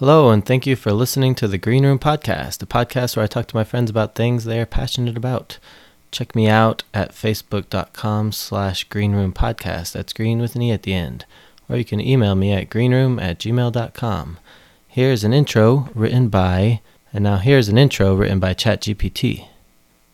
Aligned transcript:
Hello, 0.00 0.30
and 0.30 0.46
thank 0.46 0.66
you 0.66 0.76
for 0.76 0.94
listening 0.94 1.34
to 1.34 1.46
the 1.46 1.58
Greene 1.58 1.84
Room 1.84 1.98
Podcast, 1.98 2.62
a 2.62 2.66
podcast 2.66 3.16
where 3.16 3.24
I 3.24 3.26
talk 3.26 3.48
to 3.48 3.54
my 3.54 3.64
friends 3.64 3.90
about 3.90 4.14
things 4.14 4.46
they 4.46 4.58
are 4.58 4.64
passionate 4.64 5.14
about. 5.14 5.58
Check 6.10 6.34
me 6.34 6.48
out 6.48 6.84
at 6.94 7.10
facebook.com 7.10 8.32
slash 8.32 8.84
greeneroom 8.84 9.34
podcast. 9.34 9.92
That's 9.92 10.14
green 10.14 10.40
with 10.40 10.56
an 10.56 10.62
E 10.62 10.72
at 10.72 10.84
the 10.84 10.94
end. 10.94 11.26
Or 11.68 11.76
you 11.76 11.84
can 11.84 12.00
email 12.00 12.34
me 12.34 12.50
at 12.50 12.70
greeneroom 12.70 13.20
at 13.20 13.40
gmail.com. 13.40 14.38
Here's 14.88 15.22
an 15.22 15.34
intro 15.34 15.90
written 15.94 16.30
by, 16.30 16.80
and 17.12 17.22
now 17.22 17.36
here's 17.36 17.68
an 17.68 17.76
intro 17.76 18.14
written 18.14 18.40
by 18.40 18.54
ChatGPT. 18.54 19.48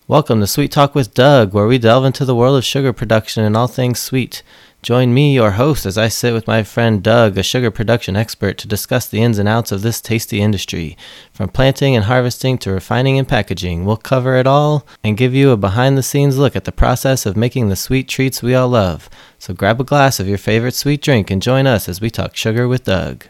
Welcome 0.09 0.41
to 0.41 0.49
Sweet 0.49 0.73
Talk 0.73 0.97
with 0.97 1.15
Doug, 1.15 1.53
where 1.53 1.69
we 1.69 1.79
delve 1.79 2.07
into 2.07 2.25
the 2.25 2.35
world 2.35 2.59
of 2.59 2.65
sugar 2.65 2.93
production 2.93 3.45
and 3.45 3.57
all 3.57 3.69
things 3.69 4.01
sweet. 4.01 4.43
Join 4.87 5.13
me, 5.13 5.35
your 5.35 5.51
host, 5.51 5.85
as 5.85 5.99
I 5.99 6.07
sit 6.07 6.33
with 6.33 6.47
my 6.47 6.63
friend 6.63 7.03
Doug, 7.03 7.37
a 7.37 7.43
sugar 7.43 7.73
production 7.73 8.15
expert, 8.15 8.57
to 8.59 8.69
discuss 8.69 9.09
the 9.09 9.21
ins 9.21 9.37
and 9.37 9.49
outs 9.49 9.73
of 9.73 9.83
this 9.83 10.01
tasty 10.01 10.41
industry. 10.41 10.97
From 11.33 11.49
planting 11.49 11.97
and 11.97 12.05
harvesting 12.05 12.57
to 12.59 12.71
refining 12.71 13.19
and 13.19 13.27
packaging, 13.27 13.85
we'll 13.85 13.97
cover 13.97 14.37
it 14.37 14.47
all 14.47 14.87
and 15.03 15.17
give 15.17 15.35
you 15.35 15.51
a 15.51 15.57
behind 15.57 15.99
the 15.99 16.05
scenes 16.05 16.39
look 16.39 16.55
at 16.55 16.67
the 16.67 16.71
process 16.71 17.27
of 17.27 17.37
making 17.37 17.69
the 17.69 17.75
sweet 17.75 18.09
treats 18.09 18.45
we 18.45 18.55
all 18.55 18.69
love. 18.69 19.11
So 19.41 19.55
grab 19.55 19.81
a 19.81 19.85
glass 19.85 20.21
of 20.21 20.29
your 20.29 20.39
favorite 20.39 20.75
sweet 20.75 21.03
drink 21.03 21.33
and 21.33 21.43
join 21.43 21.67
us 21.67 21.89
as 21.89 22.01
we 22.01 22.09
talk 22.09 22.37
sugar 22.37 22.69
with 22.69 22.85
Doug. 22.85 23.27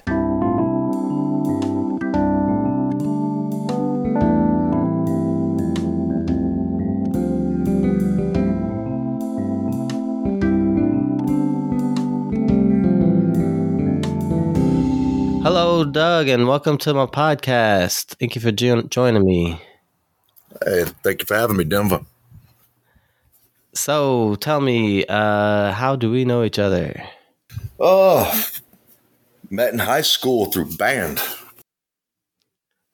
Doug, 15.96 16.28
and 16.28 16.46
welcome 16.46 16.76
to 16.76 16.92
my 16.92 17.06
podcast. 17.06 18.16
Thank 18.18 18.34
you 18.34 18.42
for 18.42 18.52
jo- 18.52 18.82
joining 18.82 19.24
me. 19.24 19.58
Hey, 20.62 20.84
thank 21.02 21.22
you 21.22 21.24
for 21.24 21.34
having 21.34 21.56
me, 21.56 21.64
Denver. 21.64 22.02
So, 23.72 24.34
tell 24.34 24.60
me, 24.60 25.06
uh, 25.06 25.72
how 25.72 25.96
do 25.96 26.10
we 26.10 26.26
know 26.26 26.44
each 26.44 26.58
other? 26.58 27.02
Oh, 27.80 28.30
met 29.48 29.72
in 29.72 29.78
high 29.78 30.02
school 30.02 30.52
through 30.52 30.76
band. 30.76 31.18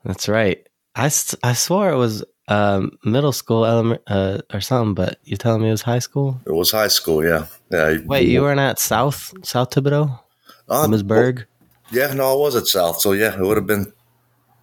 That's 0.05 0.29
right. 0.29 0.65
I, 0.95 1.11
I 1.43 1.55
swore 1.55 1.91
it 1.91 1.97
was 1.97 2.25
um, 2.47 2.97
middle 3.05 3.33
school 3.33 3.67
element, 3.67 4.03
uh, 4.07 4.43
or 4.55 4.61
something, 4.61 4.95
but 4.95 5.19
you're 5.25 5.39
telling 5.39 5.63
me 5.63 5.71
it 5.71 5.73
was 5.73 5.83
high 5.83 5.99
school? 5.99 6.41
It 6.47 6.53
was 6.53 6.71
high 6.71 6.87
school, 6.87 7.25
yeah. 7.25 7.47
Yeah. 7.69 7.97
Wait, 8.05 8.29
you 8.29 8.43
weren't 8.43 8.61
at 8.61 8.79
South 8.79 9.35
South 9.43 9.71
Thibodaux, 9.71 10.21
uh, 10.69 10.87
Miss 10.87 11.03
Berg? 11.03 11.49
Yeah, 11.93 12.13
no, 12.15 12.33
I 12.33 12.35
was 12.37 12.57
at 12.57 12.67
South. 12.67 13.01
So 13.01 13.13
yeah, 13.13 13.35
it 13.35 13.41
would 13.41 13.57
have 13.57 13.67
been. 13.67 13.93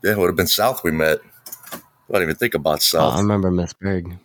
Yeah, 0.04 0.12
it 0.14 0.18
would 0.18 0.28
have 0.28 0.36
been 0.36 0.48
South. 0.48 0.84
We 0.84 0.92
met. 0.92 1.20
I 1.74 1.78
didn't 2.14 2.24
even 2.24 2.36
think 2.36 2.56
about 2.56 2.78
Oh, 2.78 2.80
South. 2.80 3.14
I 3.16 3.20
remember 3.20 3.52
Miss 3.52 3.74
Berg. 3.74 4.18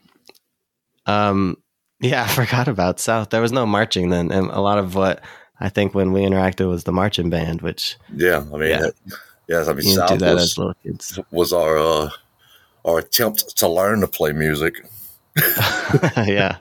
Um, 1.06 1.58
yeah, 2.00 2.22
I 2.28 2.28
forgot 2.28 2.68
about 2.68 3.00
South. 3.00 3.30
There 3.30 3.40
was 3.42 3.52
no 3.52 3.66
marching 3.66 4.10
then, 4.10 4.30
and 4.30 4.50
a 4.50 4.60
lot 4.60 4.78
of 4.78 4.94
what 4.94 5.20
I 5.60 5.68
think 5.68 5.94
when 5.94 6.12
we 6.12 6.22
interacted 6.22 6.68
was 6.68 6.84
the 6.84 6.92
marching 6.92 7.30
band, 7.30 7.62
which 7.62 7.96
yeah, 8.14 8.38
I 8.52 8.56
mean, 8.56 8.70
Yeah. 8.70 8.86
yeah, 9.48 9.64
I 9.68 9.72
mean, 9.74 9.86
you 9.86 9.94
South 9.94 10.20
was, 10.20 10.22
as 10.22 10.58
little 10.58 10.74
kids. 10.82 11.18
was 11.30 11.52
our 11.52 11.78
uh, 11.78 12.10
our 12.84 12.98
attempt 12.98 13.56
to 13.58 13.68
learn 13.68 14.00
to 14.00 14.08
play 14.08 14.32
music. 14.32 14.86
yeah, 16.16 16.58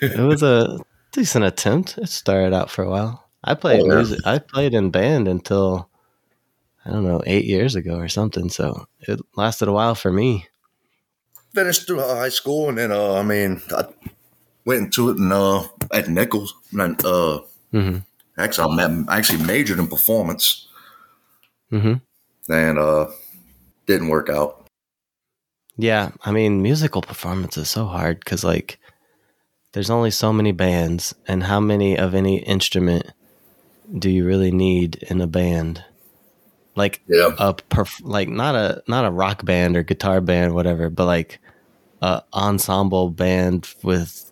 it 0.00 0.18
was 0.20 0.42
a 0.42 0.78
decent 1.12 1.44
attempt. 1.44 1.98
It 1.98 2.08
started 2.08 2.54
out 2.54 2.70
for 2.70 2.84
a 2.84 2.88
while. 2.90 3.25
I 3.46 3.54
played 3.54 3.82
Oh, 3.82 3.86
yeah. 3.86 3.94
music. 3.94 4.20
I 4.24 4.38
played 4.38 4.74
in 4.74 4.90
band 4.90 5.28
until 5.28 5.88
I 6.84 6.90
don't 6.90 7.04
know 7.04 7.22
eight 7.26 7.44
years 7.44 7.74
ago 7.74 7.96
or 7.96 8.08
something. 8.08 8.48
So 8.50 8.86
it 9.00 9.20
lasted 9.36 9.68
a 9.68 9.72
while 9.72 9.94
for 9.94 10.12
me. 10.12 10.46
Finished 11.54 11.86
through 11.86 12.00
high 12.00 12.28
school, 12.28 12.68
and 12.68 12.76
then 12.78 12.92
uh, 12.92 13.14
I 13.14 13.22
mean, 13.22 13.62
I 13.70 13.86
went 14.64 14.84
into 14.84 15.10
it 15.10 15.16
and 15.16 15.32
uh, 15.32 15.66
at 15.92 16.08
Nicholls. 16.08 16.54
And 16.72 17.02
uh, 17.04 17.40
hmm 17.70 17.98
actually, 18.36 18.82
I 18.82 19.16
actually 19.16 19.44
majored 19.44 19.78
in 19.78 19.86
performance, 19.88 20.66
hmm 21.70 21.94
and 22.48 22.78
uh, 22.78 23.06
didn't 23.86 24.08
work 24.08 24.28
out. 24.28 24.66
Yeah, 25.78 26.10
I 26.24 26.30
mean, 26.32 26.62
musical 26.62 27.02
performance 27.02 27.56
is 27.56 27.68
so 27.68 27.86
hard 27.86 28.20
because 28.20 28.44
like 28.44 28.78
there's 29.72 29.90
only 29.90 30.10
so 30.10 30.32
many 30.32 30.52
bands, 30.52 31.14
and 31.26 31.44
how 31.44 31.60
many 31.60 31.98
of 31.98 32.14
any 32.14 32.38
instrument 32.38 33.12
do 33.98 34.10
you 34.10 34.24
really 34.26 34.50
need 34.50 34.96
in 35.08 35.20
a 35.20 35.26
band? 35.26 35.84
Like 36.74 37.00
Yeah. 37.08 37.34
a 37.38 37.54
perf- 37.54 38.02
like 38.04 38.28
not 38.28 38.54
a 38.54 38.82
not 38.86 39.04
a 39.04 39.10
rock 39.10 39.44
band 39.44 39.76
or 39.76 39.82
guitar 39.82 40.20
band 40.20 40.54
whatever 40.54 40.90
but 40.90 41.06
like 41.06 41.38
a 42.02 42.22
ensemble 42.34 43.10
band 43.10 43.66
with 43.82 44.30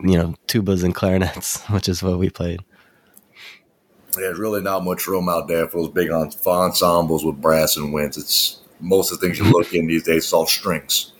you 0.00 0.18
know 0.18 0.34
tubas 0.48 0.82
and 0.82 0.94
clarinets 0.94 1.62
which 1.70 1.88
is 1.88 2.02
what 2.02 2.18
we 2.18 2.28
played 2.28 2.60
There's 4.16 4.38
really 4.38 4.62
not 4.62 4.84
much 4.84 5.06
room 5.06 5.28
out 5.28 5.46
there 5.46 5.68
for 5.68 5.82
those 5.82 5.90
big 5.92 6.10
ensembles 6.10 7.24
with 7.24 7.40
brass 7.40 7.76
and 7.76 7.92
winds. 7.92 8.16
It's 8.16 8.60
most 8.80 9.12
of 9.12 9.20
the 9.20 9.26
things 9.26 9.38
you 9.38 9.44
look 9.44 9.72
in 9.74 9.86
these 9.86 10.02
days, 10.02 10.24
it's 10.24 10.32
all 10.32 10.46
strings. 10.46 11.12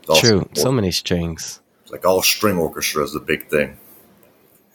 It's 0.00 0.10
all 0.10 0.16
true 0.16 0.48
so 0.54 0.70
many 0.70 0.90
strings 0.92 1.60
it's 1.82 1.92
like 1.92 2.04
all 2.04 2.22
string 2.22 2.56
orchestra 2.56 3.02
is 3.02 3.12
the 3.12 3.20
big 3.20 3.48
thing. 3.48 3.76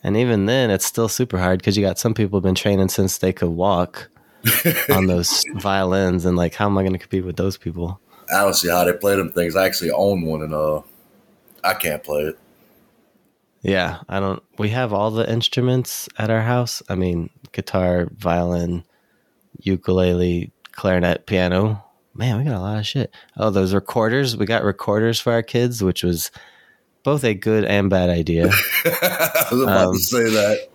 And 0.03 0.15
even 0.17 0.45
then 0.45 0.69
it's 0.69 0.85
still 0.85 1.09
super 1.09 1.37
hard 1.37 1.59
because 1.59 1.75
you 1.77 1.83
got 1.83 1.99
some 1.99 2.13
people 2.13 2.37
have 2.37 2.43
been 2.43 2.55
training 2.55 2.89
since 2.89 3.17
they 3.17 3.33
could 3.33 3.49
walk 3.49 4.09
on 4.89 5.07
those 5.07 5.43
violins 5.55 6.25
and 6.25 6.37
like 6.37 6.53
how 6.55 6.65
am 6.65 6.77
i 6.77 6.81
going 6.81 6.93
to 6.93 6.99
compete 6.99 7.25
with 7.25 7.35
those 7.37 7.57
people 7.57 7.99
I 8.31 8.43
don't 8.43 8.53
see 8.53 8.69
how 8.69 8.83
they 8.83 8.93
play 8.93 9.15
them 9.15 9.31
things. 9.31 9.55
I 9.55 9.65
actually 9.65 9.89
own 9.89 10.21
one, 10.21 10.43
and 10.43 10.53
uh, 10.53 10.81
I 11.63 11.73
can't 11.73 12.03
play 12.03 12.21
it. 12.25 12.39
yeah 13.61 13.99
i 14.07 14.19
don't 14.19 14.41
we 14.57 14.69
have 14.69 14.93
all 14.93 15.11
the 15.11 15.29
instruments 15.29 16.07
at 16.17 16.29
our 16.29 16.41
house 16.41 16.81
i 16.89 16.95
mean 16.95 17.29
guitar 17.51 18.07
violin 18.15 18.83
ukulele 19.59 20.51
clarinet 20.71 21.25
piano 21.25 21.83
man 22.13 22.37
we 22.37 22.43
got 22.45 22.55
a 22.55 22.59
lot 22.59 22.77
of 22.79 22.87
shit 22.87 23.13
oh 23.37 23.49
those 23.49 23.73
recorders 23.73 24.37
we 24.37 24.45
got 24.45 24.63
recorders 24.63 25.19
for 25.19 25.33
our 25.33 25.43
kids 25.43 25.83
which 25.83 26.03
was 26.03 26.31
both 27.03 27.23
a 27.23 27.33
good 27.33 27.65
and 27.65 27.89
bad 27.89 28.09
idea 28.09 28.49
I 28.85 29.47
was 29.51 29.61
about 29.63 29.87
Um, 29.87 29.93
to 29.93 29.99
say 29.99 30.23
that. 30.29 30.69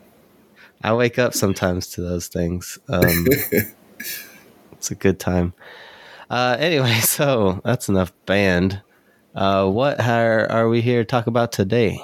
i 0.82 0.92
wake 0.92 1.18
up 1.18 1.34
sometimes 1.34 1.88
to 1.92 2.00
those 2.02 2.28
things 2.28 2.78
um, 2.88 3.26
it's 4.72 4.90
a 4.90 4.94
good 4.94 5.18
time 5.20 5.52
uh, 6.30 6.56
anyway 6.58 6.94
so 7.00 7.60
that's 7.64 7.88
enough 7.88 8.12
band 8.26 8.82
uh, 9.34 9.66
what 9.68 10.00
are, 10.00 10.50
are 10.50 10.68
we 10.68 10.80
here 10.80 11.02
to 11.02 11.04
talk 11.06 11.26
about 11.26 11.52
today 11.52 11.98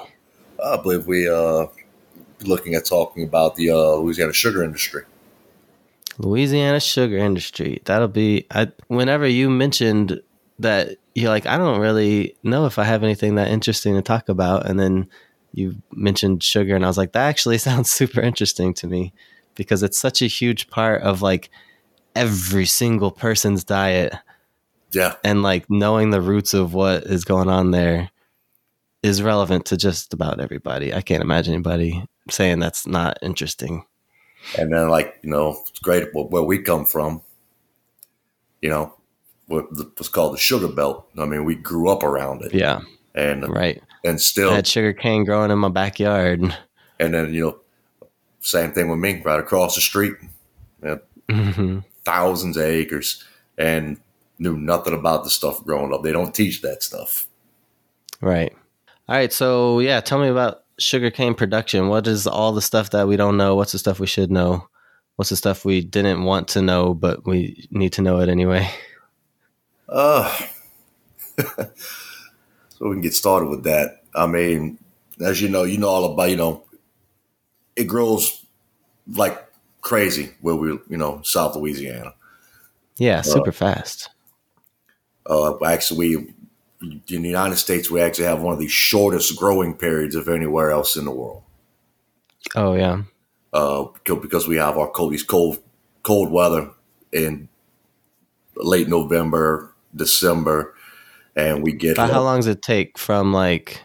I 0.63 0.77
believe 0.77 1.07
we 1.07 1.27
uh 1.27 1.65
looking 2.43 2.75
at 2.75 2.85
talking 2.85 3.23
about 3.23 3.55
the 3.55 3.71
uh, 3.71 3.95
Louisiana 3.95 4.33
sugar 4.33 4.63
industry. 4.63 5.03
Louisiana 6.17 6.79
sugar 6.79 7.17
industry. 7.17 7.81
That'll 7.85 8.07
be 8.07 8.45
I 8.51 8.71
whenever 8.87 9.27
you 9.27 9.49
mentioned 9.49 10.21
that 10.61 10.97
you're 11.15 11.29
like, 11.29 11.45
I 11.45 11.57
don't 11.57 11.79
really 11.79 12.35
know 12.43 12.65
if 12.65 12.79
I 12.79 12.83
have 12.83 13.03
anything 13.03 13.35
that 13.35 13.49
interesting 13.49 13.95
to 13.95 14.01
talk 14.01 14.29
about. 14.29 14.67
And 14.67 14.79
then 14.79 15.09
you 15.53 15.75
mentioned 15.91 16.43
sugar 16.43 16.75
and 16.75 16.85
I 16.85 16.87
was 16.87 16.97
like, 16.97 17.13
that 17.13 17.27
actually 17.27 17.57
sounds 17.59 17.91
super 17.91 18.21
interesting 18.21 18.73
to 18.75 18.87
me 18.87 19.13
because 19.55 19.83
it's 19.83 19.97
such 19.97 20.21
a 20.21 20.27
huge 20.27 20.69
part 20.69 21.01
of 21.01 21.21
like 21.21 21.49
every 22.15 22.65
single 22.65 23.11
person's 23.11 23.63
diet 23.63 24.13
Yeah, 24.91 25.15
and 25.23 25.43
like 25.43 25.69
knowing 25.69 26.09
the 26.09 26.21
roots 26.21 26.53
of 26.53 26.73
what 26.73 27.03
is 27.03 27.25
going 27.25 27.49
on 27.49 27.71
there 27.71 28.09
is 29.03 29.21
relevant 29.21 29.65
to 29.65 29.77
just 29.77 30.13
about 30.13 30.39
everybody. 30.39 30.93
I 30.93 31.01
can't 31.01 31.23
imagine 31.23 31.53
anybody 31.53 32.05
saying 32.29 32.59
that's 32.59 32.85
not 32.85 33.17
interesting. 33.21 33.85
and 34.57 34.73
then 34.73 34.89
like 34.89 35.15
you 35.23 35.29
know, 35.29 35.57
it's 35.67 35.79
great 35.79 36.09
where 36.13 36.43
we 36.43 36.59
come 36.59 36.85
from. 36.85 37.21
You 38.61 38.69
know, 38.69 38.93
what 39.51 39.97
was 39.97 40.09
called 40.09 40.33
the 40.33 40.37
sugar 40.39 40.67
belt. 40.67 41.07
I 41.17 41.25
mean, 41.25 41.45
we 41.45 41.55
grew 41.55 41.89
up 41.89 42.03
around 42.03 42.43
it, 42.43 42.53
Yeah, 42.53 42.81
and 43.13 43.47
right. 43.49 43.81
and 44.03 44.19
still 44.19 44.49
I 44.51 44.55
had 44.55 44.67
sugar 44.67 44.93
cane 44.93 45.25
growing 45.25 45.51
in 45.51 45.59
my 45.59 45.69
backyard. 45.69 46.41
And 46.99 47.13
then, 47.13 47.33
you 47.33 47.41
know, 47.41 47.59
same 48.39 48.71
thing 48.73 48.89
with 48.89 48.99
me, 48.99 49.21
right 49.23 49.39
across 49.39 49.75
the 49.75 49.81
street, 49.81 50.15
Mhm. 51.29 51.83
thousands 52.03 52.57
of 52.57 52.63
acres, 52.63 53.23
and 53.57 53.97
knew 54.39 54.57
nothing 54.57 54.93
about 54.93 55.23
the 55.23 55.29
stuff 55.29 55.63
growing 55.63 55.93
up. 55.93 56.03
They 56.03 56.11
don't 56.11 56.33
teach 56.33 56.61
that 56.61 56.81
stuff. 56.83 57.27
Right. 58.21 58.51
All 59.07 59.15
right. 59.15 59.31
So 59.31 59.79
yeah, 59.79 59.99
tell 60.01 60.19
me 60.19 60.27
about 60.27 60.63
sugarcane 60.79 61.33
production. 61.35 61.87
What 61.89 62.07
is 62.07 62.25
all 62.27 62.51
the 62.53 62.61
stuff 62.61 62.89
that 62.91 63.07
we 63.07 63.17
don't 63.17 63.37
know? 63.37 63.55
What's 63.55 63.71
the 63.71 63.79
stuff 63.79 63.99
we 63.99 64.07
should 64.07 64.31
know? 64.31 64.67
What's 65.15 65.29
the 65.29 65.35
stuff 65.35 65.63
we 65.65 65.81
didn't 65.81 66.23
want 66.23 66.47
to 66.49 66.61
know 66.61 66.93
but 66.93 67.25
we 67.25 67.67
need 67.71 67.93
to 67.93 68.01
know 68.01 68.19
it 68.19 68.29
anyway? 68.29 68.69
Uh, 69.91 70.33
so 71.37 71.67
we 72.79 72.91
can 72.91 73.01
get 73.01 73.13
started 73.13 73.49
with 73.49 73.63
that. 73.63 74.03
I 74.15 74.25
mean, 74.25 74.79
as 75.19 75.41
you 75.41 75.49
know, 75.49 75.63
you 75.63 75.77
know 75.77 75.89
all 75.89 76.13
about, 76.13 76.29
you 76.29 76.37
know, 76.37 76.63
it 77.75 77.85
grows 77.85 78.45
like 79.07 79.51
crazy 79.81 80.31
where 80.41 80.55
we, 80.55 80.69
you 80.89 80.97
know, 80.97 81.21
South 81.23 81.55
Louisiana. 81.55 82.13
Yeah, 82.97 83.21
super 83.21 83.51
fast. 83.51 84.09
Uh, 85.25 85.63
actually, 85.65 86.15
we, 86.15 86.33
in 86.81 87.21
the 87.21 87.29
United 87.29 87.57
States, 87.57 87.89
we 87.89 88.01
actually 88.01 88.25
have 88.25 88.41
one 88.41 88.53
of 88.53 88.59
the 88.59 88.67
shortest 88.67 89.37
growing 89.37 89.73
periods 89.73 90.15
of 90.15 90.27
anywhere 90.27 90.71
else 90.71 90.95
in 90.95 91.05
the 91.05 91.11
world. 91.11 91.43
Oh 92.55 92.73
yeah. 92.73 93.03
Uh, 93.53 93.83
because 93.83 94.21
because 94.21 94.47
we 94.47 94.57
have 94.57 94.77
our 94.77 94.89
cold, 94.89 95.13
these 95.13 95.23
cold, 95.23 95.59
cold 96.03 96.31
weather 96.31 96.71
in 97.11 97.49
late 98.55 98.87
November, 98.87 99.70
December, 99.95 100.73
and 101.35 101.63
we 101.63 101.73
get. 101.73 101.95
But 101.97 102.11
how 102.11 102.21
long 102.21 102.37
does 102.39 102.47
it 102.47 102.61
take 102.61 102.97
from 102.97 103.33
like? 103.33 103.81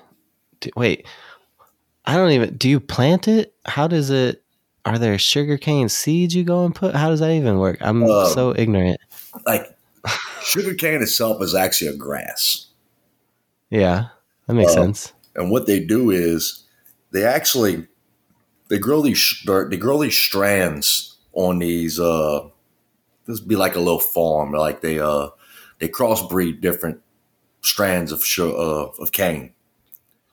d- 0.61 0.73
wait, 0.77 1.07
I 2.05 2.17
don't 2.17 2.31
even. 2.31 2.57
Do 2.57 2.69
you 2.69 2.81
plant 2.81 3.29
it? 3.29 3.55
How 3.65 3.87
does 3.89 4.11
it? 4.11 4.43
Are 4.85 4.99
there 4.99 5.19
sugarcane 5.19 5.89
seeds 5.89 6.35
you 6.35 6.45
go 6.45 6.65
and 6.65 6.75
put? 6.75 6.95
How 6.95 7.09
does 7.11 7.21
that 7.21 7.33
even 7.33 7.59
work? 7.59 7.79
I'm 7.81 8.05
Uh, 8.05 8.27
so 8.27 8.55
ignorant. 8.57 9.01
like 9.45 9.67
sugarcane 10.43 11.03
itself 11.03 11.43
is 11.43 11.55
actually 11.55 11.89
a 11.89 11.97
grass. 11.97 12.67
Yeah, 13.71 14.09
that 14.47 14.55
makes 14.55 14.71
uh, 14.73 14.75
sense. 14.75 15.13
and 15.35 15.51
what 15.51 15.67
they 15.67 15.81
do 15.81 16.11
is 16.11 16.63
they 17.11 17.25
actually 17.25 17.87
they 18.69 18.79
grow 18.79 19.03
these 19.03 19.43
they 19.45 19.77
grow 19.77 20.01
these 20.01 20.17
strands 20.17 21.17
on 21.33 21.59
these 21.59 21.99
uh 22.01 22.41
this 23.27 23.41
would 23.41 23.49
be 23.49 23.57
like 23.57 23.75
a 23.75 23.81
little 23.81 23.99
farm 24.01 24.53
like 24.53 24.81
they 24.83 24.99
uh 25.01 25.29
they 25.79 25.89
crossbreed 25.89 26.61
different 26.61 27.01
strands 27.63 28.13
of 28.13 28.23
uh, 28.39 28.89
of 29.03 29.13
cane 29.13 29.53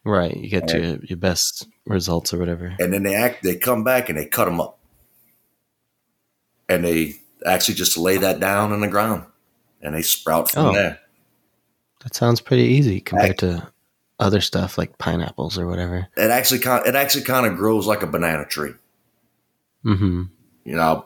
Right, 0.06 0.36
you 0.36 0.50
get 0.50 0.72
your 0.74 0.98
your 1.04 1.18
best 1.18 1.68
results 1.86 2.34
or 2.34 2.38
whatever. 2.38 2.75
and 2.80 2.94
then 2.94 3.04
they 3.04 3.16
act 3.16 3.44
they 3.44 3.56
come 3.56 3.84
back 3.84 4.10
and 4.10 4.18
they 4.18 4.25
cut 4.25 4.45
them 4.45 4.60
up 4.62 4.78
and 6.69 6.84
they 6.84 7.16
actually 7.45 7.75
just 7.75 7.98
lay 7.98 8.18
that 8.18 8.40
down 8.40 8.72
in 8.74 8.81
the 8.81 8.88
ground 8.88 9.25
and 9.81 9.94
they 9.95 10.01
sprout 10.01 10.50
from 10.51 10.68
Oh. 10.68 10.74
there 10.74 11.00
That 12.04 12.16
sounds 12.16 12.42
pretty 12.42 12.63
easy 12.63 13.00
compared 13.01 13.38
to 13.40 13.72
other 14.19 14.42
stuff 14.42 14.78
like 14.78 14.98
pineapples 14.98 15.57
or 15.57 15.68
whatever. 15.68 16.07
it 16.16 16.31
actually 16.31 16.60
kind 16.60 16.86
it 16.86 16.95
actually 16.95 17.24
kind 17.24 17.45
of 17.45 17.56
grows 17.57 17.88
like 17.88 18.04
a 18.04 18.07
banana 18.07 18.45
tree 18.45 18.74
Mm-hmm. 19.86 20.24
you 20.63 20.75
know, 20.78 21.06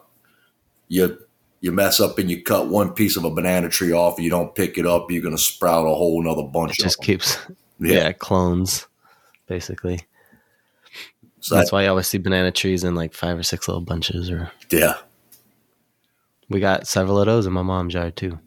you 0.87 1.17
you 1.67 1.71
mess 1.73 1.99
up 1.99 2.17
and 2.17 2.31
you 2.31 2.41
cut 2.41 2.67
one 2.69 2.93
piece 2.93 3.15
of 3.17 3.23
a 3.25 3.29
banana 3.29 3.69
tree 3.69 3.91
off, 3.91 4.15
and 4.15 4.23
you 4.23 4.31
don't 4.31 4.55
pick 4.55 4.77
it 4.79 4.87
up, 4.87 5.11
you're 5.11 5.21
gonna 5.21 5.37
sprout 5.37 5.85
a 5.85 5.89
whole 5.93 6.23
nother 6.23 6.41
bunch. 6.43 6.79
It 6.79 6.83
just 6.83 7.01
keeps 7.03 7.37
yeah. 7.79 7.93
yeah. 7.93 8.11
clones 8.13 8.87
basically. 9.45 9.99
So 11.39 11.55
That's 11.55 11.69
that- 11.69 11.75
why 11.75 11.83
you 11.83 11.89
always 11.89 12.07
see 12.07 12.17
banana 12.17 12.51
trees 12.51 12.83
in 12.83 12.95
like 12.95 13.13
five 13.13 13.37
or 13.37 13.43
six 13.43 13.67
little 13.67 13.81
bunches. 13.81 14.31
Or 14.31 14.51
yeah, 14.71 14.95
we 16.49 16.59
got 16.59 16.87
several 16.87 17.19
of 17.19 17.27
those 17.27 17.45
in 17.45 17.53
my 17.53 17.61
mom's 17.61 17.93
yard 17.93 18.15
too. 18.15 18.39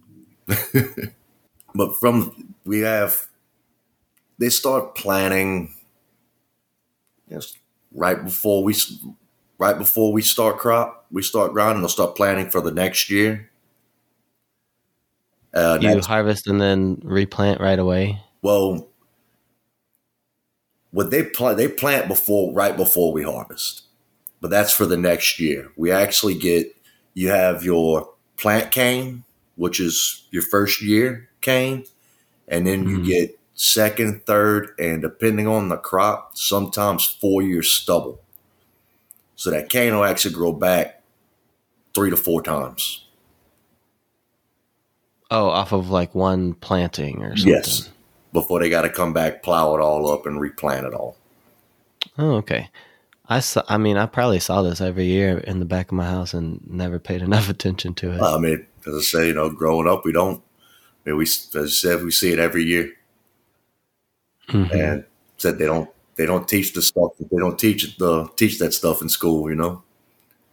but 1.75 2.01
from 2.01 2.55
we 2.65 2.81
have 2.81 3.29
they 4.39 4.49
start 4.49 4.95
planning. 4.97 5.75
Yes, 7.29 7.57
right 7.93 8.23
before 8.25 8.65
we 8.65 8.75
right 9.61 9.77
before 9.79 10.11
we 10.11 10.23
start 10.23 10.59
crop, 10.59 11.07
we 11.13 11.23
start 11.23 11.53
grinding. 11.53 11.83
They'll 11.83 11.91
start 11.91 12.17
planting 12.17 12.51
for 12.51 12.63
the 12.63 12.73
next 12.73 13.11
year. 13.11 13.51
Uh, 15.55 15.79
You 15.81 15.89
next- 15.95 16.07
harvest 16.07 16.47
and 16.49 16.61
then 16.61 17.01
replant 17.05 17.61
right 17.61 17.79
away. 17.79 18.21
Well, 18.43 18.89
what 20.93 21.11
they 21.11 21.23
plant, 21.25 21.59
they 21.59 21.69
plant 21.69 22.09
before, 22.09 22.53
right 22.55 22.77
before 22.77 23.13
we 23.13 23.23
harvest, 23.23 23.83
but 24.41 24.51
that's 24.51 24.73
for 24.73 24.87
the 24.87 24.97
next 24.97 25.39
year. 25.39 25.69
We 25.77 25.91
actually 25.91 26.35
get, 26.35 26.75
you 27.15 27.29
have 27.29 27.63
your 27.63 28.15
plant 28.39 28.71
cane, 28.73 29.25
which 29.57 29.79
is 29.79 30.27
your 30.31 30.43
first 30.43 30.81
year 30.81 31.29
cane, 31.43 31.85
and 32.49 32.67
then 32.67 32.89
you 32.89 32.99
Mhm. 33.01 33.05
get 33.05 33.39
second, 33.55 34.25
third, 34.25 34.71
and 34.79 35.03
depending 35.03 35.47
on 35.47 35.69
the 35.69 35.77
crop, 35.77 36.31
sometimes 36.35 37.05
four 37.05 37.43
year 37.43 37.63
stubble. 37.63 38.20
So 39.41 39.51
that 39.53 39.71
cane 39.71 39.95
will 39.95 40.05
actually 40.05 40.35
grow 40.35 40.53
back 40.53 41.01
three 41.95 42.11
to 42.11 42.17
four 42.19 42.43
times. 42.43 43.07
Oh, 45.31 45.49
off 45.49 45.73
of 45.73 45.89
like 45.89 46.15
one 46.15 46.53
planting 46.53 47.23
or 47.23 47.35
something. 47.39 47.55
Yes. 47.55 47.89
Before 48.35 48.61
they 48.61 48.69
got 48.69 48.83
to 48.83 48.91
come 48.91 49.15
back, 49.15 49.43
plow 49.43 49.75
it 49.75 49.81
all 49.81 50.11
up, 50.11 50.27
and 50.27 50.39
replant 50.39 50.85
it 50.87 50.93
all. 50.93 51.17
Oh, 52.19 52.33
okay. 52.35 52.69
I 53.31 53.41
saw. 53.41 53.63
I 53.67 53.79
mean, 53.79 53.97
I 53.97 54.05
probably 54.05 54.41
saw 54.41 54.61
this 54.61 54.83
every 54.83 55.07
year 55.07 55.39
in 55.39 55.59
the 55.59 55.65
back 55.65 55.87
of 55.87 55.93
my 55.97 56.05
house 56.05 56.35
and 56.35 56.61
never 56.71 56.99
paid 56.99 57.23
enough 57.29 57.49
attention 57.49 57.95
to 57.95 58.13
it. 58.13 58.21
I 58.21 58.37
mean, 58.37 58.67
as 58.87 58.95
I 58.95 59.01
say, 59.01 59.27
you 59.29 59.33
know, 59.33 59.49
growing 59.49 59.89
up, 59.89 60.05
we 60.05 60.13
don't. 60.13 60.43
I 61.07 61.11
mean, 61.11 61.17
we 61.17 61.23
as 61.23 61.57
I 61.57 61.65
said, 61.67 62.03
we 62.05 62.11
see 62.11 62.31
it 62.33 62.39
every 62.39 62.65
year, 62.65 62.93
Mhm. 64.51 64.71
and 64.75 65.05
said 65.39 65.57
they 65.59 65.65
don't. 65.65 65.89
They 66.21 66.27
don't 66.27 66.47
teach 66.47 66.75
the 66.75 66.83
stuff. 66.83 67.13
They 67.19 67.39
don't 67.39 67.59
teach 67.59 67.97
the 67.97 68.29
teach 68.37 68.59
that 68.59 68.75
stuff 68.75 69.01
in 69.01 69.09
school. 69.09 69.49
You 69.49 69.57
know, 69.57 69.83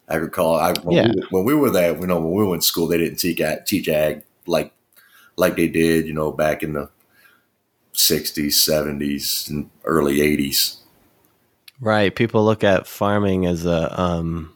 agriculture. 0.08 0.64
I, 0.64 0.82
when, 0.82 0.96
Yeah. 0.96 1.12
we, 1.14 1.22
when 1.30 1.44
we 1.44 1.54
were 1.56 1.70
there, 1.70 1.94
you 1.94 2.08
know, 2.08 2.22
when 2.22 2.32
we 2.32 2.46
were 2.46 2.56
in 2.56 2.62
school, 2.62 2.88
they 2.88 2.98
didn't 2.98 3.20
teach 3.20 3.42
ag, 3.42 3.66
teach 3.66 3.90
ag 3.90 4.24
like 4.46 4.72
like 5.36 5.58
they 5.58 5.68
did. 5.68 6.08
You 6.08 6.14
know, 6.14 6.32
back 6.32 6.64
in 6.64 6.72
the 6.72 6.90
sixties, 7.92 8.64
seventies, 8.64 9.50
and 9.50 9.70
early 9.84 10.22
eighties. 10.22 10.78
Right. 11.82 12.16
People 12.16 12.46
look 12.46 12.64
at 12.64 12.88
farming 12.88 13.46
as 13.46 13.66
a 13.66 14.02
um 14.02 14.54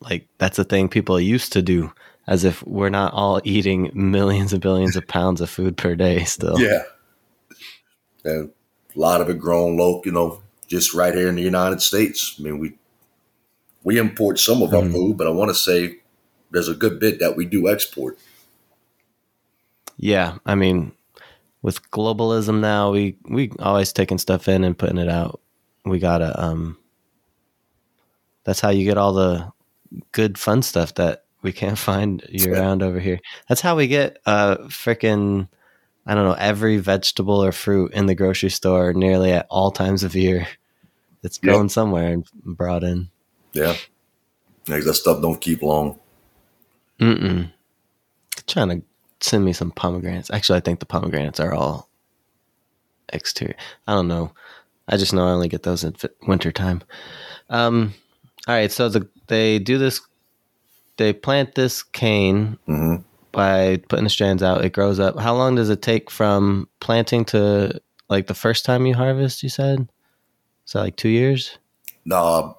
like 0.00 0.26
that's 0.38 0.58
a 0.58 0.64
thing 0.64 0.88
people 0.88 1.20
used 1.20 1.52
to 1.52 1.62
do 1.62 1.92
as 2.26 2.42
if 2.42 2.60
we're 2.66 2.90
not 2.90 3.12
all 3.12 3.40
eating 3.44 3.92
millions 3.94 4.52
and 4.52 4.60
billions 4.60 4.96
of 4.96 5.06
pounds 5.06 5.40
of 5.40 5.48
food 5.48 5.76
per 5.76 5.94
day 5.94 6.24
still. 6.24 6.58
Yeah, 6.60 6.82
and 8.24 8.50
a 8.94 8.98
lot 8.98 9.20
of 9.20 9.28
it 9.30 9.38
grown 9.38 9.76
local. 9.76 10.02
You 10.06 10.12
know, 10.12 10.42
just 10.66 10.94
right 10.94 11.14
here 11.14 11.28
in 11.28 11.36
the 11.36 11.42
United 11.42 11.82
States. 11.82 12.36
I 12.38 12.42
mean, 12.42 12.58
we 12.58 12.74
we 13.82 13.98
import 13.98 14.38
some 14.38 14.62
of 14.62 14.72
our 14.72 14.82
Mhm. 14.82 14.92
food, 14.92 15.16
but 15.18 15.26
I 15.26 15.30
want 15.30 15.50
to 15.50 15.54
say 15.54 15.98
there's 16.50 16.68
a 16.68 16.74
good 16.74 16.98
bit 17.00 17.18
that 17.20 17.36
we 17.36 17.44
do 17.44 17.68
export. 17.68 18.18
Yeah, 19.96 20.38
I 20.44 20.54
mean 20.54 20.92
with 21.62 21.90
globalism 21.90 22.60
now 22.60 22.90
we 22.90 23.16
we 23.28 23.50
always 23.58 23.92
taking 23.92 24.18
stuff 24.18 24.48
in 24.48 24.64
and 24.64 24.76
putting 24.78 24.98
it 24.98 25.08
out. 25.08 25.40
We 25.84 25.98
got 25.98 26.18
to 26.18 26.42
um 26.42 26.78
that's 28.44 28.60
how 28.60 28.70
you 28.70 28.84
get 28.84 28.98
all 28.98 29.12
the 29.12 29.50
good 30.12 30.36
fun 30.38 30.62
stuff 30.62 30.94
that 30.94 31.24
we 31.42 31.52
can't 31.52 31.78
find 31.90 32.22
year 32.28 32.54
round 32.54 32.82
over 32.82 33.00
here. 33.00 33.20
That's 33.48 33.60
how 33.60 33.76
we 33.76 33.86
get 33.86 34.18
uh 34.26 34.56
freaking 34.68 35.48
I 36.06 36.14
don't 36.14 36.24
know 36.24 36.36
every 36.38 36.76
vegetable 36.78 37.42
or 37.42 37.52
fruit 37.52 37.92
in 37.94 38.06
the 38.06 38.14
grocery 38.14 38.50
store 38.50 38.92
nearly 38.92 39.32
at 39.32 39.46
all 39.50 39.70
times 39.70 40.02
of 40.04 40.14
year. 40.14 40.46
It's 41.22 41.38
Yeah. 41.42 41.52
grown 41.52 41.68
somewhere 41.68 42.12
and 42.12 42.26
brought 42.44 42.84
in. 42.84 43.08
Yeah, 43.52 43.76
like 44.68 44.84
that 44.84 44.94
stuff 44.94 45.22
don't 45.22 45.40
keep 45.40 45.62
long. 45.62 45.98
Mm-mm. 47.00 47.50
Trying 48.46 48.68
to 48.68 48.82
send 49.20 49.44
me 49.44 49.52
some 49.52 49.70
pomegranates. 49.70 50.30
Actually, 50.30 50.58
I 50.58 50.60
think 50.60 50.80
the 50.80 50.86
pomegranates 50.86 51.40
are 51.40 51.54
all 51.54 51.88
exterior. 53.12 53.56
I 53.86 53.94
don't 53.94 54.08
know. 54.08 54.32
I 54.88 54.96
just 54.98 55.14
know 55.14 55.26
I 55.26 55.30
only 55.30 55.48
get 55.48 55.62
those 55.62 55.82
in 55.84 55.96
winter 56.26 56.52
time. 56.52 56.82
Um, 57.48 57.94
all 58.46 58.54
right, 58.54 58.70
so 58.70 58.88
the 58.88 59.08
they 59.28 59.58
do 59.58 59.78
this. 59.78 60.02
They 60.96 61.12
plant 61.12 61.54
this 61.54 61.82
cane 61.82 62.58
hmm 62.66 62.96
by 63.34 63.76
putting 63.88 64.04
the 64.04 64.10
strands 64.10 64.42
out. 64.42 64.64
It 64.64 64.72
grows 64.72 64.98
up. 65.00 65.18
How 65.18 65.34
long 65.34 65.54
does 65.54 65.68
it 65.70 65.82
take 65.82 66.10
from 66.10 66.68
planting 66.80 67.24
to 67.26 67.80
like 68.08 68.26
the 68.26 68.34
first 68.34 68.64
time 68.64 68.86
you 68.86 68.94
harvest? 68.94 69.42
You 69.42 69.48
said 69.48 69.80
is 69.80 69.86
so, 70.64 70.80
like 70.80 70.96
two 70.96 71.08
years. 71.08 71.58
No, 72.04 72.58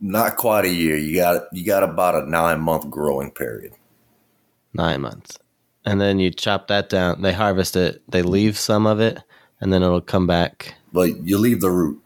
not 0.00 0.36
quite 0.36 0.64
a 0.64 0.72
year. 0.72 0.96
You 0.96 1.16
got 1.16 1.44
you 1.52 1.64
got 1.64 1.82
about 1.82 2.14
a 2.14 2.28
nine 2.28 2.60
month 2.60 2.90
growing 2.90 3.30
period. 3.30 3.72
Nine 4.74 5.00
months. 5.00 5.38
And 5.84 6.00
then 6.00 6.18
you 6.18 6.30
chop 6.30 6.66
that 6.68 6.88
down. 6.88 7.22
They 7.22 7.32
harvest 7.32 7.76
it. 7.76 8.02
They 8.10 8.22
leave 8.22 8.58
some 8.58 8.86
of 8.86 8.98
it, 9.00 9.18
and 9.60 9.72
then 9.72 9.82
it'll 9.82 10.00
come 10.00 10.26
back. 10.26 10.74
But 10.92 11.24
you 11.24 11.38
leave 11.38 11.60
the 11.60 11.70
root, 11.70 12.02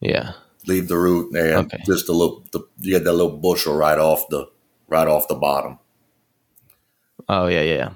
Yeah. 0.00 0.32
leave 0.66 0.88
the 0.88 0.96
root, 0.96 1.34
and 1.36 1.66
Okay. 1.66 1.82
just 1.86 2.08
a 2.08 2.12
little. 2.12 2.44
The, 2.52 2.60
you 2.80 2.92
get 2.98 3.04
that 3.04 3.12
little 3.12 3.36
bushel 3.36 3.74
right 3.74 3.98
off 3.98 4.28
the 4.28 4.46
right 4.88 5.06
off 5.08 5.28
the 5.28 5.34
bottom. 5.34 5.78
Oh 7.28 7.46
yeah, 7.46 7.62
yeah. 7.62 7.74
yeah. 7.74 7.90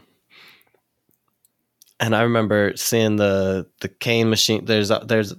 And 1.99 2.15
I 2.15 2.23
remember 2.23 2.73
seeing 2.77 3.17
the 3.17 3.67
the 3.81 3.89
cane 3.89 4.29
machine. 4.31 4.65
There's 4.65 4.91
uh, 4.91 5.01
there's 5.01 5.35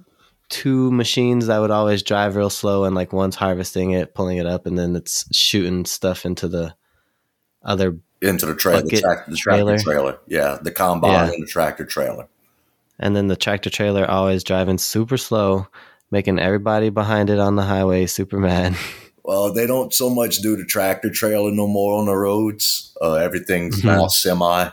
two 0.48 0.90
machines 0.90 1.46
that 1.46 1.58
would 1.58 1.70
always 1.70 2.02
drive 2.02 2.34
real 2.36 2.50
slow, 2.50 2.84
and 2.84 2.94
like 2.94 3.12
one's 3.12 3.36
harvesting 3.36 3.92
it, 3.92 4.14
pulling 4.14 4.38
it 4.38 4.46
up, 4.46 4.66
and 4.66 4.76
then 4.78 4.96
it's 4.96 5.24
shooting 5.36 5.84
stuff 5.84 6.24
into 6.26 6.48
the 6.48 6.74
other. 7.62 7.96
into 8.20 8.46
the 8.46 8.54
trailer, 8.56 8.78
the, 8.82 8.84
Bucket 8.84 9.00
track, 9.00 9.26
the 9.28 9.36
trailer. 9.36 9.72
tractor 9.74 9.90
trailer. 9.92 10.18
Yeah, 10.26 10.58
the 10.60 10.72
combine 10.72 11.12
Yeah. 11.12 11.32
and 11.32 11.42
the 11.42 11.46
tractor 11.46 11.84
trailer. 11.84 12.26
And 12.98 13.14
then 13.14 13.28
the 13.28 13.36
tractor 13.36 13.70
trailer 13.70 14.10
always 14.10 14.42
driving 14.42 14.78
super 14.78 15.16
slow, 15.16 15.68
making 16.10 16.40
everybody 16.40 16.88
behind 16.90 17.30
it 17.30 17.38
on 17.38 17.54
the 17.54 17.62
highway 17.62 18.06
super 18.06 18.38
mad. 18.40 18.74
Well, 19.28 19.52
they 19.52 19.66
don't 19.66 19.92
so 19.92 20.08
much 20.08 20.38
do 20.38 20.56
the 20.56 20.64
tractor 20.64 21.10
trailer 21.10 21.50
no 21.50 21.66
more 21.66 21.98
on 21.98 22.06
the 22.06 22.14
roads. 22.16 22.96
Uh, 23.02 23.16
everything's 23.16 23.82
Mhm. 23.82 23.84
now 23.84 24.06
semi, 24.06 24.70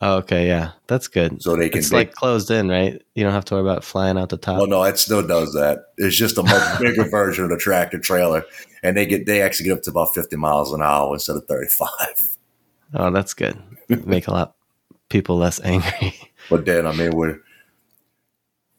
Oh, 0.00 0.16
okay, 0.16 0.48
yeah, 0.48 0.72
that's 0.88 1.06
good. 1.06 1.40
so 1.40 1.54
they 1.54 1.68
can. 1.68 1.78
It's 1.78 1.90
they- 1.90 1.96
like 1.98 2.12
closed 2.12 2.50
in, 2.50 2.68
right? 2.68 3.00
You 3.14 3.22
don't 3.22 3.32
have 3.32 3.44
to 3.46 3.54
worry 3.54 3.62
about 3.62 3.84
flying 3.84 4.18
out 4.18 4.30
the 4.30 4.36
top. 4.36 4.58
well, 4.58 4.66
no, 4.66 4.82
it 4.82 4.98
still 4.98 5.24
does 5.24 5.52
that. 5.52 5.90
It's 5.96 6.16
just 6.16 6.38
a 6.38 6.42
much 6.42 6.78
bigger 6.80 7.04
version 7.08 7.44
of 7.44 7.50
the 7.50 7.56
tractor 7.56 8.00
trailer, 8.00 8.44
and 8.82 8.96
they 8.96 9.06
get 9.06 9.26
they 9.26 9.42
actually 9.42 9.66
get 9.68 9.78
up 9.78 9.82
to 9.84 9.90
about 9.90 10.12
fifty 10.12 10.34
miles 10.36 10.72
an 10.72 10.82
hour 10.82 11.14
instead 11.14 11.36
of 11.36 11.46
thirty 11.46 11.68
five. 11.68 12.36
Oh, 12.94 13.10
that's 13.12 13.32
good. 13.32 13.56
Make 13.88 14.26
a 14.26 14.32
lot 14.32 14.54
people 15.08 15.36
less 15.38 15.60
angry. 15.62 16.14
But 16.50 16.64
then, 16.64 16.84
I 16.86 16.92
mean, 16.92 17.10
we're 17.14 17.38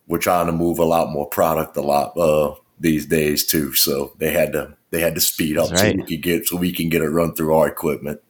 we're 0.08 0.18
trying 0.20 0.48
to 0.48 0.52
move 0.52 0.80
a 0.80 0.84
lot 0.86 1.10
more 1.10 1.28
product 1.28 1.78
a 1.78 1.82
lot 1.82 2.18
uh, 2.18 2.56
these 2.80 3.06
days 3.06 3.46
too. 3.46 3.74
So 3.74 4.14
they 4.18 4.32
had 4.32 4.54
to 4.54 4.76
they 4.92 5.02
had 5.02 5.16
to 5.16 5.22
speed 5.22 5.58
up 5.58 5.70
That's 5.70 5.82
so 5.82 5.92
we 5.92 6.04
could 6.04 6.22
get 6.24 6.48
so 6.48 6.58
we 6.58 6.72
can 6.72 6.90
get 6.90 7.02
a 7.02 7.10
run 7.10 7.34
through 7.36 7.56
our 7.56 7.68
equipment. 7.68 8.22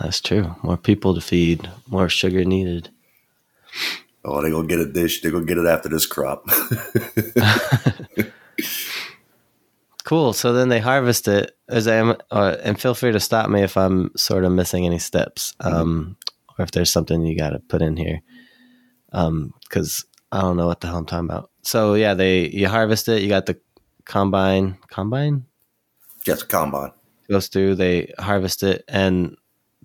That's 0.00 0.20
true. 0.20 0.54
More 0.62 0.76
people 0.76 1.14
to 1.14 1.20
feed, 1.20 1.70
more 1.86 2.08
sugar 2.08 2.44
needed. 2.44 2.90
Oh, 4.24 4.42
they 4.42 4.50
gonna 4.50 4.68
get 4.68 4.80
a 4.80 4.90
dish. 4.90 5.20
They 5.20 5.30
gonna 5.30 5.44
get 5.44 5.58
it 5.58 5.66
after 5.66 5.88
this 5.88 6.06
crop. 6.06 6.46
Cool. 10.04 10.32
So 10.32 10.52
then 10.52 10.68
they 10.68 10.80
harvest 10.80 11.28
it. 11.28 11.56
As 11.68 11.86
I 11.86 11.94
am, 11.94 12.16
uh, 12.30 12.56
and 12.62 12.80
feel 12.80 12.94
free 12.94 13.12
to 13.12 13.20
stop 13.20 13.48
me 13.48 13.62
if 13.62 13.76
I'm 13.76 14.10
sort 14.16 14.44
of 14.44 14.52
missing 14.52 14.84
any 14.84 14.98
steps, 14.98 15.54
um, 15.60 16.16
or 16.58 16.64
if 16.64 16.72
there's 16.72 16.90
something 16.90 17.24
you 17.24 17.38
got 17.38 17.50
to 17.50 17.60
put 17.60 17.82
in 17.82 17.96
here, 17.96 18.20
because 19.10 20.04
I 20.32 20.40
don't 20.40 20.56
know 20.56 20.66
what 20.66 20.80
the 20.80 20.88
hell 20.88 20.98
I'm 20.98 21.06
talking 21.06 21.30
about. 21.30 21.50
So 21.62 21.94
yeah, 21.94 22.14
they 22.14 22.48
you 22.48 22.68
harvest 22.68 23.08
it. 23.08 23.22
You 23.22 23.28
got 23.28 23.46
the 23.46 23.58
combine. 24.04 24.78
Combine 24.88 25.44
Just 26.24 26.48
combine. 26.48 26.90
goes 27.28 27.48
through. 27.48 27.76
They 27.76 28.12
harvest 28.18 28.62
it, 28.62 28.84
and 28.88 29.36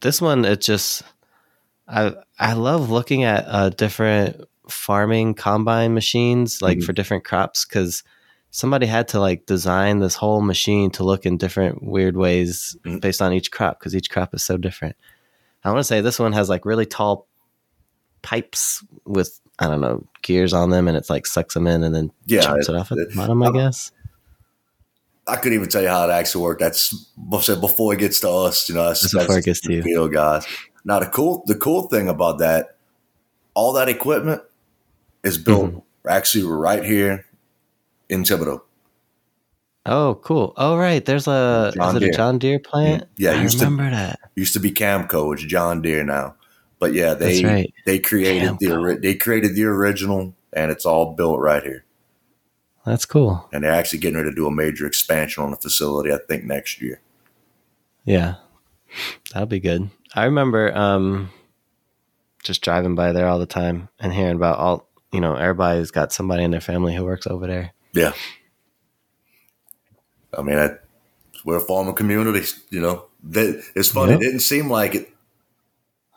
this 0.02 0.22
one 0.22 0.46
it 0.46 0.62
just 0.62 1.04
I 1.88 2.14
I 2.40 2.54
love 2.54 2.90
looking 2.90 3.24
at 3.24 3.46
uh, 3.48 3.70
different 3.70 4.42
farming 4.70 5.34
combine 5.36 5.94
machines 5.94 6.62
like 6.62 6.80
Mhm. 6.80 6.84
for 6.86 6.94
different 6.94 7.24
crops 7.24 7.64
because 7.66 8.04
somebody 8.52 8.86
had 8.86 9.08
to 9.10 9.20
like 9.20 9.46
design 9.46 10.00
this 10.00 10.16
whole 10.16 10.42
machine 10.42 10.90
to 10.92 11.04
look 11.04 11.26
in 11.26 11.38
different 11.38 11.82
weird 11.84 12.18
ways 12.18 12.76
Mhm. 12.86 13.00
based 13.02 13.22
on 13.22 13.32
each 13.34 13.50
crop 13.52 13.80
because 13.80 13.96
each 13.96 14.10
crop 14.10 14.34
is 14.34 14.44
so 14.44 14.58
different. 14.58 14.96
I 15.64 15.70
want 15.70 15.80
to 15.80 15.84
say 15.86 16.02
this 16.02 16.20
one 16.20 16.34
has 16.34 16.50
like 16.50 16.66
really 16.66 16.86
tall 16.86 17.28
pipes 18.24 18.84
with 19.06 19.40
I 19.60 19.68
don't 19.68 19.82
know 19.82 20.06
gears 20.22 20.54
on 20.54 20.70
them, 20.70 20.88
and 20.88 20.96
it's 20.98 21.10
like 21.10 21.26
sucks 21.26 21.54
them 21.54 21.68
in 21.68 21.84
and 21.84 21.94
then 21.96 22.12
Yeah, 22.26 22.42
chops 22.42 22.70
it 22.70 22.76
off 22.76 22.92
at 22.92 22.98
the 22.98 23.12
bottom. 23.16 23.42
I 23.44 23.48
uh, 23.48 23.52
guess. 23.52 23.92
I 25.28 25.36
couldn't 25.36 25.56
even 25.58 25.68
tell 25.70 25.82
you 25.82 25.90
how 25.90 26.08
it 26.08 26.12
actually 26.12 26.44
worked. 26.44 26.62
That's 26.62 26.94
before 27.30 27.94
it 27.94 28.00
gets 28.00 28.20
to 28.22 28.30
us. 28.30 28.70
You 28.70 28.76
know, 28.76 28.86
that's, 28.86 29.02
That's 29.02 29.14
before 29.14 29.40
it 29.40 29.46
gets 29.46 29.60
to 29.62 29.68
the 29.70 29.76
you. 29.76 29.84
field 29.84 30.14
guys. 30.14 30.46
Now 30.86 31.00
the 31.00 31.08
cool 31.08 31.44
the 31.48 31.56
cool 31.56 31.84
thing 31.90 32.08
about 32.08 32.40
that, 32.40 32.78
all 33.54 33.74
that 33.74 33.90
equipment 33.90 34.42
is 35.24 35.38
built 35.38 35.72
Mm-hmm. 35.72 36.10
actually 36.10 36.44
right 36.46 36.84
here 36.84 37.26
in 38.10 38.24
Thibodaux. 38.24 38.62
Oh, 39.86 40.16
cool. 40.24 40.54
Oh, 40.58 40.78
right. 40.78 41.04
There's 41.04 41.28
a 41.28 41.72
John 41.76 41.90
is 41.90 41.96
it 41.96 42.00
Deere. 42.06 42.10
a 42.10 42.16
John 42.16 42.40
Deere 42.40 42.60
plant? 42.60 43.04
Yeah, 43.18 43.32
I 43.32 43.42
used 43.42 43.60
to- 43.60 43.66
remember 43.66 43.90
that. 43.96 44.20
Used 44.36 44.54
to 44.54 44.60
be 44.60 44.72
Cameco. 44.72 45.34
It's 45.34 45.44
John 45.44 45.82
Deere 45.82 46.04
now. 46.06 46.36
But 46.80 46.94
yeah, 46.94 47.14
they 47.16 47.44
right. 47.44 47.74
they 47.86 48.00
created 48.00 48.60
the 48.60 49.00
they 49.02 49.16
created 49.16 49.56
the 49.56 49.66
original, 49.66 50.36
and 50.54 50.72
it's 50.72 50.86
all 50.86 51.16
built 51.16 51.40
right 51.40 51.64
here. 51.64 51.86
That's 52.86 53.06
cool. 53.06 53.50
And 53.52 53.64
they're 53.64 53.72
actually 53.72 54.00
getting 54.00 54.18
ready 54.18 54.30
to 54.30 54.36
do 54.36 54.48
a 54.48 54.52
major 54.52 54.86
expansion 54.86 55.44
on 55.44 55.52
the 55.52 55.58
facility. 55.58 56.14
I 56.14 56.20
think 56.26 56.44
next 56.46 56.82
year. 56.82 57.02
Yeah, 58.06 58.36
that'll 59.34 59.48
be 59.48 59.60
good. 59.60 59.90
I 60.16 60.26
remember 60.26 60.76
um, 60.76 61.32
just 62.44 62.62
driving 62.62 62.96
by 62.96 63.12
there 63.12 63.28
all 63.28 63.40
the 63.40 63.46
time 63.46 63.90
and 64.00 64.14
hearing 64.14 64.36
about 64.36 64.60
all 64.60 64.88
you 65.12 65.20
know. 65.20 65.36
Everybody's 65.36 65.92
got 65.92 66.14
somebody 66.14 66.44
in 66.44 66.52
their 66.52 66.62
family 66.62 66.96
who 66.96 67.04
works 67.04 67.28
over 67.28 67.48
there. 67.48 67.74
Yeah. 67.94 68.14
I 70.38 70.42
mean, 70.44 70.58
I, 70.58 70.70
we're 71.44 71.58
a 71.58 71.62
farming 71.62 71.96
community. 71.96 72.46
You 72.70 72.82
know, 72.82 73.06
that 73.24 73.64
it's 73.76 73.90
funny. 73.90 74.14
Yep. 74.14 74.22
It 74.22 74.24
didn't 74.24 74.40
seem 74.42 74.70
like 74.70 74.96
it. 74.96 75.10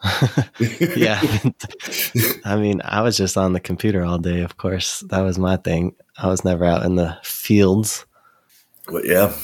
yeah, 0.97 1.21
I 2.45 2.57
mean, 2.57 2.81
I 2.85 3.03
was 3.03 3.17
just 3.17 3.37
on 3.37 3.53
the 3.53 3.61
computer 3.61 4.05
all 4.05 4.19
day. 4.19 4.41
Of 4.41 4.57
course, 4.57 5.01
that 5.11 5.21
was 5.21 5.39
my 5.39 5.57
thing. 5.57 5.95
I 6.17 6.27
was 6.27 6.45
never 6.45 6.65
out 6.65 6.85
in 6.85 6.97
the 6.97 7.19
fields. 7.23 8.07
But 8.87 9.07
yeah, 9.07 9.35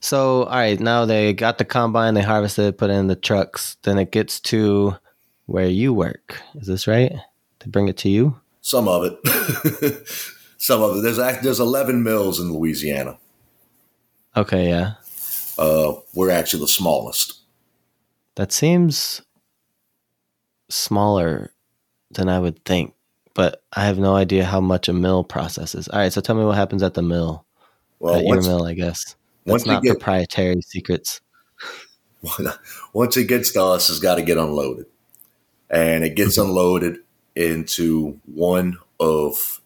So, 0.00 0.44
all 0.44 0.56
right, 0.56 0.80
now 0.80 1.04
they 1.04 1.32
got 1.34 1.58
the 1.58 1.64
combine, 1.64 2.14
they 2.14 2.22
harvested 2.22 2.64
it, 2.66 2.78
put 2.78 2.90
it 2.90 2.94
in 2.94 3.06
the 3.06 3.16
trucks. 3.16 3.76
Then 3.82 3.98
it 3.98 4.12
gets 4.12 4.40
to 4.40 4.96
where 5.46 5.68
you 5.68 5.92
work. 5.92 6.40
Is 6.54 6.66
this 6.66 6.86
right? 6.86 7.12
They 7.60 7.70
bring 7.70 7.88
it 7.88 7.96
to 7.98 8.08
you? 8.08 8.40
some 8.66 8.88
of 8.88 9.04
it. 9.04 10.08
some 10.58 10.82
of 10.82 10.96
it. 10.96 11.02
There's 11.02 11.18
there's 11.42 11.60
11 11.60 12.02
mills 12.02 12.40
in 12.40 12.52
Louisiana. 12.52 13.16
Okay, 14.36 14.68
yeah. 14.68 14.94
Uh, 15.56 15.94
we're 16.14 16.30
actually 16.30 16.60
the 16.60 16.68
smallest. 16.68 17.40
That 18.36 18.52
seems 18.52 19.22
smaller 20.68 21.52
than 22.10 22.28
I 22.28 22.38
would 22.38 22.64
think, 22.64 22.94
but 23.34 23.62
I 23.74 23.84
have 23.86 23.98
no 23.98 24.14
idea 24.14 24.44
how 24.44 24.60
much 24.60 24.88
a 24.88 24.92
mill 24.92 25.24
processes. 25.24 25.88
All 25.88 25.98
right, 25.98 26.12
so 26.12 26.20
tell 26.20 26.36
me 26.36 26.44
what 26.44 26.56
happens 26.56 26.82
at 26.82 26.94
the 26.94 27.02
mill, 27.02 27.44
Well, 27.98 28.16
at 28.16 28.24
your 28.24 28.42
mill, 28.42 28.64
I 28.64 28.74
guess. 28.74 29.16
once 29.44 29.62
That's 29.62 29.74
not 29.74 29.82
get 29.82 29.98
proprietary 29.98 30.60
secrets. 30.62 31.20
once 32.92 33.16
it 33.16 33.24
gets 33.28 33.52
to 33.52 33.62
us, 33.62 33.90
it's 33.90 34.00
got 34.00 34.16
to 34.16 34.22
get 34.22 34.38
unloaded, 34.38 34.86
and 35.70 36.04
it 36.04 36.14
gets 36.14 36.38
mm-hmm. 36.38 36.48
unloaded 36.48 36.98
into 37.34 38.18
one 38.26 38.78
of 38.98 39.60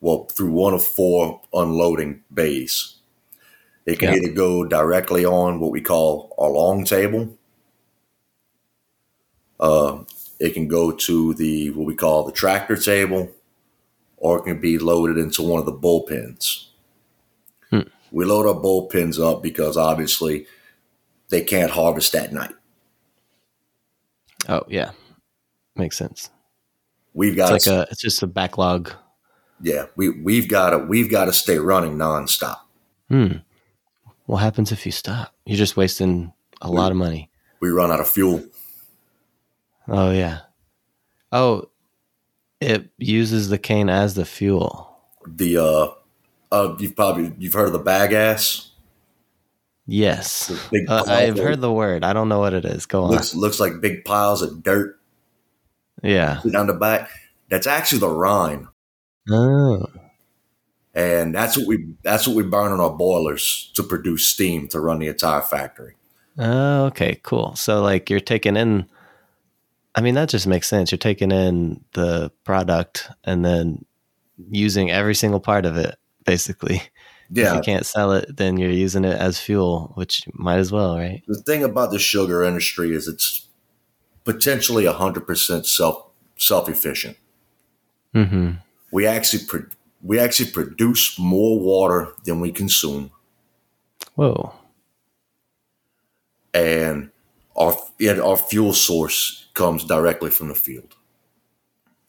well 0.00 0.24
through 0.24 0.52
one 0.52 0.74
of 0.74 0.84
four 0.84 1.40
unloading 1.52 2.22
bays. 2.32 2.94
It 3.86 3.98
can 3.98 4.12
Yeah. 4.12 4.16
either 4.16 4.32
go 4.32 4.64
directly 4.64 5.24
on 5.24 5.60
what 5.60 5.70
we 5.70 5.80
call 5.80 6.34
a 6.38 6.48
long 6.48 6.84
table. 6.84 7.36
Uh, 9.58 10.04
it 10.38 10.50
can 10.54 10.68
go 10.68 10.92
to 10.92 11.34
the 11.34 11.70
what 11.70 11.86
we 11.86 11.94
call 11.94 12.24
the 12.24 12.32
tractor 12.32 12.76
table, 12.76 13.30
or 14.18 14.38
it 14.38 14.44
can 14.44 14.60
be 14.60 14.78
loaded 14.78 15.16
into 15.18 15.42
one 15.42 15.58
of 15.58 15.66
the 15.66 15.72
bullpens. 15.72 16.66
Hmm. 17.70 17.88
We 18.10 18.24
load 18.24 18.46
our 18.46 18.60
bullpens 18.60 19.18
up 19.18 19.42
because 19.42 19.76
obviously 19.76 20.46
they 21.30 21.42
can't 21.42 21.70
harvest 21.70 22.14
at 22.14 22.32
night. 22.32 22.52
Oh, 24.48 24.62
yeah. 24.68 24.92
Makes 25.74 25.96
sense. 25.96 26.30
We've 27.14 27.32
It's 27.32 27.38
got 27.38 27.50
like 27.52 27.66
a 27.66 27.86
it's 27.90 28.00
just 28.02 28.22
a 28.22 28.26
backlog. 28.26 28.92
yeah, 29.60 29.86
we 29.96 30.10
we've 30.10 30.48
got 30.48 30.70
to 30.70 30.78
we've 30.78 31.10
got 31.10 31.24
to 31.26 31.32
stay 31.32 31.58
running 31.58 31.96
nonstop. 31.96 32.58
Hmm. 33.08 33.38
What 34.26 34.38
happens 34.38 34.70
if 34.72 34.84
you 34.84 34.92
stop? 34.92 35.34
You're 35.46 35.56
just 35.56 35.76
wasting 35.76 36.32
a 36.60 36.70
lot 36.70 36.90
of 36.90 36.96
money. 36.98 37.30
We 37.60 37.70
run 37.70 37.90
out 37.90 38.00
of 38.00 38.08
fuel. 38.08 38.44
Oh 39.88 40.10
yeah. 40.10 40.40
Oh, 41.32 41.68
it 42.60 42.88
uses 42.98 43.48
the 43.48 43.58
cane 43.58 43.88
as 43.88 44.14
the 44.14 44.24
fuel. 44.24 44.96
The 45.26 45.56
uh, 45.58 45.88
uh, 46.52 46.76
you've 46.78 46.96
probably 46.96 47.32
you've 47.38 47.52
heard 47.52 47.66
of 47.66 47.72
the 47.72 47.82
bagasse. 47.82 48.68
Yes. 49.88 50.50
Uh, 50.88 51.04
I've 51.06 51.38
heard 51.38 51.60
the 51.60 51.72
word. 51.72 52.02
I 52.04 52.12
don't 52.12 52.28
know 52.28 52.40
what 52.40 52.54
it 52.54 52.64
is. 52.64 52.86
Go 52.86 53.04
on. 53.04 53.10
looks 53.12 53.34
looks 53.34 53.60
like 53.60 53.80
big 53.80 54.04
piles 54.04 54.42
of 54.42 54.62
dirt 54.62 54.98
Yeah. 56.02 56.40
down 56.50 56.66
the 56.66 56.74
back. 56.74 57.08
That's 57.48 57.66
actually 57.68 58.00
the 58.00 58.08
rind. 58.10 58.66
Oh. 59.30 59.86
and 60.94 61.34
that's 61.34 61.56
what 61.56 61.66
we 61.66 61.94
that's 62.02 62.26
what 62.26 62.36
we 62.36 62.42
burn 62.44 62.72
on 62.72 62.80
our 62.80 62.90
boilers 62.96 63.70
to 63.74 63.82
produce 63.82 64.26
steam 64.26 64.66
to 64.68 64.80
run 64.80 64.98
the 65.00 65.08
entire 65.08 65.42
factory. 65.42 65.94
Oh, 66.38 66.84
okay, 66.86 67.18
cool. 67.22 67.54
So 67.56 67.82
like 67.82 68.08
you're 68.10 68.20
taking 68.20 68.56
in 68.56 68.86
I 69.96 70.02
mean 70.02 70.14
that 70.14 70.28
just 70.28 70.46
makes 70.46 70.68
sense. 70.68 70.92
You're 70.92 70.98
taking 70.98 71.32
in 71.32 71.82
the 71.94 72.30
product 72.44 73.08
and 73.24 73.44
then 73.44 73.84
using 74.50 74.90
every 74.90 75.14
single 75.14 75.40
part 75.40 75.64
of 75.66 75.76
it 75.76 75.96
basically. 76.24 76.82
If 77.28 77.38
Yeah, 77.38 77.56
you 77.56 77.60
can't 77.60 77.84
sell 77.84 78.12
it, 78.12 78.36
then 78.36 78.56
you're 78.56 78.70
using 78.70 79.04
it 79.04 79.18
as 79.18 79.40
fuel, 79.40 79.90
which 79.96 80.22
might 80.34 80.58
as 80.58 80.70
well, 80.70 80.96
right? 80.96 81.24
the 81.26 81.42
thing 81.42 81.64
about 81.64 81.90
the 81.90 81.98
sugar 81.98 82.44
industry 82.44 82.94
is 82.94 83.08
it's 83.08 83.48
potentially 84.22 84.86
hundred 84.86 85.26
percent 85.26 85.66
self 85.66 86.06
self 86.38 86.68
efficient. 86.68 87.16
Mhm. 88.14 88.62
we 88.92 89.06
actually 89.08 89.44
pro- 89.44 89.66
we 90.02 90.20
actually 90.20 90.52
produce 90.52 91.18
more 91.18 91.58
water 91.58 92.12
than 92.24 92.38
we 92.38 92.52
consume, 92.52 93.10
Whoa. 94.14 94.54
and 96.54 97.10
our 97.56 97.76
yet 97.98 98.20
our 98.20 98.36
fuel 98.36 98.72
source 98.72 99.45
comes 99.56 99.82
directly 99.84 100.30
from 100.30 100.46
the 100.48 100.54
field. 100.54 100.94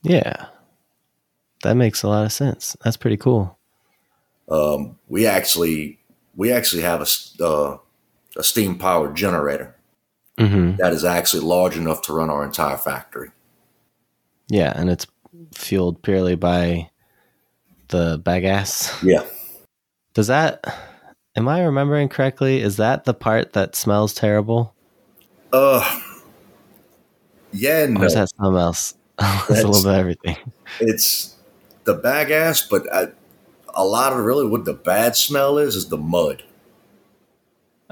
Yeah. 0.03 0.45
That 1.63 1.73
makes 1.73 2.03
a 2.03 2.07
lot 2.07 2.25
of 2.25 2.31
sense. 2.31 2.77
That's 2.83 2.97
pretty 2.97 3.17
cool. 3.17 3.57
um, 4.49 4.99
we 5.07 5.25
actually 5.25 5.99
we 6.35 6.51
actually 6.51 6.83
have 6.83 7.01
a 7.01 7.43
uh, 7.43 7.77
a 8.37 8.43
steam 8.43 8.77
powered 8.77 9.15
generator 9.15 9.73
hmm 10.37 10.75
that 10.77 10.93
is 10.93 11.03
actually 11.03 11.41
large 11.41 11.75
enough 11.75 12.03
to 12.03 12.13
run 12.13 12.29
our 12.29 12.45
entire 12.45 12.77
factory. 12.77 13.31
Yeah, 14.49 14.71
and 14.75 14.89
it's 14.91 15.07
fueled 15.55 16.03
purely 16.03 16.35
by 16.35 16.91
the 17.87 18.19
bagasse. 18.19 18.93
Yeah, 19.03 19.25
Does 20.13 20.27
that? 20.27 20.63
Am 21.35 21.47
I 21.47 21.63
remembering 21.63 22.07
correctly? 22.09 22.61
Is 22.61 22.77
that 22.77 23.05
the 23.05 23.13
part 23.15 23.53
that 23.53 23.75
smells 23.75 24.13
terrible, 24.13 24.75
uh, 25.51 25.81
yeah, 27.51 27.83
or 27.83 27.87
no, 27.87 28.03
is 28.03 28.13
that 28.13 28.29
something 28.29 28.59
else? 28.59 28.95
it's 29.19 29.49
a 29.49 29.67
little 29.67 29.83
bit 29.83 29.91
of 29.91 29.95
everything. 29.95 30.37
it's 30.79 31.35
the 31.85 31.97
bagasse, 31.97 32.69
but 32.69 32.91
I, 32.93 33.07
a 33.73 33.85
lot 33.85 34.13
of 34.13 34.19
really 34.19 34.47
what 34.47 34.65
the 34.65 34.73
bad 34.73 35.15
smell 35.15 35.57
is 35.57 35.75
is 35.75 35.89
the 35.89 35.97
mud. 35.97 36.43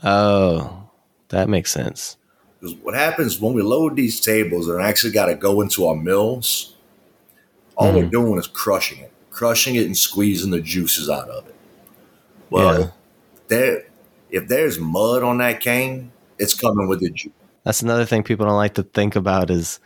Oh, 0.04 0.90
that 1.30 1.50
makes 1.50 1.72
sense. 1.72 2.18
Because 2.60 2.76
what 2.78 2.96
happens 2.96 3.40
when 3.40 3.54
we 3.54 3.62
load 3.62 3.96
these 3.96 4.20
tables 4.20 4.68
and 4.68 4.82
actually 4.82 5.14
got 5.14 5.28
to 5.28 5.36
go 5.36 5.62
into 5.62 5.86
our 5.86 5.96
mills, 5.96 6.76
all 7.76 7.88
mm-hmm. 7.88 7.98
we're 7.98 8.10
doing 8.10 8.40
is 8.40 8.48
crushing 8.48 9.00
it, 9.00 9.12
crushing 9.30 9.76
it 9.76 9.86
and 9.86 9.98
squeezing 9.98 10.52
the 10.52 10.62
juices 10.62 11.10
out 11.10 11.30
of 11.30 11.48
it. 11.48 11.56
Well, 12.50 12.80
Yeah. 12.80 12.88
there, 13.48 13.88
if 14.30 14.48
there's 14.48 14.80
mud 14.80 15.24
on 15.24 15.38
that 15.40 15.62
cane, 15.62 16.12
it's 16.38 16.54
coming 16.54 16.88
with 16.88 17.02
the 17.02 17.10
juice. 17.10 17.32
That's 17.65 17.81
another 17.81 18.05
thing 18.05 18.24
people 18.24 18.45
don't 18.45 18.55
like 18.55 18.75
to 18.75 18.84
think 18.84 19.15
about 19.15 19.50
is 19.50 19.79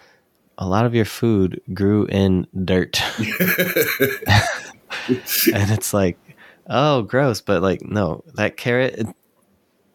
a 0.58 0.68
lot 0.68 0.86
of 0.86 0.94
your 0.94 1.06
food 1.06 1.62
grew 1.74 2.06
in 2.06 2.46
dirt. 2.66 3.02
and 3.20 3.28
it's 5.72 5.94
like, 5.94 6.20
oh, 6.70 7.04
gross. 7.04 7.42
But 7.42 7.62
like, 7.62 7.82
no, 7.82 8.24
that 8.36 8.58
carrot. 8.58 9.08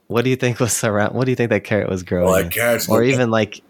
What 0.07 0.25
do 0.25 0.31
you 0.31 0.37
think 0.37 0.59
was 0.59 0.83
around? 0.83 1.15
What 1.15 1.27
do 1.27 1.33
you 1.33 1.37
think 1.37 1.51
that 1.51 1.65
carrot 1.65 1.89
was 1.89 2.03
growing? 2.03 2.31
Well, 2.31 2.49
carrot's 2.49 2.89
or 2.89 3.05
even 3.05 3.31
like 3.31 3.63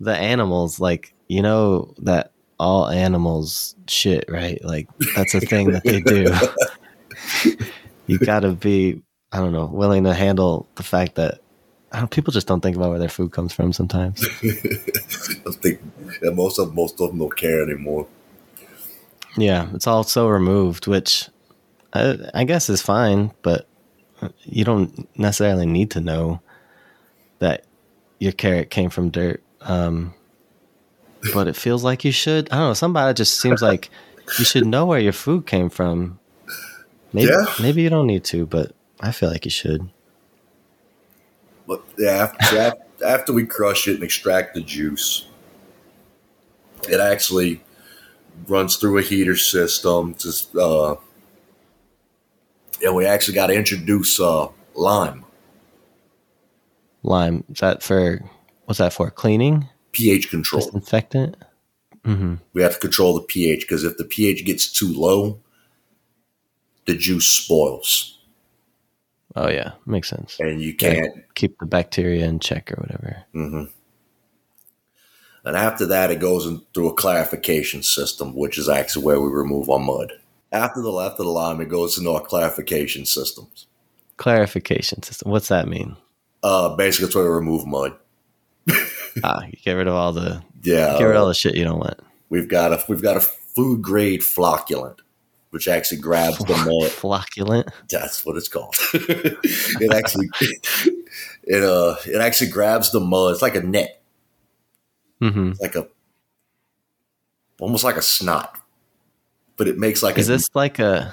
the 0.00 0.14
animals. 0.14 0.80
Like 0.80 1.14
you 1.28 1.42
know 1.42 1.94
that 1.98 2.32
all 2.58 2.88
animals 2.88 3.76
shit, 3.86 4.24
right? 4.28 4.62
Like 4.64 4.88
that's 5.14 5.34
a 5.34 5.40
thing 5.40 5.70
that 5.70 5.84
they 5.84 6.00
do. 6.00 6.26
you 8.06 8.18
got 8.18 8.40
to 8.40 8.52
be, 8.52 9.00
I 9.32 9.38
don't 9.38 9.52
know, 9.52 9.66
willing 9.66 10.04
to 10.04 10.14
handle 10.14 10.68
the 10.74 10.82
fact 10.82 11.14
that. 11.16 11.40
I 11.92 12.04
people 12.06 12.32
just 12.32 12.46
don't 12.46 12.60
think 12.60 12.76
about 12.76 12.90
where 12.90 12.98
their 12.98 13.08
food 13.08 13.32
comes 13.32 13.52
from 13.52 13.72
sometimes. 13.72 14.22
I 14.42 15.50
think 15.62 15.80
yeah, 16.22 16.30
most 16.30 16.58
of 16.58 16.74
most 16.74 17.00
of 17.00 17.08
them 17.08 17.18
don't 17.18 17.36
care 17.36 17.62
anymore. 17.62 18.06
Yeah, 19.36 19.68
it's 19.74 19.86
all 19.86 20.02
so 20.04 20.28
removed, 20.28 20.86
which 20.86 21.28
I, 21.92 22.18
I 22.34 22.44
guess 22.44 22.68
is 22.68 22.82
fine, 22.82 23.32
but 23.42 23.66
you 24.42 24.64
don't 24.64 25.08
necessarily 25.18 25.64
need 25.66 25.90
to 25.92 26.00
know 26.00 26.40
that 27.38 27.64
your 28.18 28.32
carrot 28.32 28.70
came 28.70 28.90
from 28.90 29.10
dirt. 29.10 29.42
Um, 29.60 30.12
but 31.32 31.46
it 31.48 31.56
feels 31.56 31.84
like 31.84 32.04
you 32.04 32.12
should. 32.12 32.50
I 32.50 32.56
don't 32.56 32.68
know. 32.70 32.74
Somebody 32.74 33.14
just 33.14 33.40
seems 33.40 33.62
like 33.62 33.90
you 34.38 34.44
should 34.44 34.66
know 34.66 34.86
where 34.86 35.00
your 35.00 35.12
food 35.12 35.46
came 35.46 35.70
from. 35.70 36.18
Maybe 37.12 37.28
Yeah. 37.30 37.46
maybe 37.60 37.82
you 37.82 37.90
don't 37.90 38.06
need 38.06 38.24
to, 38.24 38.44
but 38.46 38.72
I 39.00 39.12
feel 39.12 39.30
like 39.30 39.44
you 39.44 39.50
should. 39.50 39.88
But 41.68 41.84
yeah, 41.96 42.32
after, 42.40 42.72
after, 43.06 43.32
we 43.32 43.46
crush 43.46 43.86
it 43.86 43.94
and 43.94 44.02
extract 44.02 44.54
the 44.54 44.62
juice, 44.62 45.28
it 46.88 46.98
actually 46.98 47.62
runs 48.48 48.76
through 48.76 48.98
a 48.98 49.02
heater 49.02 49.36
system. 49.36 50.16
Just 50.18 50.56
uh, 50.56 50.96
and 52.82 52.96
we 52.96 53.06
actually 53.06 53.34
got 53.34 53.48
to 53.48 53.54
introduce 53.54 54.18
uh, 54.18 54.48
lime 54.74 55.24
Lime. 57.02 57.44
Is 57.50 57.60
that 57.60 57.82
for 57.82 58.20
what's 58.64 58.78
that 58.78 58.92
for? 58.92 59.10
Cleaning, 59.10 59.68
pH 59.92 60.30
control. 60.30 60.62
disinfectant. 60.62 61.36
hmm 62.04 62.34
We 62.52 62.62
have 62.62 62.74
to 62.74 62.80
control 62.80 63.14
the 63.14 63.22
pH 63.22 63.62
because 63.62 63.84
if 63.84 63.96
the 63.96 64.04
pH 64.04 64.44
gets 64.44 64.70
too 64.70 64.92
low, 64.92 65.40
the 66.86 66.94
juice 66.94 67.30
spoils, 67.30 68.17
Oh 69.40 69.48
yeah, 69.48 69.72
makes 69.86 70.08
sense. 70.08 70.36
and 70.40 70.60
you 70.60 70.74
can't. 70.74 71.12
Keep 71.34 71.58
the 71.60 71.66
bacteria 71.66 72.24
in 72.26 72.40
check 72.40 72.72
or 72.72 72.76
whatever. 72.80 73.24
hmm 73.32 73.64
And 75.44 75.56
after 75.56 75.86
that, 75.86 76.10
it 76.10 76.18
goes 76.18 76.44
in 76.46 76.62
through 76.74 76.88
a 76.88 76.94
clarification 76.94 77.82
system, 77.82 78.34
which 78.34 78.58
is 78.58 78.68
actually 78.68 79.04
where 79.04 79.20
we 79.20 79.28
remove 79.30 79.70
our 79.70 79.78
mud. 79.78 80.12
After 80.50 80.80
the 80.82 80.90
left 80.90 81.20
of 81.20 81.26
the 81.26 81.32
lime, 81.32 81.60
it 81.60 81.68
goes 81.68 81.96
into 81.98 82.10
our 82.10 82.20
clarification 82.20 83.04
systems. 83.06 83.66
Clarification 84.16 85.02
system. 85.02 85.30
What's 85.30 85.48
that 85.48 85.68
mean? 85.68 85.96
Uh, 86.42 86.74
basically, 86.74 87.06
it's 87.06 87.14
where 87.14 87.24
we 87.24 87.30
remove 87.30 87.66
mud. 87.66 87.92
Ah, 89.24 89.42
you 89.46 89.58
get 89.64 89.72
rid 89.72 89.88
of 89.88 89.94
all 89.94 90.12
the 90.12 90.42
Yeah, 90.62 90.96
get 90.98 91.04
rid 91.04 91.16
of 91.16 91.22
all 91.22 91.28
the 91.28 91.34
shit 91.34 91.56
you 91.56 91.64
don't 91.64 91.80
want. 91.80 91.98
we've 92.28 92.48
got 92.48 92.72
a 92.72 92.84
we've 92.88 93.02
got 93.02 93.16
a 93.16 93.20
food 93.20 93.82
grade 93.82 94.20
flocculant, 94.20 94.98
which 95.50 95.68
actually 95.68 95.98
grabs 96.00 96.38
the 96.38 96.56
mud. 96.56 96.90
Flocculant. 96.90 97.68
That's 97.90 98.24
what 98.26 98.36
it's 98.36 98.48
called. 98.48 98.74
it 98.94 99.92
actually 99.92 100.28
it 101.44 101.62
uh 101.64 101.96
it 102.06 102.20
actually 102.20 102.50
grabs 102.50 102.90
the 102.92 103.00
mud. 103.00 103.32
It's 103.32 103.42
like 103.42 103.54
a 103.54 103.62
net, 103.62 104.02
hmm 105.20 105.52
like 105.60 105.74
a 105.74 105.86
almost 107.60 107.84
like 107.84 107.96
a 107.96 108.02
snot, 108.02 108.58
but 109.56 109.68
it 109.68 109.78
makes 109.78 110.02
like 110.02 110.18
Is 110.18 110.28
a, 110.28 110.32
this 110.32 110.48
like 110.54 110.78
a? 110.78 111.12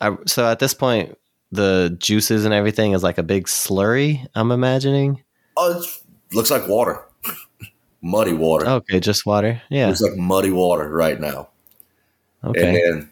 I- 0.00 0.16
So 0.26 0.46
at 0.46 0.58
this 0.58 0.74
point, 0.74 1.16
the 1.52 1.96
juices 1.98 2.44
and 2.44 2.52
everything 2.54 2.92
is 2.92 3.02
like 3.02 3.18
a 3.18 3.22
big 3.22 3.46
slurry. 3.46 4.26
I'm 4.34 4.50
imagining. 4.50 5.22
Oh, 5.56 5.80
it 5.80 5.86
looks 6.34 6.50
like 6.50 6.66
water, 6.66 7.02
muddy 8.02 8.32
water. 8.32 8.66
Okay, 8.66 8.98
just 9.00 9.24
water. 9.24 9.62
Yeah. 9.70 9.88
It's 9.90 10.00
like 10.00 10.16
muddy 10.16 10.50
water 10.50 10.88
right 10.88 11.20
now, 11.20 11.48
and 12.52 12.76
then 12.76 13.10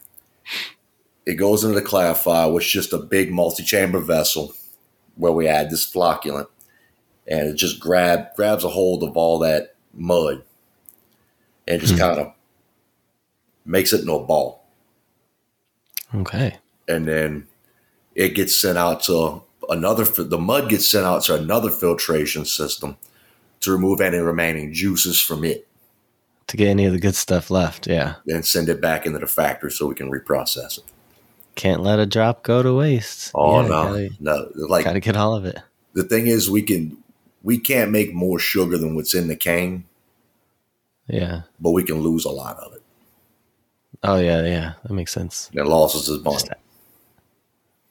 it 1.27 1.35
goes 1.35 1.65
into 1.65 1.79
the 1.79 1.87
clarifier, 1.87 2.53
which 2.53 2.67
is 2.67 2.73
just 2.73 2.93
a 2.93 2.99
big 2.99 3.31
multi-chamber 3.33 4.01
vessel 4.01 4.55
where 5.17 5.33
we 5.33 5.47
add 5.47 5.71
this 5.71 5.89
flocculant, 5.91 6.47
and 7.27 7.49
it 7.49 7.55
just 7.57 7.79
grab 7.81 8.35
grabs 8.35 8.65
a 8.65 8.69
hold 8.69 9.03
of 9.03 9.17
all 9.17 9.39
that 9.39 9.75
mud, 9.95 10.43
and 11.69 11.81
just 11.81 11.95
Hmm. 11.95 12.01
kind 12.01 12.19
of 12.21 12.33
makes 13.65 13.93
it 13.93 14.01
into 14.01 14.13
a 14.15 14.25
ball, 14.25 14.65
Okay. 16.15 16.57
and 16.89 17.07
then 17.07 17.47
it 18.15 18.31
gets 18.31 18.59
sent 18.59 18.77
out 18.77 19.03
to 19.05 19.43
another. 19.69 20.05
The 20.05 20.39
mud 20.39 20.69
gets 20.69 20.91
sent 20.91 21.07
out 21.07 21.23
to 21.25 21.35
another 21.35 21.71
filtration 21.71 22.45
system 22.45 22.97
to 23.61 23.71
remove 23.71 24.01
any 24.01 24.19
remaining 24.19 24.73
juices 24.73 25.21
from 25.21 25.45
it, 25.45 25.69
To 26.53 26.59
get 26.59 26.69
any 26.69 26.85
of 26.85 26.93
the 26.93 26.99
good 27.01 27.15
stuff 27.15 27.51
left. 27.51 27.87
Yeah. 27.87 28.17
then 28.27 28.43
send 28.43 28.69
it 28.69 28.79
back 28.79 29.07
into 29.07 29.19
the 29.19 29.27
factory 29.27 29.71
so 29.71 29.87
we 29.87 29.95
can 29.95 30.11
reprocess 30.11 30.77
it. 30.77 30.85
Can't 31.55 31.83
let 31.83 31.99
a 31.99 32.05
drop 32.05 32.43
go 32.43 32.63
to 32.63 32.75
waste. 32.75 33.31
Oh 33.35 33.63
Yeah, 33.63 33.69
no, 33.69 33.85
Gotta, 33.85 34.11
no! 34.21 34.67
Like 34.69 34.85
gotta 34.85 35.01
get 35.01 35.17
all 35.17 35.35
of 35.35 35.47
it. 35.47 35.57
the 35.95 36.03
thing 36.05 36.27
is, 36.27 36.51
we 36.51 36.61
can 36.61 36.99
we 37.43 37.59
can't 37.59 37.91
make 37.91 38.13
more 38.13 38.39
sugar 38.39 38.77
than 38.77 38.95
what's 38.95 39.15
in 39.15 39.29
the 39.29 39.35
cane, 39.37 39.85
Yeah. 41.09 41.43
but 41.59 41.71
we 41.71 41.85
can 41.85 42.01
lose 42.03 42.27
a 42.27 42.31
lot 42.31 42.59
of 42.59 42.75
it. 42.75 42.83
Oh 44.03 44.17
yeah, 44.19 44.43
yeah. 44.45 44.73
That 44.83 44.93
makes 44.93 45.13
sense. 45.13 45.51
And 45.55 45.67
losses 45.67 46.07
is 46.11 46.23
money. 46.23 46.51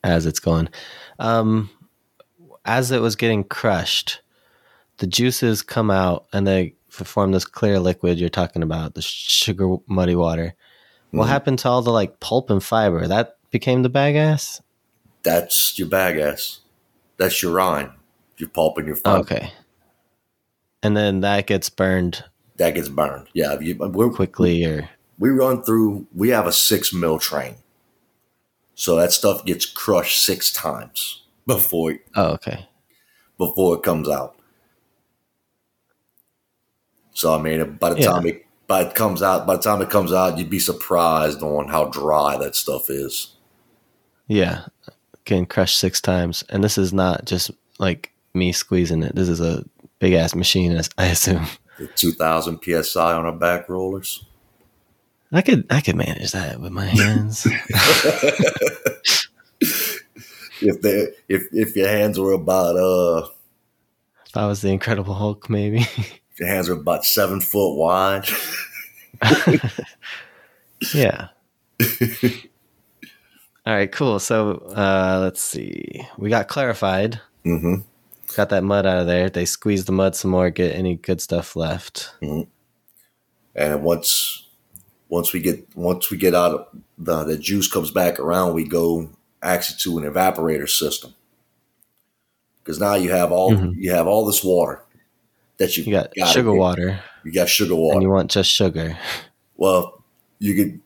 As 0.03 0.27
it's 0.27 0.39
going. 0.39 0.69
Um, 1.17 1.71
as 2.63 2.91
it 2.91 3.01
was 3.01 3.15
getting 3.15 3.43
crushed, 3.43 4.21
the 4.97 5.07
juices 5.07 5.63
come 5.63 5.89
out 5.89 6.25
and 6.31 6.45
they 6.45 6.75
form 6.91 7.31
this 7.31 7.45
clear 7.45 7.79
liquid 7.79 8.19
you're 8.19 8.29
talking 8.29 8.63
about, 8.63 8.93
the 8.95 9.01
sugar 9.01 9.77
muddy 9.87 10.15
water. 10.15 10.53
What 11.11 11.25
Mhm. 11.25 11.29
happened 11.29 11.59
to 11.59 11.69
all 11.69 11.81
the 11.81 11.91
like 11.91 12.19
pulp 12.19 12.49
and 12.49 12.63
fiber? 12.63 13.07
That 13.07 13.37
became 13.49 13.83
the 13.83 13.89
bagasse? 13.89 14.61
That's 15.23 15.77
your 15.77 15.87
bagasse. 15.87 16.59
That's 17.17 17.41
your 17.41 17.53
rind. 17.53 17.91
Your 18.37 18.49
pulp 18.49 18.77
and 18.77 18.87
your 18.87 18.95
fiber. 18.95 19.19
okay. 19.19 19.53
And 20.83 20.97
then 20.97 21.21
that 21.21 21.45
gets 21.47 21.69
burned 21.69 22.23
That 22.57 22.73
gets 22.75 22.89
burned. 22.89 23.27
Yeah, 23.33 23.59
you, 23.59 23.75
we're, 23.75 24.09
quickly 24.09 24.63
or 24.65 24.89
we 25.19 25.29
run 25.29 25.61
through. 25.63 26.07
We 26.13 26.29
have 26.29 26.47
a 26.47 26.51
six 26.51 26.91
mill 26.93 27.19
train, 27.19 27.55
so 28.75 28.95
that 28.95 29.11
stuff 29.11 29.45
gets 29.45 29.65
crushed 29.65 30.21
six 30.23 30.51
times 30.51 31.23
before 31.47 31.97
oh 32.15 32.31
okay. 32.33 32.67
before 33.37 33.75
it 33.75 33.83
comes 33.83 34.09
out. 34.09 34.35
So 37.13 37.33
I 37.37 37.41
mean, 37.41 37.73
by 37.79 37.93
the 37.93 37.99
Yeah. 38.01 38.07
time 38.11 38.25
it 38.25 38.45
by 38.67 38.83
it 38.83 38.95
comes 38.95 39.21
out, 39.21 39.45
by 39.45 39.55
the 39.57 39.61
time 39.61 39.81
it 39.81 39.89
comes 39.89 40.13
out, 40.13 40.37
you'd 40.37 40.49
be 40.49 40.59
surprised 40.59 41.41
on 41.43 41.67
how 41.67 41.85
dry 41.85 42.37
that 42.37 42.55
stuff 42.55 42.89
is. 42.89 43.33
Yeah. 44.27 44.65
Getting 45.25 45.45
crushed 45.45 45.77
six 45.77 45.99
times. 45.99 46.43
And 46.49 46.63
this 46.63 46.77
is 46.77 46.93
not 46.93 47.25
just 47.25 47.51
like 47.79 48.11
me 48.33 48.51
squeezing 48.53 49.03
it. 49.03 49.13
This 49.15 49.27
is 49.27 49.41
a 49.41 49.65
big 49.99 50.13
ass 50.13 50.33
machine, 50.35 50.71
as- 50.71 50.89
I 50.97 51.07
assume. 51.07 51.45
The 51.77 51.87
2000 51.87 52.59
psi 52.63 53.13
on 53.13 53.25
our 53.25 53.31
back 53.33 53.67
rollers. 53.67 54.23
I 55.33 55.41
could 55.41 55.65
I 55.69 55.79
could 55.81 55.95
manage 55.95 56.31
that 56.33 56.59
with 56.59 56.71
my 56.73 56.85
hands. 56.85 57.45
if 60.61 60.81
they 60.81 61.07
if 61.29 61.43
if 61.51 61.75
your 61.75 61.87
hands 61.87 62.19
were 62.19 62.33
about 62.33 62.75
uh 62.77 63.27
if 64.27 64.37
I 64.37 64.45
was 64.47 64.61
the 64.61 64.69
Incredible 64.69 65.13
Hulk, 65.13 65.49
maybe. 65.49 65.85
your 66.41 66.49
hands 66.49 66.67
are 66.69 66.73
about 66.73 67.05
seven 67.05 67.39
foot 67.39 67.75
wide. 67.75 68.27
yeah. 70.93 71.27
All 73.63 73.73
right, 73.75 73.91
cool. 73.91 74.17
So 74.19 74.53
uh, 74.75 75.19
let's 75.21 75.41
see. 75.41 76.01
We 76.17 76.29
got 76.29 76.47
clarified. 76.47 77.21
Mm-hmm. 77.45 77.75
Got 78.35 78.49
that 78.49 78.63
mud 78.63 78.87
out 78.87 78.97
of 78.97 79.07
there. 79.07 79.29
They 79.29 79.45
squeeze 79.45 79.85
the 79.85 79.91
mud 79.91 80.15
some 80.15 80.31
more, 80.31 80.49
get 80.49 80.75
any 80.75 80.95
good 80.95 81.21
stuff 81.21 81.55
left. 81.55 82.15
And 82.21 83.83
once 83.83 84.47
once 85.09 85.33
we 85.33 85.41
get 85.41 85.67
once 85.75 86.09
we 86.09 86.17
get 86.17 86.33
out 86.33 86.53
of 86.55 86.67
the 86.97 87.23
the 87.23 87.37
juice 87.37 87.71
comes 87.71 87.91
back 87.91 88.19
around, 88.19 88.55
we 88.55 88.67
go 88.67 89.09
actually 89.43 89.77
to 89.81 89.97
an 89.99 90.11
evaporator 90.11 90.67
system. 90.67 91.13
Because 92.63 92.79
now 92.79 92.95
you 92.95 93.11
have 93.11 93.31
all 93.31 93.51
Mhm. 93.51 93.75
you 93.75 93.91
have 93.91 94.07
all 94.07 94.25
this 94.25 94.43
water 94.43 94.83
that 95.61 95.77
you 95.77 95.83
You 95.85 95.91
got 95.93 96.11
gotta 96.17 96.31
sugar 96.33 96.53
water, 96.53 96.99
You 97.23 97.31
got 97.31 97.47
sugar 97.49 97.75
water. 97.75 97.93
and 97.95 98.03
you 98.03 98.09
want 98.09 98.31
just 98.31 98.49
sugar. 98.51 98.97
Well, 99.55 100.03
you 100.39 100.55
could 100.55 100.81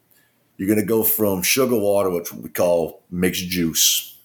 you're 0.58 0.70
gonna 0.70 0.86
go 0.86 1.04
from 1.04 1.42
sugar 1.42 1.76
water, 1.78 2.10
which 2.10 2.32
we 2.34 2.50
call 2.50 3.04
mixed 3.10 3.48
juice, 3.50 4.18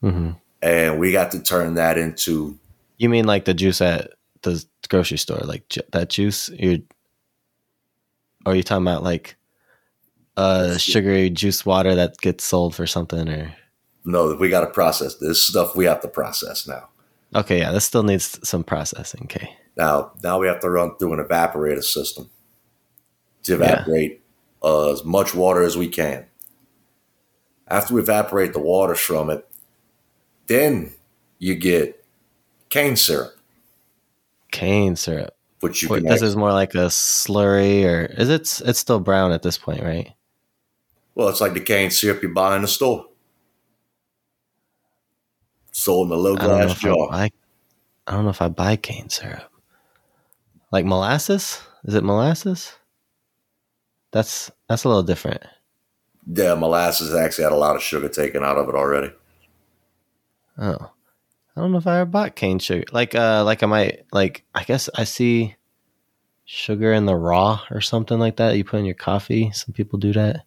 hmm 0.00 0.30
and 0.62 0.98
we 0.98 1.12
got 1.12 1.30
to 1.32 1.42
turn 1.42 1.74
that 1.74 1.98
into 1.98 2.58
You 2.98 3.08
mean 3.10 3.26
like 3.26 3.44
the 3.44 3.54
juice 3.54 3.80
at 3.82 4.10
the 4.42 4.64
grocery 4.88 5.18
store, 5.18 5.40
like 5.44 5.68
ju- 5.68 5.82
that 5.92 6.08
juice? 6.08 6.48
You're, 6.48 6.78
or 8.46 8.52
are 8.52 8.56
you 8.56 8.62
talking 8.62 8.84
about 8.86 9.02
like 9.02 9.36
uh 10.36 10.76
sugary 10.78 11.30
juice 11.30 11.64
water 11.66 11.94
that 11.94 12.16
gets 12.18 12.44
sold 12.44 12.74
for 12.74 12.86
something? 12.86 13.28
Or 13.28 13.54
no, 14.04 14.34
we 14.34 14.48
got 14.48 14.60
to 14.60 14.66
process 14.68 15.16
this 15.16 15.42
stuff. 15.46 15.74
We 15.76 15.84
have 15.86 16.00
to 16.02 16.08
process 16.08 16.66
now. 16.66 16.88
Okay, 17.34 17.58
yeah, 17.58 17.72
this 17.72 17.84
still 17.84 18.02
needs 18.02 18.38
some 18.48 18.64
processing. 18.64 19.22
Okay, 19.24 19.50
Now, 19.76 20.12
now 20.22 20.38
we 20.38 20.46
have 20.46 20.60
to 20.60 20.70
run 20.70 20.96
through 20.96 21.14
an 21.14 21.24
evaporator 21.24 21.82
system 21.82 22.30
to 23.44 23.52
Yeah. 23.52 23.56
evaporate 23.58 24.22
uh, 24.62 24.90
as 24.92 25.04
much 25.04 25.34
water 25.34 25.62
as 25.62 25.76
we 25.76 25.88
can. 25.88 26.26
After 27.68 27.94
we 27.94 28.00
evaporate 28.00 28.52
the 28.52 28.58
waters 28.60 29.00
from 29.00 29.28
it, 29.30 29.46
then 30.46 30.92
you 31.38 31.54
get 31.56 32.04
cane 32.68 32.96
syrup, 32.96 33.36
cane 34.52 34.96
syrup. 34.96 35.34
which 35.60 35.82
you 35.82 35.88
Wait, 35.88 36.00
can. 36.00 36.06
this 36.08 36.22
act- 36.22 36.28
is 36.28 36.36
more 36.36 36.52
like 36.52 36.74
a 36.74 36.86
slurry, 36.88 37.84
or 37.84 38.04
is 38.06 38.28
it? 38.28 38.60
It's 38.64 38.78
still 38.78 39.00
brown 39.00 39.32
at 39.32 39.42
this 39.42 39.58
point, 39.58 39.82
right? 39.82 40.12
well, 41.14 41.28
it's 41.28 41.40
like 41.40 41.54
the 41.54 41.60
cane 41.60 41.90
syrup 41.90 42.22
you 42.22 42.28
buy 42.28 42.54
in 42.56 42.62
the 42.62 42.68
store, 42.68 43.06
sold 45.76 46.08
in 46.08 46.14
a 46.14 46.16
little 46.16 46.38
I 46.38 46.42
don't 46.42 46.58
know 46.58 46.64
glass 46.64 46.78
if 46.78 46.86
I 46.86 47.06
buy. 47.10 47.30
I 48.06 48.12
don't 48.12 48.24
know 48.24 48.30
if 48.30 48.42
I 48.42 48.48
buy 48.48 48.76
cane 48.76 49.10
syrup. 49.10 49.50
Like 50.72 50.84
molasses? 50.84 51.60
Is 51.84 51.94
it 51.94 52.04
molasses? 52.04 52.72
That's 54.10 54.50
that's 54.68 54.84
a 54.84 54.88
little 54.88 55.02
different. 55.02 55.42
Yeah, 56.26 56.54
molasses 56.54 57.14
actually 57.14 57.44
had 57.44 57.52
a 57.52 57.56
lot 57.56 57.76
of 57.76 57.82
sugar 57.82 58.08
taken 58.08 58.42
out 58.42 58.56
of 58.56 58.68
it 58.68 58.74
already. 58.74 59.12
Oh, 60.58 60.90
I 61.56 61.60
don't 61.60 61.72
know 61.72 61.78
if 61.78 61.86
I 61.86 62.00
ever 62.00 62.10
bought 62.10 62.34
cane 62.34 62.58
sugar. 62.58 62.84
Like, 62.90 63.14
uh, 63.14 63.44
like 63.44 63.62
I 63.62 63.66
might 63.66 64.06
like. 64.12 64.44
I 64.54 64.64
guess 64.64 64.88
I 64.94 65.04
see 65.04 65.54
sugar 66.46 66.92
in 66.92 67.04
the 67.06 67.14
raw 67.14 67.60
or 67.70 67.80
something 67.80 68.18
like 68.18 68.36
that. 68.36 68.56
You 68.56 68.64
put 68.64 68.78
in 68.78 68.86
your 68.86 68.94
coffee. 68.94 69.50
Some 69.52 69.74
people 69.74 69.98
do 69.98 70.12
that. 70.14 70.46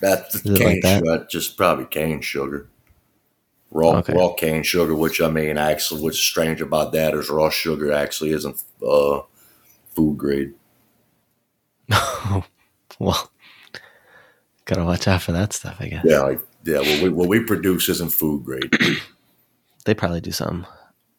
That's 0.00 0.42
cane 0.42 0.54
like 0.54 0.82
that? 0.82 0.98
sugar, 0.98 1.26
just 1.30 1.56
probably 1.56 1.86
cane 1.86 2.20
sugar. 2.20 2.68
Raw 3.74 3.96
Okay. 3.98 4.14
raw 4.14 4.32
cane 4.32 4.62
sugar, 4.62 4.94
which 4.94 5.20
I 5.20 5.28
mean, 5.28 5.58
actually, 5.58 6.00
what's 6.00 6.18
strange 6.18 6.60
about 6.60 6.92
that 6.92 7.12
is 7.12 7.28
raw 7.28 7.50
sugar 7.50 7.92
actually 7.92 8.30
isn't 8.30 8.62
uh, 8.80 9.22
food 9.90 10.16
grade. 10.16 10.54
well, 12.98 13.30
gotta 14.64 14.84
watch 14.84 15.08
out 15.08 15.22
for 15.22 15.32
that 15.32 15.52
stuff. 15.52 15.76
I 15.80 15.88
guess 15.88 16.04
Yeah, 16.06 16.20
like 16.20 16.40
yeah, 16.64 16.78
what 16.78 17.02
we, 17.02 17.08
what 17.08 17.28
we 17.28 17.40
produce 17.44 17.88
isn't 17.88 18.12
food 18.12 18.44
grade. 18.44 18.72
they 19.84 19.92
probably 19.92 20.20
do 20.20 20.30
some. 20.30 20.66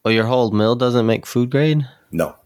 Oh, 0.06 0.10
your 0.10 0.24
whole 0.24 0.50
mill 0.50 0.76
doesn't 0.76 1.06
make 1.06 1.26
food 1.26 1.50
grade. 1.50 1.86
No, 2.10 2.36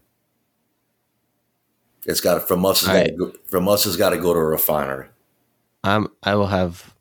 it's 2.05 2.19
got 2.19 2.45
from 2.47 2.65
us. 2.65 2.83
It's 2.83 2.91
got 2.91 3.05
to 3.05 3.11
go, 3.11 3.31
from 3.45 3.69
us. 3.69 3.85
It's 3.85 3.95
got 3.95 4.09
to 4.09 4.17
go 4.17 4.33
to 4.33 4.39
a 4.39 4.43
refinery. 4.45 5.07
I'm. 5.85 6.09
I 6.21 6.35
will 6.35 6.47
have 6.47 6.93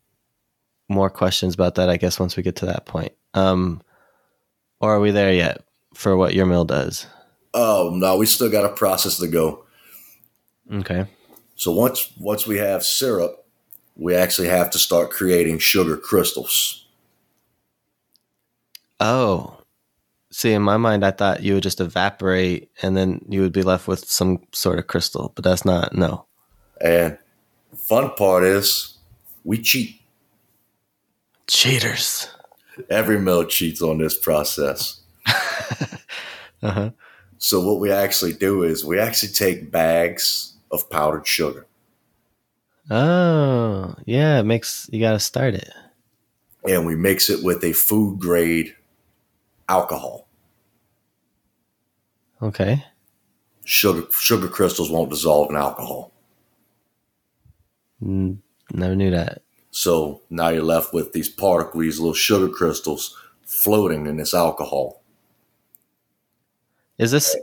more 0.90 1.08
questions 1.08 1.54
about 1.54 1.76
that. 1.76 1.88
I 1.88 1.96
guess 1.96 2.20
once 2.20 2.36
we 2.36 2.42
get 2.42 2.56
to 2.56 2.66
that 2.66 2.84
point. 2.84 3.12
Um, 3.32 3.80
or 4.80 4.94
are 4.94 5.00
we 5.00 5.10
there 5.10 5.32
yet 5.32 5.64
for 5.94 6.16
what 6.16 6.34
your 6.34 6.46
mill 6.46 6.64
does? 6.64 7.06
Oh 7.54 7.90
no, 7.94 8.16
we 8.16 8.26
still 8.26 8.50
got 8.50 8.64
a 8.64 8.74
process 8.74 9.18
to 9.18 9.28
go. 9.28 9.64
Okay. 10.72 11.06
So 11.56 11.72
once 11.72 12.12
once 12.18 12.46
we 12.46 12.58
have 12.58 12.84
syrup, 12.84 13.44
we 13.96 14.14
actually 14.14 14.48
have 14.48 14.70
to 14.70 14.78
start 14.78 15.10
creating 15.10 15.58
sugar 15.58 15.96
crystals. 15.96 16.86
Oh, 18.98 19.58
see, 20.30 20.52
in 20.52 20.62
my 20.62 20.76
mind, 20.76 21.04
I 21.04 21.10
thought 21.10 21.42
you 21.42 21.54
would 21.54 21.62
just 21.62 21.80
evaporate 21.80 22.70
and 22.82 22.96
then 22.96 23.24
you 23.28 23.40
would 23.42 23.52
be 23.52 23.62
left 23.62 23.88
with 23.88 24.08
some 24.08 24.42
sort 24.52 24.78
of 24.78 24.86
crystal, 24.86 25.32
but 25.34 25.44
that's 25.44 25.64
not. 25.64 25.94
No. 25.94 26.26
And 26.80 27.18
fun 27.76 28.10
part 28.14 28.44
is 28.44 28.98
we 29.44 29.60
cheat. 29.60 29.99
Cheaters. 31.50 32.28
Every 32.88 33.18
mill 33.18 33.44
cheats 33.44 33.82
on 33.82 33.98
this 33.98 34.16
process. 34.16 35.00
Uh 36.62 36.70
huh. 36.72 36.90
So 37.38 37.58
what 37.66 37.80
we 37.80 37.90
actually 37.90 38.34
do 38.34 38.62
is 38.64 38.84
we 38.84 38.98
actually 39.00 39.32
take 39.32 39.70
bags 39.70 40.52
of 40.70 40.90
powdered 40.90 41.26
sugar 41.26 41.66
Oh, 42.90 43.94
yeah. 44.04 44.40
It 44.40 44.42
makes 44.42 44.86
you 44.92 45.00
got 45.00 45.12
to 45.12 45.18
start 45.20 45.54
it. 45.54 45.70
and 46.68 46.84
we 46.84 46.96
mix 46.96 47.30
it 47.30 47.42
with 47.42 47.64
a 47.64 47.72
food 47.72 48.18
grade 48.20 48.76
alcohol. 49.70 50.28
Okay. 52.42 52.84
Sugar 53.64 54.06
sugar 54.12 54.48
crystals 54.48 54.90
won't 54.90 55.10
dissolve 55.10 55.48
in 55.48 55.56
alcohol. 55.56 56.12
Never 58.02 58.94
knew 58.96 59.10
that. 59.12 59.42
So 59.70 60.20
now 60.30 60.48
you're 60.48 60.62
left 60.62 60.92
with 60.92 61.12
these 61.12 61.28
particles, 61.28 61.80
these 61.82 62.00
little 62.00 62.14
sugar 62.14 62.48
crystals 62.48 63.16
floating 63.44 64.06
in 64.06 64.16
this 64.16 64.34
alcohol. 64.34 65.02
Is 66.98 67.10
this 67.12 67.36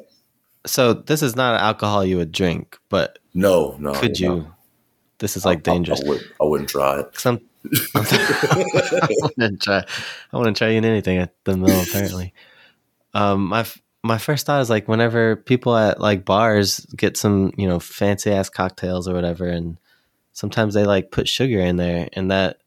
so? 0.65 0.93
This 0.93 1.23
is 1.23 1.35
not 1.35 1.55
an 1.55 1.61
alcohol 1.61 2.05
you 2.05 2.17
would 2.17 2.31
drink, 2.31 2.77
but 2.89 3.19
No, 3.33 3.75
no. 3.79 3.93
could 3.93 4.19
no. 4.21 4.35
you? 4.35 4.53
This 5.19 5.35
is 5.35 5.45
like 5.45 5.59
I- 5.59 5.71
dangerous. 5.73 6.01
I, 6.05 6.09
would, 6.09 6.21
I 6.41 6.43
wouldn't 6.43 6.69
try 6.69 6.99
it. 6.99 7.07
I'm- 7.25 7.41
I 7.95 9.07
wouldn't 9.37 9.61
try. 9.61 9.83
I 10.31 10.37
wouldn't 10.37 10.57
try 10.57 10.69
eating 10.71 10.85
anything 10.85 11.17
at 11.17 11.33
the 11.43 11.57
mill. 11.57 11.81
Apparently, 11.81 12.33
um, 13.13 13.45
my 13.47 13.65
my 14.03 14.17
first 14.17 14.45
thought 14.45 14.61
is 14.61 14.69
like 14.69 14.87
whenever 14.87 15.35
people 15.35 15.75
at 15.75 15.99
like 15.99 16.23
bars 16.23 16.85
get 16.95 17.17
some 17.17 17.51
you 17.57 17.67
know 17.67 17.79
fancy 17.79 18.31
ass 18.31 18.49
cocktails 18.49 19.07
or 19.07 19.13
whatever, 19.15 19.47
and 19.47 19.77
sometimes 20.37 20.75
they 20.75 20.83
like 20.83 21.09
put 21.09 21.27
sugar 21.27 21.59
in 21.59 21.77
there, 21.77 22.07
and 22.13 22.29
that 22.29 22.59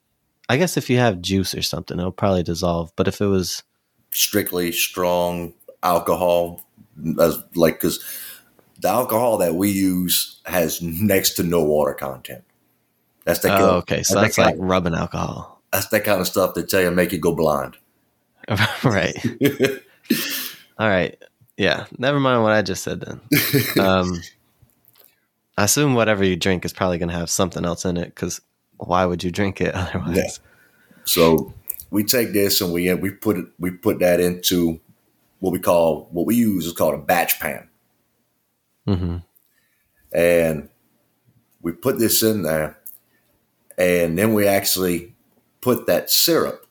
I 0.48 0.56
guess 0.56 0.76
if 0.76 0.90
you 0.90 0.98
have 0.98 1.22
juice 1.22 1.54
or 1.54 1.62
something, 1.62 1.98
it'll 1.98 2.11
probably 2.11 2.42
dissolve. 2.42 2.92
But 2.96 3.06
if 3.06 3.20
it 3.20 3.26
was 3.26 3.62
strictly 4.11 4.72
strong 4.72 5.54
alcohol 5.83 6.62
as 7.20 7.38
like 7.54 7.74
because 7.74 8.04
the 8.80 8.88
alcohol 8.88 9.38
that 9.38 9.54
we 9.54 9.70
use 9.70 10.40
has 10.46 10.83
next 10.83 11.35
to 11.35 11.42
no 11.42 11.62
water 11.62 11.94
content 11.94 12.42
that's 13.24 13.38
that 13.40 13.50
kind 13.50 13.62
oh, 13.62 13.68
of, 13.68 13.74
okay, 13.76 14.02
so 14.02 14.14
that's 14.14 14.37
that's 14.37 14.37
that 14.37 14.46
like 14.46 14.56
rubbing 14.59 14.94
alcohol, 14.94 15.62
that's 15.72 15.88
that 15.88 16.04
kind 16.04 16.20
of 16.20 16.26
stuff 16.26 16.54
that 16.54 16.68
tell 16.68 16.83
you 16.83 16.90
make 16.90 17.12
you 17.12 17.18
go 17.18 17.35
blind 17.35 17.76
right? 18.85 19.14
All 20.78 20.88
right. 20.88 21.16
Yeah. 21.56 21.87
Never 21.98 22.18
mind 22.18 22.42
what 22.42 22.52
I 22.52 22.62
just 22.62 22.83
said 22.83 23.00
then. 23.00 23.20
Um, 23.80 24.22
I 25.58 25.64
assume 25.64 25.94
whatever 25.94 26.24
you 26.24 26.36
drink 26.36 26.64
is 26.64 26.72
probably 26.72 26.98
going 26.98 27.10
to 27.10 27.14
have 27.16 27.30
something 27.30 27.64
else 27.64 27.84
in 27.84 27.96
it 27.96 28.06
because 28.14 28.40
why 28.78 29.04
would 29.04 29.22
you 29.22 29.30
drink 29.30 29.60
it 29.60 29.74
otherwise? 29.74 30.16
Yeah. 30.16 30.28
so 31.04 31.52
we 31.90 32.04
take 32.04 32.32
this 32.32 32.60
and 32.60 32.72
we 32.72 32.92
we 32.94 33.10
put 33.10 33.36
it 33.36 33.46
we 33.58 33.70
put 33.70 33.98
that 33.98 34.20
into 34.20 34.80
what 35.40 35.52
we 35.52 35.58
call 35.58 36.08
what 36.12 36.26
we 36.26 36.36
use 36.36 36.66
is 36.66 36.72
called 36.72 36.94
a 36.94 36.98
batch 36.98 37.40
pan 37.40 37.68
hmm 38.86 39.16
and 40.12 40.68
we 41.62 41.72
put 41.72 41.98
this 41.98 42.22
in 42.22 42.42
there 42.42 42.78
and 43.78 44.16
then 44.18 44.34
we 44.34 44.46
actually 44.46 45.14
put 45.60 45.86
that 45.86 46.10
syrup 46.10 46.66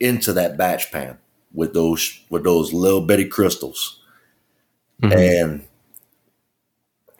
into 0.00 0.32
that 0.32 0.56
batch 0.56 0.92
pan 0.92 1.18
with 1.52 1.72
those 1.74 2.20
with 2.30 2.44
those 2.44 2.72
little 2.72 3.00
bitty 3.00 3.26
crystals 3.26 4.00
Mhm. 5.02 5.12
and 5.42 5.66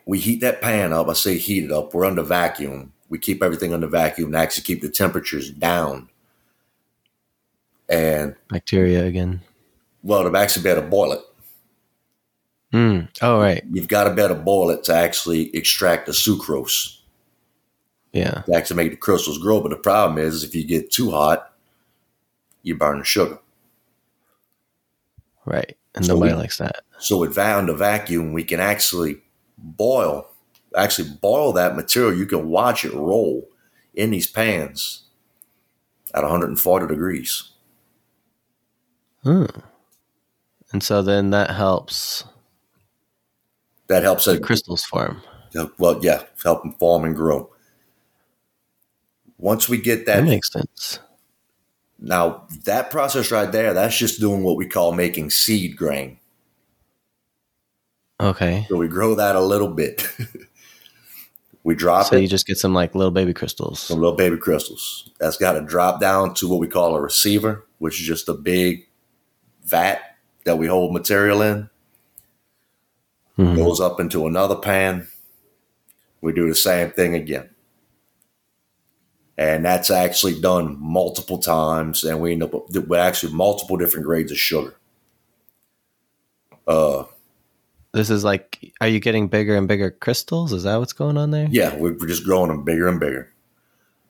we 0.07 0.17
heat 0.19 0.39
that 0.41 0.61
pan 0.61 0.91
up 0.93 1.07
i 1.09 1.13
say 1.13 1.37
heat 1.37 1.63
it 1.65 1.71
up 1.71 1.93
we're 1.93 2.05
under 2.05 2.23
vacuum 2.23 2.91
we 3.09 3.19
keep 3.19 3.43
everything 3.43 3.73
under 3.73 3.87
vacuum 3.87 4.27
and 4.27 4.35
actually 4.35 4.63
keep 4.63 4.81
the 4.81 4.89
temperatures 4.89 5.51
down 5.51 6.09
And 7.89 8.35
Bacteria 8.49 9.05
again. 9.05 9.41
well, 10.03 10.29
to 10.29 10.37
actually 10.37 10.63
be 10.63 10.69
able 10.69 10.81
to 10.81 10.87
boil 10.89 11.11
it, 11.13 11.21
Mm. 12.73 13.07
Oh, 13.21 13.39
right. 13.39 13.63
you've 13.71 13.87
got 13.87 14.03
to 14.05 14.13
be 14.13 14.21
able 14.21 14.35
to 14.35 14.41
boil 14.41 14.69
it 14.71 14.83
to 14.85 14.93
actually 14.93 15.55
extract 15.55 16.05
the 16.05 16.11
sucrose 16.11 16.97
Yeah. 18.11 18.41
to 18.45 18.53
actually 18.53 18.75
make 18.75 18.91
the 18.91 18.97
crystals 18.97 19.37
grow. 19.37 19.61
But 19.61 19.69
the 19.69 19.77
problem 19.77 20.17
is, 20.17 20.43
if 20.43 20.53
you 20.53 20.65
get 20.65 20.91
too 20.91 21.11
hot, 21.11 21.53
you 22.63 22.75
burn 22.75 22.99
the 22.99 23.05
sugar. 23.05 23.39
Right. 25.45 25.77
And 25.95 26.05
So 26.05 26.13
nobody 26.15 26.33
we- 26.33 26.39
likes 26.39 26.57
that. 26.57 26.83
So 26.99 27.15
with 27.19 27.37
under 27.37 27.73
vacuum, 27.73 28.33
we 28.33 28.43
can 28.43 28.59
actually 28.59 29.21
boil, 29.57 30.29
actually 30.75 31.09
boil 31.21 31.53
that 31.53 31.75
material. 31.75 32.17
You 32.17 32.25
can 32.25 32.49
watch 32.49 32.85
it 32.85 32.93
roll 32.93 33.47
in 33.93 34.11
these 34.11 34.27
pans 34.27 35.03
at 36.13 36.21
140 36.23 36.87
degrees. 36.87 37.51
Hmm. 39.23 39.45
And 40.71 40.83
so 40.83 41.01
then 41.01 41.29
that 41.31 41.51
helps 41.51 42.23
That 43.87 44.03
helps 44.03 44.25
the 44.25 44.33
it. 44.33 44.43
crystals 44.43 44.83
form. 44.83 45.21
Well, 45.79 45.99
yeah, 46.03 46.23
help 46.43 46.61
them 46.63 46.73
form 46.73 47.03
and 47.05 47.15
grow. 47.15 47.49
Once 49.37 49.69
we 49.69 49.77
get 49.79 50.05
That 50.11 50.21
that, 50.21 50.23
makes 50.25 50.51
sense. 50.51 50.99
now 51.99 52.45
that 52.65 52.89
process 52.91 53.31
right 53.31 53.51
there, 53.51 53.73
that's 53.73 53.97
just 53.97 54.19
doing 54.19 54.43
what 54.43 54.57
we 54.57 54.67
call 54.67 54.91
making 54.93 55.29
seed 55.31 55.75
grain. 55.77 56.16
Okay. 58.19 58.65
So 58.69 58.77
we 58.77 58.87
grow 58.87 59.15
that 59.15 59.35
a 59.35 59.41
little 59.41 59.67
bit. 59.67 60.07
we 61.63 61.75
drop 61.75 62.07
So 62.07 62.15
it. 62.15 62.21
you 62.21 62.27
just 62.27 62.47
get 62.47 62.57
some 62.57 62.73
like 62.73 62.95
little 62.95 63.11
baby 63.11 63.33
crystals. 63.33 63.79
some 63.79 63.99
little 63.99 64.15
baby 64.15 64.37
crystals. 64.37 65.09
That's 65.19 65.37
got 65.37 65.53
to 65.53 65.61
drop 65.61 65.99
down 66.01 66.33
to 66.35 66.47
what 66.49 66.59
we 66.59 66.67
call 66.67 66.95
a 66.95 67.01
receiver, 67.01 67.65
which 67.79 67.99
is 68.01 68.07
just 68.07 68.27
a 68.29 68.33
big 68.33 68.87
vat 69.65 69.99
that 70.45 70.57
we 70.57 70.65
hold 70.67 70.93
material 70.93 71.41
in. 71.41 71.69
Mhm. 73.37 73.55
Goes 73.55 73.79
up 73.79 73.99
into 73.99 74.25
another 74.25 74.55
pan. 74.55 75.07
We 76.21 76.33
do 76.33 76.47
the 76.47 76.55
same 76.55 76.89
thing 76.91 77.13
again. 77.13 77.49
And 79.37 79.63
that's 79.63 79.91
actually 79.91 80.41
done 80.41 80.77
multiple 80.79 81.37
times, 81.37 82.03
and 82.03 82.19
we 82.19 82.31
end 82.31 82.41
up 82.41 82.53
with 82.71 82.93
actually 82.99 83.33
multiple 83.33 83.77
different 83.77 84.07
grades 84.07 84.31
of 84.31 84.39
sugar. 84.39 84.73
Uh, 86.67 87.03
This 87.97 88.11
is 88.11 88.23
like, 88.23 88.73
are 88.79 88.87
you 88.87 88.99
getting 88.99 89.27
bigger 89.27 89.55
and 89.55 89.67
bigger 89.67 89.89
crystals? 89.89 90.53
Is 90.53 90.61
that 90.63 90.75
what's 90.77 90.93
going 90.93 91.17
on 91.17 91.31
there? 91.31 91.47
yeah, 91.49 91.75
we're 91.75 91.95
just 92.05 92.23
growing 92.23 92.49
them 92.49 92.63
bigger 92.63 92.87
and 92.87 92.99
bigger 92.99 93.33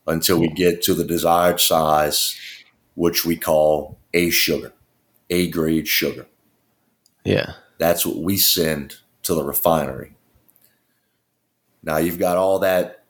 until 0.05 0.39
we 0.41 0.49
get 0.49 0.81
to 0.83 0.93
the 0.93 1.05
desired 1.05 1.61
size, 1.61 2.37
which 2.95 3.25
we 3.25 3.37
call 3.37 3.97
A 4.13 4.29
sugar, 4.29 4.73
A 5.29 5.49
grade 5.49 5.87
sugar. 5.87 6.27
Yeah. 7.23 7.53
That's 7.77 8.05
what 8.05 8.17
we 8.17 8.35
send 8.35 8.97
to 9.23 9.33
the 9.33 9.43
refinery. 9.43 10.15
Now 11.81 11.95
you've 11.97 12.19
got 12.19 12.35
all 12.35 12.59
that. 12.59 13.05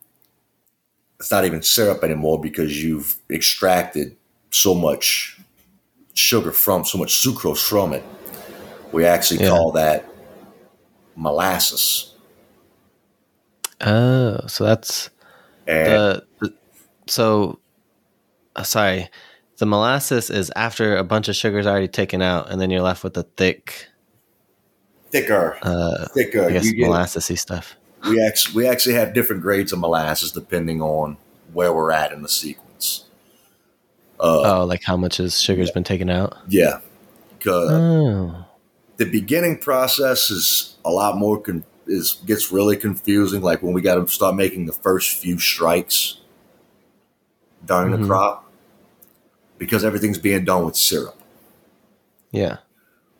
It's 1.19 1.31
not 1.31 1.45
even 1.45 1.63
syrup 1.63 2.03
anymore 2.03 2.39
because 2.39 2.83
you've 2.83 3.17
extracted 3.31 4.15
so 4.51 4.75
much 4.75 5.39
sugar 6.13 6.51
from, 6.51 6.85
so 6.85 6.99
much 6.99 7.13
sucrose 7.13 7.67
from 7.67 7.93
it. 7.93 8.03
We 8.91 9.05
actually 9.05 9.41
Yeah. 9.41 9.49
call 9.49 9.71
that 9.71 10.07
molasses. 11.17 12.13
Oh, 13.81 14.39
so 14.47 14.63
that's 14.63 15.09
And 15.67 15.91
the, 15.91 16.23
the 16.39 16.53
so 17.07 17.59
uh, 18.55 18.63
sorry. 18.63 19.09
The 19.57 19.65
molasses 19.65 20.29
is 20.29 20.51
after 20.55 20.95
a 20.97 21.03
bunch 21.03 21.27
of 21.29 21.35
sugar's 21.35 21.65
already 21.65 21.87
taken 21.87 22.21
out, 22.21 22.51
and 22.51 22.61
then 22.61 22.69
you're 22.69 22.81
left 22.81 23.03
with 23.03 23.15
the 23.15 23.23
thick, 23.23 23.87
thicker, 25.09 25.57
uh, 25.63 26.07
thicker. 26.13 26.45
I 26.45 26.51
guess 26.51 26.71
molassesy 26.73 27.37
stuff. 27.39 27.75
we 28.07 28.23
actually 28.23 28.55
we 28.55 28.67
actually 28.67 28.93
have 28.95 29.15
different 29.15 29.41
grades 29.41 29.73
of 29.73 29.79
molasses 29.79 30.31
depending 30.31 30.79
on 30.79 31.17
where 31.53 31.73
we're 31.73 31.91
at 31.91 32.11
in 32.11 32.21
the 32.21 32.29
sequence. 32.29 33.05
Uh, 34.19 34.59
oh, 34.59 34.65
like 34.65 34.83
how 34.83 34.95
much 34.95 35.19
is 35.19 35.41
sugar's 35.41 35.71
been 35.71 35.83
taken 35.83 36.09
out? 36.09 36.37
yeah, 36.47 36.79
Oh, 37.47 38.45
the 38.97 39.05
beginning 39.05 39.57
process 39.59 40.29
is 40.29 40.75
a 40.85 40.91
lot 40.91 41.17
more 41.17 41.39
con- 41.39 41.63
is 41.85 42.13
gets 42.25 42.51
really 42.51 42.75
confusing. 42.75 43.41
Like 43.41 43.61
when 43.63 43.73
we 43.73 43.81
got 43.81 43.95
to 43.95 44.07
start 44.11 44.35
making 44.35 44.65
the 44.65 44.73
first 44.73 45.17
few 45.17 45.39
strikes 45.39 46.17
during 47.65 47.93
Mhm. 47.93 48.01
the 48.01 48.07
crop, 48.07 48.51
because 49.57 49.83
everything's 49.85 50.17
being 50.17 50.43
done 50.45 50.65
with 50.65 50.75
syrup. 50.75 51.15
yeah. 52.31 52.57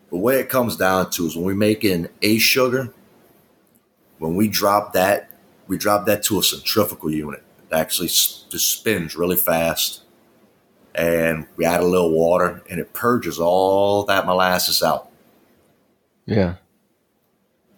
The 0.09 0.15
way 0.17 0.39
it 0.39 0.47
comes 0.47 0.77
down 0.77 1.09
to 1.11 1.25
is 1.25 1.35
when 1.35 1.43
we 1.45 1.53
make 1.53 1.83
in 1.83 2.07
a 2.21 2.37
sugar, 2.37 2.93
when 4.19 4.35
we 4.35 4.47
drop 4.47 4.93
that, 4.93 5.29
we 5.67 5.77
drop 5.77 6.05
that 6.05 6.23
to 6.23 6.39
a 6.39 6.43
centrifugal 6.43 7.11
unit. 7.11 7.43
It 7.69 7.75
actually 7.75 8.07
just 8.07 8.69
spins 8.69 9.17
really 9.17 9.35
fast. 9.35 10.01
And 10.95 11.45
we 11.57 11.65
add 11.65 11.81
a 11.81 11.85
little 11.85 12.11
water 12.11 12.63
and 12.69 12.79
it 12.79 12.93
purges 12.93 13.37
all 13.37 14.03
that 14.05 14.25
molasses 14.25 14.81
out. 14.81 15.06
Yeah. 16.27 16.55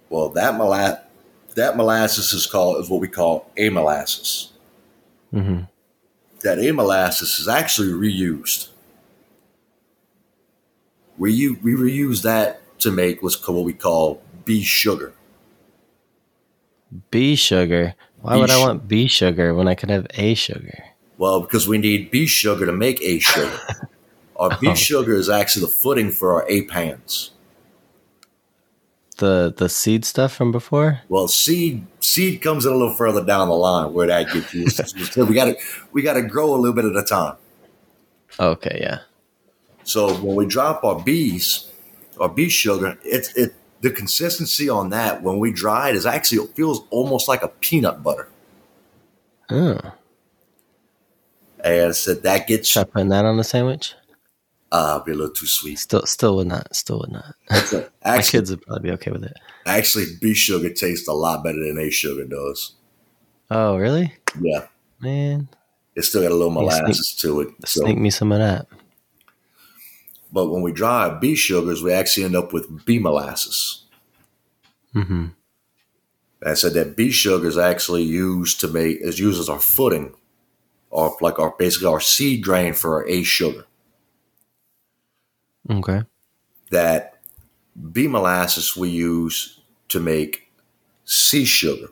Well, 0.10 0.30
that 0.30 0.56
mola- 0.56 1.02
that 1.56 1.78
molasses 1.78 2.34
is 2.34 2.46
called 2.48 2.84
is 2.84 2.90
what 2.90 3.00
we 3.00 3.08
call 3.08 3.50
A 3.56 3.70
molasses. 3.70 4.52
hmm 5.32 5.62
That 6.42 6.60
A 6.60 6.72
molasses 6.74 7.40
is 7.40 7.48
actually 7.48 7.90
reused. 7.94 8.70
We 11.18 11.32
u- 11.34 11.60
we 11.62 11.74
reuse 11.74 12.24
that 12.24 12.62
to 12.80 12.92
make 12.92 13.22
what's 13.22 13.36
called 13.36 13.58
what 13.58 13.66
we 13.66 13.74
call 13.74 14.22
B 14.46 14.64
sugar. 14.64 15.14
B 17.12 17.36
sugar. 17.36 17.94
Why 18.22 18.34
Bee 18.36 18.40
would 18.42 18.50
I 18.52 18.58
want 18.60 18.88
B 18.88 19.08
sugar 19.08 19.54
when 19.54 19.68
I 19.68 19.76
could 19.76 19.90
have 19.90 20.08
A 20.16 20.34
sugar? 20.34 20.84
Well, 21.18 21.42
because 21.42 21.68
we 21.68 21.78
need 21.78 22.10
B 22.10 22.26
sugar 22.26 22.66
to 22.66 22.72
make 22.72 23.02
A 23.02 23.20
sugar. 23.20 23.60
Our 24.38 24.58
B 24.58 24.70
Oh. 24.70 24.74
sugar 24.76 25.14
is 25.16 25.30
actually 25.30 25.66
the 25.66 25.72
footing 25.72 26.10
for 26.12 26.32
our 26.34 26.46
A 26.50 26.64
pans. 26.64 27.32
The 29.20 29.54
the 29.56 29.68
seed 29.68 30.06
stuff 30.06 30.34
from 30.34 30.52
before. 30.52 31.02
Well, 31.10 31.28
seed 31.28 31.86
seed 32.00 32.42
comes 32.42 32.66
in 32.66 32.72
a 32.72 32.76
little 32.76 32.96
further 32.96 33.24
down 33.24 33.50
the 33.50 33.56
line 33.56 33.94
where 33.94 34.08
that 34.08 34.32
gets 34.32 34.54
used. 34.54 35.18
We 35.18 35.36
got 35.36 35.46
to 35.46 35.58
we 35.92 36.02
got 36.02 36.14
to 36.14 36.22
grow 36.22 36.56
a 36.56 36.58
little 36.58 36.74
bit 36.74 36.86
at 36.86 36.96
a 36.96 37.04
time. 37.04 37.36
Okay, 38.40 38.80
yeah. 38.82 39.00
So 39.84 40.14
when 40.16 40.36
we 40.36 40.46
drop 40.46 40.84
our 40.84 41.00
bees, 41.00 41.70
our 42.20 42.30
B 42.30 42.48
sugar, 42.48 42.98
it's 43.04 43.34
it 43.36 43.56
the 43.82 43.92
consistency 43.92 44.70
on 44.70 44.90
that 44.90 45.22
when 45.22 45.40
we 45.40 45.52
dry 45.52 45.90
it 45.90 45.96
is 45.96 46.06
actually 46.06 46.44
it 46.44 46.56
feels 46.56 46.82
almost 46.90 47.28
like 47.28 47.44
a 47.44 47.48
peanut 47.48 48.02
butter. 48.02 48.30
Oh, 49.50 49.80
And 51.64 51.96
so 51.96 52.14
that 52.14 52.48
gets 52.48 52.72
try 52.72 52.84
uh 52.84 52.86
putting 52.86 53.10
that 53.10 53.26
on 53.26 53.40
a 53.40 53.44
sandwich. 53.44 53.96
Be 54.72 54.78
a 55.12 55.16
little 55.16 55.30
too 55.34 55.48
sweet. 55.48 55.80
Still, 55.80 56.06
still 56.06 56.36
would 56.38 56.48
not. 56.48 56.76
Still 56.76 57.00
would 57.00 57.12
not. 57.12 57.34
My 57.72 57.88
Actually, 58.04 58.32
kids 58.40 58.52
would 58.52 58.62
probably 58.62 58.90
be 58.90 58.94
okay 58.94 59.12
with 59.12 59.24
it. 59.24 59.34
actually, 59.66 60.06
B 60.22 60.34
sugar 60.34 60.70
tastes 60.70 61.08
a 61.08 61.14
lot 61.14 61.44
better 61.44 61.60
than 61.64 61.80
A 61.80 61.90
sugar 61.90 62.26
does. 62.26 62.76
Oh, 63.52 63.78
really? 63.78 64.14
Yeah, 64.40 64.68
Man, 65.00 65.50
it's 65.96 66.10
still 66.10 66.22
got 66.22 66.32
a 66.32 66.36
little 66.36 66.54
You 66.62 66.70
sneak- 66.70 66.82
molasses 66.84 67.16
to 67.22 67.42
it. 67.42 67.50
So, 67.66 67.82
sneak 67.82 67.98
me 67.98 68.10
some 68.12 68.32
of 68.32 68.38
that. 68.40 68.68
but 70.32 70.50
when 70.50 70.62
we 70.62 70.72
dry 70.72 71.08
our 71.10 71.20
B 71.20 71.36
sugars, 71.36 71.82
we 71.82 71.92
actually 71.92 72.26
end 72.26 72.36
up 72.36 72.54
with 72.54 72.86
B 72.86 73.00
molasses. 73.00 73.86
hmm 74.94 75.28
I 76.46 76.54
said 76.54 76.74
that 76.76 76.96
B 76.96 77.10
sugar 77.12 77.48
is 77.48 77.58
actually 77.58 78.04
used 78.04 78.60
to 78.62 78.68
make 78.68 78.98
is 79.02 79.20
used 79.20 79.40
as 79.42 79.50
our 79.50 79.60
footing, 79.60 80.14
or 80.92 81.18
like 81.22 81.38
our 81.40 81.54
basically 81.58 81.88
our 81.88 82.00
seed 82.00 82.44
grain 82.44 82.74
for 82.74 82.96
our 82.98 83.08
A 83.10 83.24
sugar. 83.24 83.66
Okay. 85.70 86.04
That 86.72 87.20
B 87.92 88.08
molasses 88.08 88.76
we 88.76 88.90
use 88.90 89.60
to 89.90 90.00
make 90.00 90.52
C 91.06 91.46
sugar. 91.46 91.88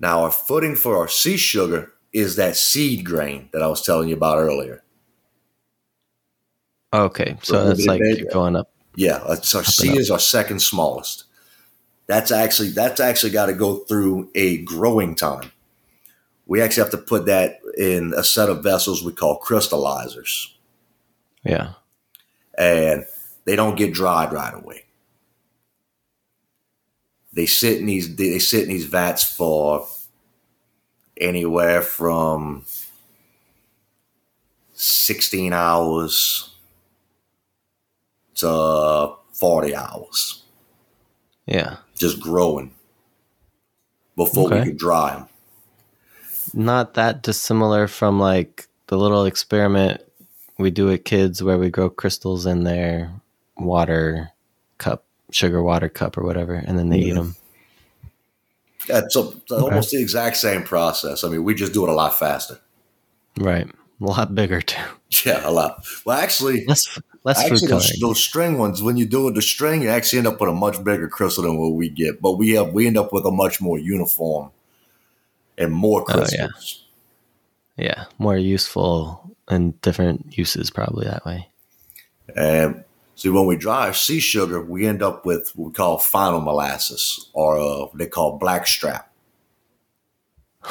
Now 0.00 0.22
our 0.22 0.30
footing 0.30 0.76
for 0.76 0.96
our 0.96 1.08
C 1.08 1.36
sugar 1.36 1.92
is 2.12 2.36
that 2.36 2.56
seed 2.56 3.04
grain 3.04 3.48
that 3.52 3.62
I 3.62 3.66
was 3.66 3.82
telling 3.82 4.08
you 4.08 4.16
about 4.16 4.38
earlier. 4.38 4.82
Okay. 6.92 7.36
So 7.42 7.66
that's 7.66 7.86
like 7.86 8.00
going 8.32 8.56
up. 8.56 8.70
Yeah, 8.96 9.18
our 9.18 9.34
and 9.34 9.44
C 9.44 9.96
is 9.96 10.10
our 10.10 10.20
second 10.20 10.60
smallest. 10.60 11.24
That's 12.06 12.30
actually 12.30 12.68
that's 12.70 13.00
actually 13.00 13.32
got 13.32 13.46
to 13.46 13.54
go 13.54 13.78
through 13.78 14.30
a 14.34 14.58
growing 14.58 15.14
time. 15.14 15.50
We 16.46 16.60
actually 16.60 16.82
have 16.82 16.92
to 16.92 16.98
put 16.98 17.26
that 17.26 17.60
in 17.76 18.12
a 18.14 18.22
set 18.22 18.50
of 18.50 18.62
vessels 18.62 19.02
we 19.02 19.12
call 19.12 19.40
crystallizers, 19.40 20.48
Yeah. 21.42 21.72
And 22.58 23.04
they 23.44 23.56
don't 23.56 23.76
get 23.76 23.92
dried 23.94 24.32
right 24.32 24.54
away. 24.54 24.84
They 27.32 27.46
sit 27.46 27.80
in 27.80 27.86
these 27.86 28.14
they 28.16 28.38
sit 28.38 28.64
in 28.64 28.68
these 28.70 28.86
vats 28.86 29.24
for 29.24 29.86
anywhere 31.20 31.82
from 31.82 32.64
16 34.74 35.52
hours 35.52 36.50
to 38.36 39.14
40 39.32 39.74
hours 39.76 40.42
Yeah. 41.46 41.76
just 41.96 42.20
growing 42.20 42.72
before 44.16 44.50
we 44.50 44.56
Okay. 44.56 44.64
could 44.64 44.78
dry 44.78 45.14
them. 45.14 45.28
Not 46.54 46.94
that 46.94 47.22
dissimilar 47.22 47.88
from 47.88 48.20
like 48.20 48.68
the 48.88 48.96
little 48.98 49.24
experiment 49.24 50.02
we 50.58 50.70
do 50.70 50.86
with 50.86 51.04
kids 51.04 51.42
where 51.42 51.58
we 51.58 51.70
grow 51.70 51.90
crystals 51.90 52.46
in 52.46 52.64
their 52.64 53.10
water 53.56 54.30
cup, 54.78 55.04
sugar 55.30 55.62
water 55.62 55.88
cup 55.88 56.16
or 56.16 56.24
whatever, 56.24 56.54
and 56.54 56.78
then 56.78 56.88
they 56.88 56.98
eat 56.98 57.14
them. 57.14 57.36
That's 58.86 59.16
a, 59.16 59.28
it's 59.28 59.50
almost 59.52 59.90
the 59.90 60.00
exact 60.00 60.36
same 60.36 60.62
process. 60.62 61.24
I 61.24 61.28
mean, 61.28 61.42
we 61.44 61.54
just 61.54 61.72
do 61.72 61.84
it 61.84 61.88
a 61.90 61.94
lot 61.94 62.18
faster. 62.18 62.58
Right. 63.38 63.66
A 64.00 64.04
lot 64.04 64.34
bigger 64.34 64.60
too. 64.60 64.82
Yeah, 65.24 65.48
a 65.48 65.52
lot. 65.52 65.86
Well, 66.04 66.18
actually, 66.18 66.64
Less, 66.66 66.98
less 67.22 67.38
actually, 67.40 67.68
those, 67.68 67.96
those 68.00 68.20
string 68.20 68.58
ones, 68.58 68.82
when 68.82 68.96
you 68.96 69.06
do 69.06 69.28
it 69.28 69.36
the 69.36 69.42
string, 69.42 69.82
you 69.82 69.88
actually 69.88 70.18
end 70.18 70.26
up 70.26 70.40
with 70.40 70.50
a 70.50 70.52
much 70.52 70.82
bigger 70.82 71.06
crystal 71.08 71.44
than 71.44 71.56
what 71.56 71.68
we 71.74 71.88
get. 71.88 72.20
But 72.20 72.32
we 72.32 72.50
have 72.54 72.72
we 72.72 72.88
end 72.88 72.98
up 72.98 73.12
with 73.12 73.24
a 73.24 73.30
much 73.30 73.60
more 73.60 73.78
uniform 73.78 74.50
and 75.56 75.72
more 75.72 76.00
Oh, 76.00 76.04
yeah. 76.08 76.16
crystals. 76.16 76.84
Yeah. 77.76 78.04
More 78.18 78.36
useful 78.36 79.33
and 79.48 79.80
different 79.82 80.36
uses 80.36 80.70
probably 80.70 81.06
that 81.06 81.24
way. 81.24 81.48
And 82.36 82.84
see, 83.14 83.28
when 83.28 83.46
we 83.46 83.56
dry 83.56 83.86
our 83.88 83.94
C 83.94 84.20
sugar, 84.20 84.62
we 84.62 84.86
end 84.86 85.02
up 85.02 85.26
with 85.26 85.52
what 85.54 85.66
we 85.68 85.72
call 85.72 85.98
final 85.98 86.40
molasses, 86.40 87.30
or 87.32 87.58
uh, 87.58 87.86
they 87.94 88.06
call 88.06 88.38
black 88.38 88.66
strap. 88.66 89.10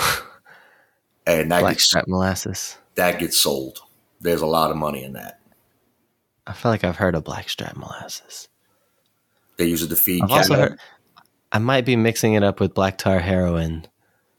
and 1.27 1.51
that 1.51 1.62
gets, 1.62 1.62
Blackstrap 1.62 2.07
molasses. 2.07 2.77
that 2.95 3.19
gets 3.19 3.38
sold. 3.38 3.79
There's 4.21 4.41
a 4.41 4.47
lot 4.47 4.71
of 4.71 4.77
money 4.77 5.03
in 5.03 5.13
that. 5.13 5.39
I 6.47 6.53
feel 6.53 6.71
like 6.71 6.83
I've 6.83 6.95
heard 6.97 7.15
of 7.15 7.23
blackstrap 7.23 7.75
molasses. 7.77 8.49
They 9.57 9.65
use 9.65 9.81
it 9.83 9.89
to 9.89 9.95
feed 9.95 10.23
I've 10.23 10.31
also 10.31 10.55
cattle. 10.55 10.69
heard. 10.71 10.79
I 11.51 11.59
might 11.59 11.86
be 11.86 11.95
mixing 11.95 12.33
it 12.33 12.43
up 12.43 12.59
with 12.59 12.73
black 12.73 12.97
tar 12.97 13.19
heroin. 13.19 13.88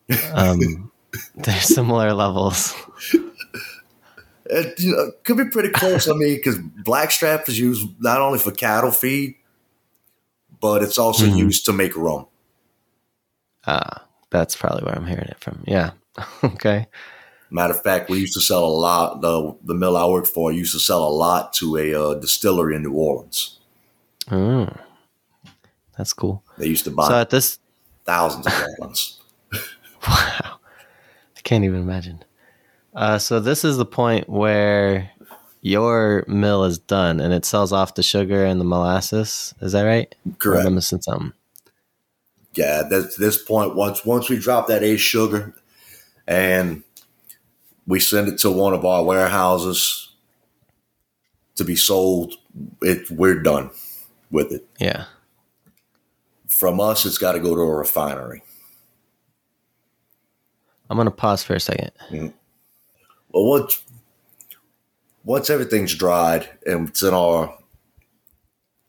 Um, 0.34 0.90
they're 1.36 1.60
similar 1.60 2.12
levels. 2.12 2.74
It 4.46 4.78
you 4.80 4.92
know, 4.92 5.11
could 5.24 5.37
be 5.37 5.46
pretty 5.46 5.70
close. 5.70 6.09
I 6.09 6.12
mean, 6.12 6.37
because 6.37 6.59
blackstrap 6.85 7.48
is 7.48 7.59
used 7.59 7.87
not 8.00 8.20
only 8.20 8.38
for 8.38 8.50
cattle 8.50 8.90
feed, 8.90 9.37
but 10.61 10.83
it's 10.83 10.98
also 10.98 11.24
Mhm. 11.26 11.38
used 11.38 11.64
to 11.66 11.72
make 11.72 11.96
rum. 11.96 12.26
Ah, 13.66 14.04
that's 14.30 14.54
probably 14.57 14.85
where 14.85 14.94
I'm 14.94 15.07
hearing 15.07 15.28
it 15.28 15.40
from. 15.40 15.62
Yeah. 15.66 15.92
okay. 16.44 16.87
Matter 17.50 17.72
of 17.74 17.83
fact, 17.83 18.11
we 18.11 18.18
used 18.18 18.35
to 18.35 18.40
sell 18.40 18.64
a 18.64 18.66
lot. 18.66 19.20
The 19.20 19.54
the 19.64 19.74
mill 19.74 19.96
I 19.96 20.07
worked 20.07 20.26
for 20.28 20.50
used 20.52 20.72
to 20.72 20.80
sell 20.80 21.04
a 21.04 21.09
lot 21.11 21.52
to 21.54 21.76
a 21.76 21.94
uh, 21.94 22.14
distillery 22.14 22.74
in 22.76 22.83
New 22.83 22.92
Orleans. 22.92 23.61
Mm. 24.28 24.76
That's 25.96 26.12
cool. 26.12 26.42
They 26.59 26.66
used 26.66 26.85
to 26.85 26.90
buy 26.90 27.09
So 27.09 27.14
at 27.20 27.30
this, 27.30 27.59
thousands 28.04 28.46
of 28.46 28.52
gallons. 28.52 29.20
wow, 30.09 30.59
I 31.37 31.40
can't 31.44 31.64
even 31.64 31.80
imagine. 31.80 32.24
Uh, 32.94 33.18
so 33.18 33.40
this 33.40 33.64
is 33.64 33.76
the 33.76 33.87
point 33.87 34.28
where 34.28 35.11
your 35.62 36.24
mill 36.28 36.64
is 36.64 36.78
done 36.78 37.20
and 37.20 37.33
it 37.33 37.44
sells 37.44 37.72
off 37.72 37.94
the 37.94 38.02
sugar 38.02 38.44
and 38.44 38.61
the 38.61 38.64
molasses. 38.64 39.54
Is 39.61 39.72
that 39.72 39.83
right? 39.83 40.14
Or 40.26 40.33
Correct. 40.38 40.66
am 40.66 40.74
missing 40.76 41.02
something? 41.02 41.33
yeah, 42.57 42.83
that's 42.88 43.16
this 43.16 43.42
point. 43.42 43.74
Once 43.74 44.04
once 44.04 44.28
we 44.28 44.38
drop 44.38 44.68
that 44.68 44.83
A 44.83 44.96
sugar, 44.96 45.54
and 46.26 46.83
we 47.87 48.00
send 48.00 48.28
it 48.28 48.38
to 48.38 48.50
one 48.50 48.74
of 48.74 48.85
our 48.85 49.02
warehouses 49.02 50.12
to 51.57 51.64
be 51.64 51.76
sold, 51.76 52.35
it 52.83 53.11
we're 53.11 53.42
done 53.42 53.70
with 54.30 54.52
it. 54.52 54.66
Yeah. 54.78 55.04
From 56.48 56.80
us, 56.80 57.04
it's 57.04 57.18
got 57.18 57.33
to 57.33 57.40
go 57.40 57.54
to 57.54 57.61
a 57.61 57.74
refinery. 57.76 58.42
I'm 60.88 60.96
gonna 60.96 61.11
pause 61.11 61.42
for 61.42 61.54
a 61.54 61.61
second. 61.61 61.90
Well, 63.34 63.44
once 63.46 63.82
once 65.24 65.50
everything's 65.50 65.94
dried 65.94 66.48
and 66.64 66.88
it's 66.88 67.02
in 67.02 67.12
our 67.12 67.58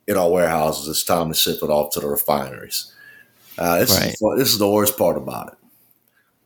in 0.07 0.17
our 0.17 0.29
warehouses, 0.29 0.87
it's 0.87 1.03
time 1.03 1.29
to 1.29 1.33
ship 1.33 1.57
it 1.63 1.69
off 1.71 1.91
to 1.93 1.99
the 1.99 2.07
refineries. 2.07 2.93
Uh, 3.57 3.79
this, 3.79 3.91
Right. 3.97 4.09
is, 4.13 4.19
the- 4.19 4.35
this 4.37 4.49
is 4.53 4.59
the 4.59 4.69
worst 4.69 4.97
part 4.97 5.17
about 5.17 5.47
it. 5.53 5.57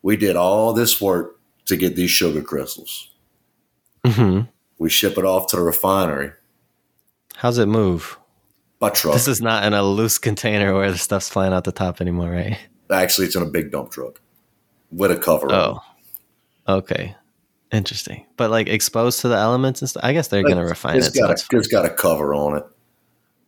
We 0.01 0.15
did 0.15 0.37
all 0.37 0.71
this 0.73 1.01
work 1.01 1.39
to 1.65 1.75
get 1.75 1.95
these 1.97 2.09
sugar 2.11 2.41
crystals. 2.41 3.09
hmm 4.05 4.41
We 4.77 4.89
ship 4.89 5.17
it 5.17 5.25
off 5.25 5.47
to 5.47 5.57
the 5.57 5.61
refinery 5.61 6.31
How's 7.35 7.57
it 7.57 7.65
move? 7.67 8.17
by 8.79 8.89
truck. 8.91 9.13
This 9.15 9.27
is 9.27 9.41
not 9.41 9.65
in 9.65 9.73
a 9.73 9.83
loose 9.83 10.17
container 10.17 10.73
where 10.73 10.89
the 10.91 10.97
stuff's 10.97 11.27
flying 11.27 11.51
out 11.51 11.65
the 11.65 11.73
top 11.73 11.99
anymore, 11.99 12.29
right? 12.31 12.57
Actually, 12.89 13.27
it's 13.27 13.35
in 13.35 13.43
a 13.43 13.45
big 13.45 13.71
dump 13.71 13.91
truck 13.91 14.21
with 14.89 15.11
a 15.11 15.17
cover. 15.17 15.51
on. 15.53 15.79
Oh, 16.67 16.75
okay, 16.77 17.13
interesting. 17.71 18.25
But 18.37 18.49
like 18.51 18.67
exposed 18.67 19.21
to 19.21 19.27
the 19.27 19.35
elements 19.37 19.81
and 19.81 19.89
stuff. 19.89 20.03
I 20.03 20.13
guess 20.13 20.27
they're 20.29 20.43
gonna 20.43 20.65
refine 20.65 20.97
it's 20.97 21.07
it. 21.07 21.13
So 21.15 21.21
got 21.21 21.31
it's 21.31 21.47
a, 21.53 21.57
it's 21.57 21.67
got 21.67 21.85
a 21.85 21.89
cover 21.89 22.33
on 22.33 22.57
it. 22.57 22.65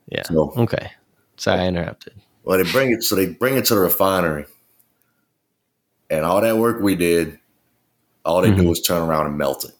yeah. 0.08 0.24
So, 0.24 0.54
Okay. 0.58 0.92
Sorry, 1.38 1.62
I 1.62 1.68
interrupted. 1.68 2.14
well, 2.44 2.64
they 2.64 2.72
bring 2.72 2.92
it. 2.92 3.04
So 3.04 3.16
they 3.16 3.28
bring 3.28 3.56
it 3.58 3.66
to 3.66 3.76
the 3.76 3.82
refinery, 3.82 4.46
and 6.10 6.24
all 6.26 6.42
that 6.42 6.58
work 6.58 6.82
we 6.82 6.96
did, 6.96 7.40
all 8.24 8.42
they 8.42 8.52
do 8.52 8.64
Mhm. 8.64 8.72
is 8.72 8.82
turn 8.82 9.02
around 9.02 9.26
and 9.28 9.38
melt 9.38 9.66
it. 9.66 9.72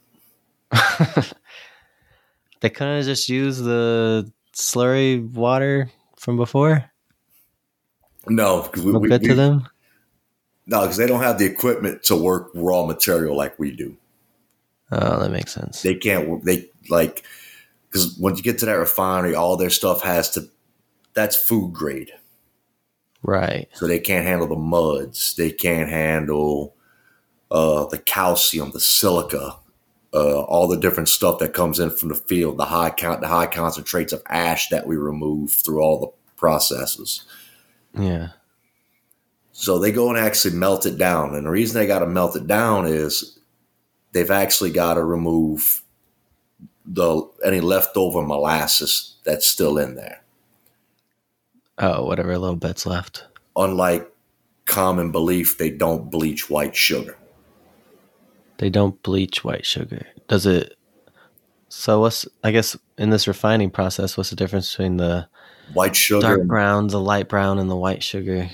they 2.62 2.70
couldn't 2.70 2.98
have 2.98 3.06
just 3.06 3.30
used 3.30 3.64
the 3.64 4.32
slurry 4.56 5.30
water 5.34 5.90
from 6.18 6.38
before. 6.38 6.86
No, 8.28 8.64
because 8.64 8.84
we, 8.84 8.92
we, 8.94 9.10
good 9.10 9.22
to 9.24 9.30
we- 9.30 9.36
them. 9.36 9.68
no, 10.68 10.82
because 10.82 10.98
they 10.98 11.08
don't 11.08 11.22
have 11.22 11.38
the 11.40 11.46
equipment 11.46 12.04
to 12.04 12.16
work 12.16 12.50
raw 12.56 12.86
material 12.86 13.36
like 13.36 13.58
we 13.60 13.72
do. 13.72 13.98
Oh, 14.92 15.20
that 15.20 15.32
makes 15.32 15.54
sense. 15.54 15.82
They 15.82 15.96
can't. 15.96 16.44
They 16.44 16.70
like 16.90 17.24
because 17.88 18.18
once 18.18 18.38
you 18.38 18.44
get 18.44 18.60
to 18.60 18.66
that 18.66 18.74
refinery, 18.74 19.36
all 19.36 19.58
their 19.58 19.70
stuff 19.70 20.02
has 20.04 20.32
to. 20.32 20.50
That's 21.14 21.36
food 21.36 21.74
grade. 21.74 22.12
right. 23.22 23.68
so 23.74 23.86
they 23.86 24.00
can't 24.00 24.26
handle 24.26 24.48
the 24.48 24.56
muds. 24.56 25.36
They 25.36 25.52
can't 25.52 25.90
handle 25.90 26.76
uh, 27.50 27.86
the 27.88 27.98
calcium, 27.98 28.72
the 28.72 28.80
silica, 28.80 29.58
uh, 30.14 30.42
all 30.42 30.68
the 30.68 30.78
different 30.78 31.10
stuff 31.10 31.40
that 31.40 31.54
comes 31.54 31.80
in 31.80 31.92
from 31.92 32.10
the 32.10 32.16
field. 32.16 32.58
The 32.58 32.66
high 32.66 32.92
count, 32.92 33.22
the 33.22 33.28
high 33.28 33.48
concentrates 33.48 34.14
of 34.14 34.24
ash 34.28 34.70
that 34.70 34.88
we 34.88 34.96
remove 34.96 35.52
through 35.52 35.82
all 35.82 36.00
the 36.00 36.12
processes. 36.38 37.24
Yeah. 37.98 38.30
So 39.52 39.80
they 39.80 39.92
go 39.92 40.10
and 40.10 40.18
actually 40.18 40.56
melt 40.56 40.86
it 40.86 40.98
down, 40.98 41.36
and 41.36 41.46
the 41.46 41.52
reason 41.52 41.80
they 41.80 41.88
got 41.88 42.00
to 42.00 42.08
melt 42.08 42.36
it 42.36 42.48
down 42.48 42.88
is 42.88 43.38
they've 44.12 44.32
actually 44.32 44.72
got 44.72 44.96
to 44.96 45.04
remove 45.04 45.84
the 46.86 47.30
any 47.44 47.62
leftover 47.62 48.22
molasses 48.22 49.16
that's 49.24 49.46
still 49.46 49.78
in 49.78 49.96
there. 49.96 50.24
Oh, 51.78 52.06
whatever 52.06 52.38
little 52.38 52.56
bits 52.56 52.86
left. 52.86 53.26
Unlike 53.56 54.12
common 54.66 55.12
belief, 55.12 55.58
they 55.58 55.70
don't 55.70 56.10
bleach 56.12 56.50
white 56.50 56.76
sugar. 56.76 57.18
They 58.58 58.70
don't 58.70 59.02
bleach 59.04 59.44
white 59.44 59.66
sugar. 59.66 60.06
Does 60.28 60.46
it? 60.46 60.76
So 61.70 62.02
what's? 62.02 62.28
I 62.44 62.52
guess 62.52 62.78
in 62.98 63.10
this 63.10 63.28
refining 63.28 63.72
process, 63.72 64.18
what's 64.18 64.30
the 64.30 64.36
difference 64.36 64.72
between 64.72 64.98
the 64.98 65.28
White 65.74 65.96
sugar, 65.96 66.22
dark 66.22 66.44
brown, 66.46 66.88
the 66.88 67.00
light 67.00 67.30
brown, 67.30 67.58
and 67.58 67.70
the 67.70 67.76
white 67.76 68.04
sugar? 68.04 68.50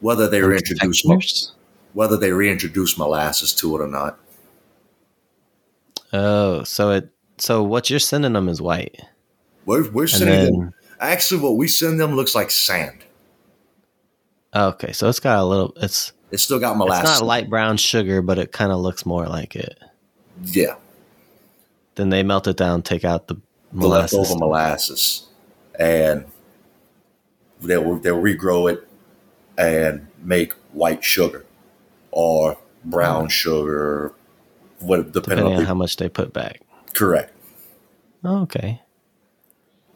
whether 0.00 0.28
they 0.28 0.42
reintroduce 0.42 1.52
whether 1.92 2.16
they 2.16 2.32
reintroduce 2.32 2.96
molasses 2.96 3.52
to 3.52 3.76
it 3.76 3.80
or 3.80 3.88
not. 3.88 4.18
Oh, 6.12 6.64
so 6.64 6.90
it. 6.90 7.10
So 7.38 7.62
what 7.62 7.88
you're 7.88 7.98
sending 7.98 8.34
them 8.34 8.48
is 8.48 8.60
white, 8.60 9.00
We're, 9.64 9.90
we're 9.90 10.06
sending 10.06 10.58
them. 10.60 10.74
Actually, 11.00 11.40
what 11.40 11.56
we 11.56 11.68
send 11.68 11.98
them 11.98 12.14
looks 12.14 12.34
like 12.34 12.50
sand. 12.50 13.04
okay, 14.54 14.92
so 14.92 15.08
it's 15.08 15.20
got 15.20 15.38
a 15.38 15.44
little. 15.44 15.72
It's 15.76 16.12
It's 16.30 16.42
still 16.42 16.58
got 16.58 16.76
molasses. 16.76 17.10
it's 17.10 17.20
not 17.20 17.26
light 17.26 17.48
brown 17.48 17.76
sugar, 17.78 18.20
but 18.20 18.38
it 18.38 18.52
kind 18.52 18.72
of 18.72 18.80
looks 18.80 19.06
more 19.06 19.26
like 19.26 19.56
it. 19.56 19.78
yeah, 20.44 20.74
Then 21.94 22.10
they 22.10 22.22
melt 22.22 22.46
it 22.46 22.56
down, 22.56 22.82
take 22.82 23.04
out 23.04 23.28
the 23.28 23.34
the 23.34 23.40
molasses. 23.72 24.18
leftover 24.18 24.38
molasses, 24.38 25.28
and 25.78 26.26
they'll 27.60 27.96
they'll 27.96 28.20
regrow 28.20 28.70
it 28.70 28.86
and 29.56 30.06
make 30.22 30.52
white 30.72 31.04
sugar 31.04 31.44
or 32.10 32.58
brown 32.84 33.24
hmm. 33.24 33.28
sugar, 33.28 34.12
what 34.80 35.12
depending, 35.12 35.46
depending 35.46 35.54
on 35.54 35.60
on 35.60 35.66
how 35.66 35.74
much 35.74 35.96
they 35.96 36.08
put 36.08 36.32
back. 36.32 36.60
correct. 36.94 37.32
Oh, 38.24 38.42
okay, 38.42 38.80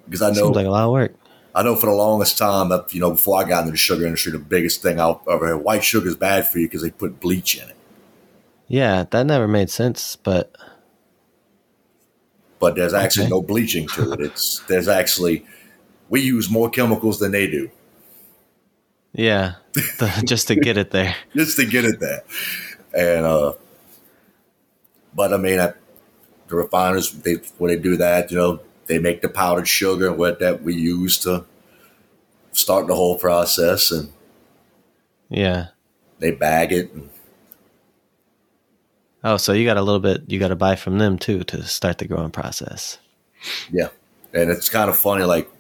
Because 0.07 0.22
I 0.22 0.30
know 0.30 0.35
seems 0.43 0.57
like 0.57 0.66
a 0.66 0.70
lot 0.70 0.85
of 0.85 0.93
work. 0.93 1.14
I 1.55 1.62
know 1.62 1.76
for 1.76 1.87
the 1.87 1.93
longest 1.95 2.39
time 2.39 2.72
you 2.91 3.01
know 3.01 3.12
before 3.12 3.41
I 3.41 3.49
got 3.49 3.61
into 3.61 3.72
the 3.72 3.76
sugar 3.76 4.05
industry, 4.05 4.32
the 4.32 4.39
biggest 4.39 4.82
thing 4.82 5.01
I 5.01 5.14
ever 5.30 5.47
heard 5.49 5.59
white 5.64 5.85
sugar 5.85 6.09
is 6.09 6.16
bad 6.16 6.49
for 6.49 6.59
you 6.59 6.66
because 6.66 6.82
they 6.82 6.91
put 6.91 7.20
bleach 7.20 7.57
in 7.57 7.68
it. 7.68 7.76
Yeah, 8.66 9.05
that 9.11 9.26
never 9.26 9.47
made 9.47 9.70
sense, 9.70 10.16
but 10.16 10.55
but 12.59 12.74
there's 12.76 12.95
actually 12.95 13.26
Okay. 13.26 13.30
no 13.30 13.43
bleaching 13.43 13.87
to 13.91 14.12
it. 14.12 14.20
It's 14.20 14.61
there's 14.61 14.89
actually 14.89 15.45
we 16.09 16.20
use 16.20 16.51
more 16.51 16.70
chemicals 16.70 17.18
than 17.18 17.32
they 17.32 17.47
do 17.47 17.70
Yeah, 19.12 19.55
the, 19.99 20.22
just 20.26 20.49
to 20.49 20.57
get 20.57 20.76
it 20.76 20.91
there. 20.91 21.14
just 21.35 21.57
to 21.57 21.66
get 21.66 21.85
it 21.85 22.01
there. 22.01 22.22
And 22.97 23.26
uh, 23.26 23.55
but 25.15 25.33
I 25.33 25.37
mean, 25.37 25.59
I, 25.61 25.73
the 26.49 26.57
refiners 26.57 27.11
they 27.12 27.35
when 27.59 27.71
they 27.71 27.79
do 27.79 27.97
that, 27.97 28.31
you 28.31 28.37
know, 28.37 28.61
they 28.87 28.99
make 28.99 29.23
the 29.23 29.29
powdered 29.29 29.69
sugar 29.69 30.12
what 30.12 30.41
that 30.41 30.62
we 30.62 30.75
use 30.75 31.19
to 31.21 31.45
start 32.53 32.87
the 32.87 32.95
whole 32.95 33.19
process, 33.19 33.91
and 33.91 34.12
Yeah. 35.29 35.69
they 36.19 36.31
bag 36.33 36.73
it. 36.73 36.93
And, 36.93 37.11
Oh, 39.27 39.39
so 39.39 39.55
you 39.55 39.65
got 39.65 39.79
a 39.79 39.83
little 39.83 40.01
bit. 40.01 40.25
You 40.29 40.39
got 40.39 40.49
to 40.49 40.57
buy 40.57 40.77
from 40.77 40.99
them 40.99 41.19
too 41.19 41.45
to 41.45 41.62
start 41.65 41.97
the 41.99 42.07
growing 42.07 42.31
process. 42.31 42.99
yeah, 43.73 43.89
and 44.35 44.51
it's 44.51 44.69
kind 44.69 44.91
of 44.91 44.99
funny. 44.99 45.25
Like 45.25 45.51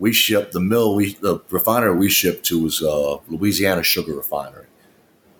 we 0.00 0.12
ship 0.12 0.50
the 0.50 0.58
mill, 0.60 0.96
we 0.96 1.14
the 1.14 1.38
refinery 1.50 1.96
we 1.96 2.08
ship 2.10 2.42
to 2.44 2.66
is 2.66 2.82
uh, 2.82 3.18
Louisiana 3.28 3.84
Sugar 3.84 4.14
Refinery. 4.14 4.66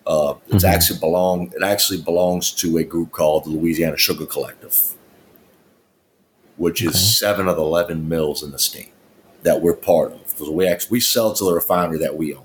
Uh, 0.06 0.34
it's 0.48 0.64
Mhm. 0.64 0.68
actually 0.68 0.98
belong. 1.00 1.52
It 1.56 1.62
actually 1.64 2.00
belongs 2.00 2.52
to 2.52 2.78
a 2.78 2.84
group 2.84 3.10
called 3.12 3.44
the 3.44 3.50
Louisiana 3.50 3.96
Sugar 3.96 4.24
Collective, 4.26 4.94
which 6.56 6.80
is 6.82 7.18
seven 7.18 7.48
of 7.48 7.56
the 7.56 7.62
eleven 7.62 8.08
mills 8.08 8.42
in 8.42 8.52
the 8.52 8.58
state 8.58 8.92
that 9.42 9.60
we're 9.62 9.74
part 9.74 10.12
of. 10.12 10.30
So 10.36 10.50
we 10.52 10.66
actually 10.68 10.90
we 10.92 11.00
sell 11.00 11.34
to 11.34 11.44
the 11.44 11.52
refinery 11.54 11.98
that 11.98 12.16
we 12.16 12.34
own, 12.34 12.44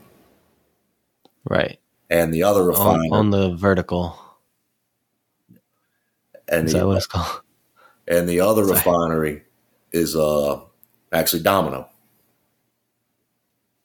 Right. 1.48 1.80
and 2.10 2.34
the 2.34 2.42
other 2.44 2.62
On, 2.62 2.68
refinery 2.68 3.10
on 3.12 3.30
the 3.30 3.52
vertical. 3.56 4.18
and 6.48 6.66
Is 6.68 6.74
the, 6.74 6.80
that 6.80 6.88
what 6.88 6.98
it's 6.98 7.06
called? 7.08 7.42
and 8.08 8.28
the 8.28 8.40
other 8.42 8.64
Sorry. 8.66 8.76
refinery 8.78 9.44
is 9.92 10.16
uh 10.16 10.62
actually 11.14 11.44
Domino. 11.44 11.88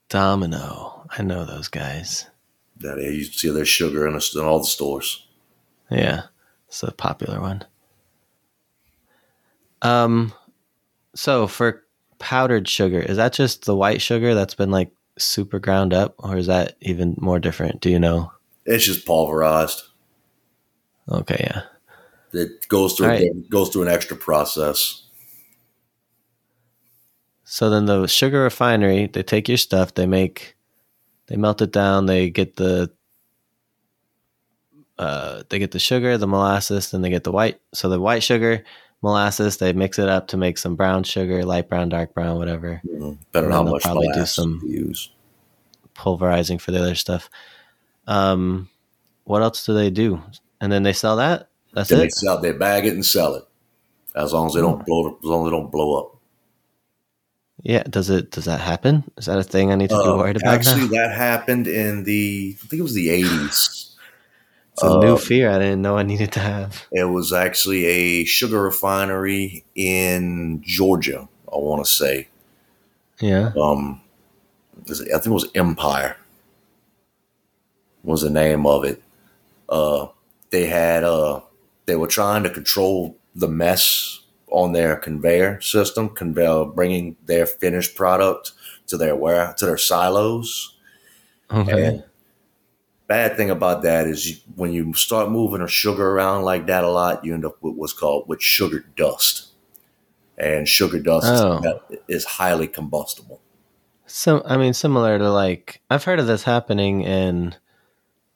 Domino. 0.08 1.06
I 1.10 1.22
know 1.22 1.44
those 1.44 1.68
guys. 1.68 2.26
That 2.80 2.98
you 2.98 3.24
see 3.24 3.50
their 3.50 3.64
sugar 3.64 4.06
in, 4.06 4.12
the, 4.14 4.30
in 4.34 4.44
all 4.44 4.58
the 4.58 4.66
stores. 4.66 5.26
Yeah, 5.90 6.24
it's 6.68 6.82
a 6.82 6.92
popular 6.92 7.40
one. 7.40 7.64
Um, 9.82 10.32
so 11.14 11.46
for 11.46 11.84
powdered 12.18 12.68
sugar, 12.68 13.00
is 13.00 13.16
that 13.16 13.32
just 13.32 13.64
the 13.64 13.76
white 13.76 14.02
sugar 14.02 14.34
that's 14.34 14.54
been 14.54 14.70
like 14.70 14.90
super 15.18 15.58
ground 15.58 15.94
up, 15.94 16.14
or 16.18 16.36
is 16.36 16.46
that 16.48 16.76
even 16.80 17.14
more 17.18 17.38
different? 17.38 17.80
Do 17.80 17.90
you 17.90 17.98
know? 17.98 18.32
It's 18.64 18.84
just 18.84 19.06
pulverized. 19.06 19.82
Okay, 21.08 21.36
yeah. 21.40 21.62
It 22.32 22.68
goes 22.68 22.94
through 22.94 23.06
Right. 23.06 23.22
it 23.22 23.48
goes 23.48 23.68
through 23.70 23.82
an 23.82 23.88
extra 23.88 24.16
process. 24.16 25.04
So 27.44 27.70
then 27.70 27.86
the 27.86 28.08
sugar 28.08 28.42
refinery, 28.42 29.06
they 29.06 29.22
take 29.22 29.48
your 29.48 29.56
stuff, 29.56 29.94
they 29.94 30.04
make, 30.06 30.55
they 31.26 31.36
melt 31.36 31.62
it 31.62 31.72
down, 31.72 32.06
they 32.06 32.30
get 32.30 32.56
the, 32.56 32.90
uh, 34.98 35.42
they 35.48 35.58
get 35.58 35.72
the 35.72 35.78
sugar, 35.78 36.16
the 36.18 36.26
molasses, 36.26 36.90
then 36.90 37.02
they 37.02 37.10
get 37.10 37.24
the 37.24 37.32
white. 37.32 37.60
So 37.74 37.88
the 37.88 38.00
white 38.00 38.22
sugar, 38.22 38.64
molasses, 39.02 39.58
they 39.58 39.72
mix 39.72 39.98
it 39.98 40.08
up 40.08 40.28
to 40.28 40.36
make 40.36 40.58
some 40.58 40.76
brown 40.76 41.02
sugar, 41.04 41.44
light 41.44 41.68
brown, 41.68 41.88
dark 41.88 42.14
brown, 42.14 42.38
whatever. 42.38 42.80
And 42.84 43.18
on 43.34 43.50
how 43.50 43.62
much 43.62 43.82
probably 43.82 44.08
do 44.14 44.24
some- 44.26 44.62
use. 44.64 45.10
Pulverizing 45.94 46.58
for 46.58 46.72
the 46.72 46.78
other 46.80 46.94
stuff. 46.94 47.30
Um, 48.06 48.68
what 49.24 49.42
else 49.42 49.64
do 49.64 49.72
they 49.74 49.90
do? 49.90 50.22
And 50.60 50.70
then 50.70 50.82
they 50.82 50.92
sell 50.92 51.16
that. 51.16 51.48
That's 51.72 51.88
Then 51.90 51.98
they 52.00 52.06
it. 52.06 52.14
sell, 52.14 52.40
they 52.40 52.52
bag 52.52 52.86
it 52.86 52.94
and 52.94 53.04
sell 53.04 53.34
it. 53.34 53.44
As 54.14 54.32
long 54.32 54.46
as 54.46 54.54
they 54.54 54.60
don't 54.60 54.84
blow, 54.86 55.18
as 55.18 55.24
long 55.24 55.46
as 55.46 55.50
they 55.50 55.56
don't 55.56 55.70
blow 55.70 55.98
up. 56.00 56.15
Yeah. 57.62 57.82
Does 57.84 58.10
it? 58.10 58.30
Does 58.30 58.44
that 58.44 58.60
happen? 58.60 59.04
Is 59.16 59.26
that 59.26 59.38
a 59.38 59.42
thing 59.42 59.72
I 59.72 59.76
need 59.76 59.90
to 59.90 59.96
be 59.96 60.08
Uh, 60.08 60.16
worried 60.16 60.36
about? 60.36 60.54
actually, 60.54 60.82
now? 60.88 61.02
that 61.02 61.16
happened 61.16 61.66
in 61.66 62.04
the 62.04 62.56
I 62.62 62.66
think 62.66 62.80
it 62.80 62.82
was 62.82 62.94
the 62.94 63.10
eighties. 63.10 63.92
It's 64.72 64.82
a 64.82 64.98
new 64.98 65.14
uh, 65.14 65.16
fear 65.16 65.50
I 65.50 65.58
didn't 65.58 65.80
know 65.80 65.96
I 65.96 66.02
needed 66.02 66.32
to 66.32 66.40
have. 66.40 66.84
It 66.92 67.04
was 67.04 67.32
actually 67.32 67.86
a 67.86 68.24
sugar 68.24 68.60
refinery 68.62 69.64
in 69.74 70.62
Georgia. 70.64 71.28
I 71.50 71.56
want 71.56 71.84
to 71.84 71.90
say. 71.90 72.28
Yeah. 73.20 73.52
um 73.58 74.02
I 74.88 74.92
think 74.94 75.26
it 75.26 75.30
was 75.30 75.48
Empire 75.54 76.18
was 78.04 78.20
the 78.22 78.30
name 78.30 78.66
of 78.66 78.84
it. 78.84 79.02
Uh 79.68 80.08
they 80.50 80.66
had 80.66 81.04
uh 81.04 81.40
they 81.86 81.96
were 81.96 82.06
trying 82.06 82.42
to 82.42 82.50
control 82.50 83.16
the 83.34 83.48
mess 83.48 84.20
on 84.56 84.72
their 84.72 84.96
conveyor 84.96 85.60
system, 85.60 86.08
conveyor 86.08 86.64
bringing 86.64 87.14
their 87.26 87.44
finished 87.44 87.94
product 87.94 88.52
to 88.86 88.96
their 88.96 89.14
ware 89.14 89.54
to 89.58 89.66
their 89.66 89.76
silos. 89.76 90.78
Okay. 91.50 91.84
And 91.86 92.04
bad 93.06 93.36
thing 93.36 93.50
about 93.50 93.82
that 93.82 94.06
is 94.06 94.30
you, 94.30 94.36
when 94.54 94.72
you 94.72 94.94
start 94.94 95.30
moving 95.30 95.60
a 95.60 95.68
sugar 95.68 96.08
around 96.10 96.42
like 96.44 96.66
that 96.68 96.84
a 96.84 96.88
lot, 96.88 97.22
you 97.22 97.34
end 97.34 97.44
up 97.44 97.62
with 97.62 97.74
what's 97.74 97.92
called 97.92 98.26
with 98.28 98.40
sugar 98.40 98.86
dust. 98.96 99.48
And 100.38 100.66
sugar 100.66 101.00
dust 101.00 101.26
Oh. 101.28 101.80
is 102.08 102.24
highly 102.24 102.66
combustible. 102.66 103.40
So 104.06 104.42
I 104.46 104.56
mean, 104.56 104.72
similar 104.72 105.18
to 105.18 105.30
like 105.30 105.82
I've 105.90 106.04
heard 106.04 106.18
of 106.18 106.26
this 106.26 106.44
happening 106.44 107.02
in 107.02 107.54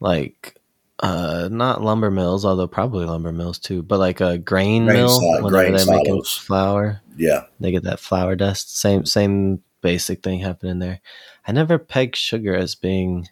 like 0.00 0.59
uh 1.00 1.48
not 1.50 1.82
lumber 1.82 2.10
mills, 2.10 2.44
although 2.44 2.66
probably 2.66 3.06
lumber 3.06 3.32
mills 3.32 3.58
too, 3.58 3.82
but 3.82 3.98
like 3.98 4.20
a 4.20 4.38
grain, 4.38 4.84
Grain 4.84 4.96
mill 4.98 5.18
si- 5.20 5.26
whenever 5.26 5.48
grain 5.48 5.72
they're 5.74 5.86
making 5.98 6.22
flour, 6.24 7.00
Yeah. 7.16 7.44
they 7.58 7.70
get 7.70 7.84
that 7.84 8.00
flour 8.00 8.36
dust. 8.36 8.76
Same 8.78 9.04
same 9.06 9.62
basic 9.80 10.22
thing 10.22 10.40
happening 10.40 10.78
there. 10.78 11.00
I 11.46 11.52
never 11.52 11.78
pegged 11.78 12.16
sugar 12.16 12.54
as 12.54 12.74
being 12.74 13.28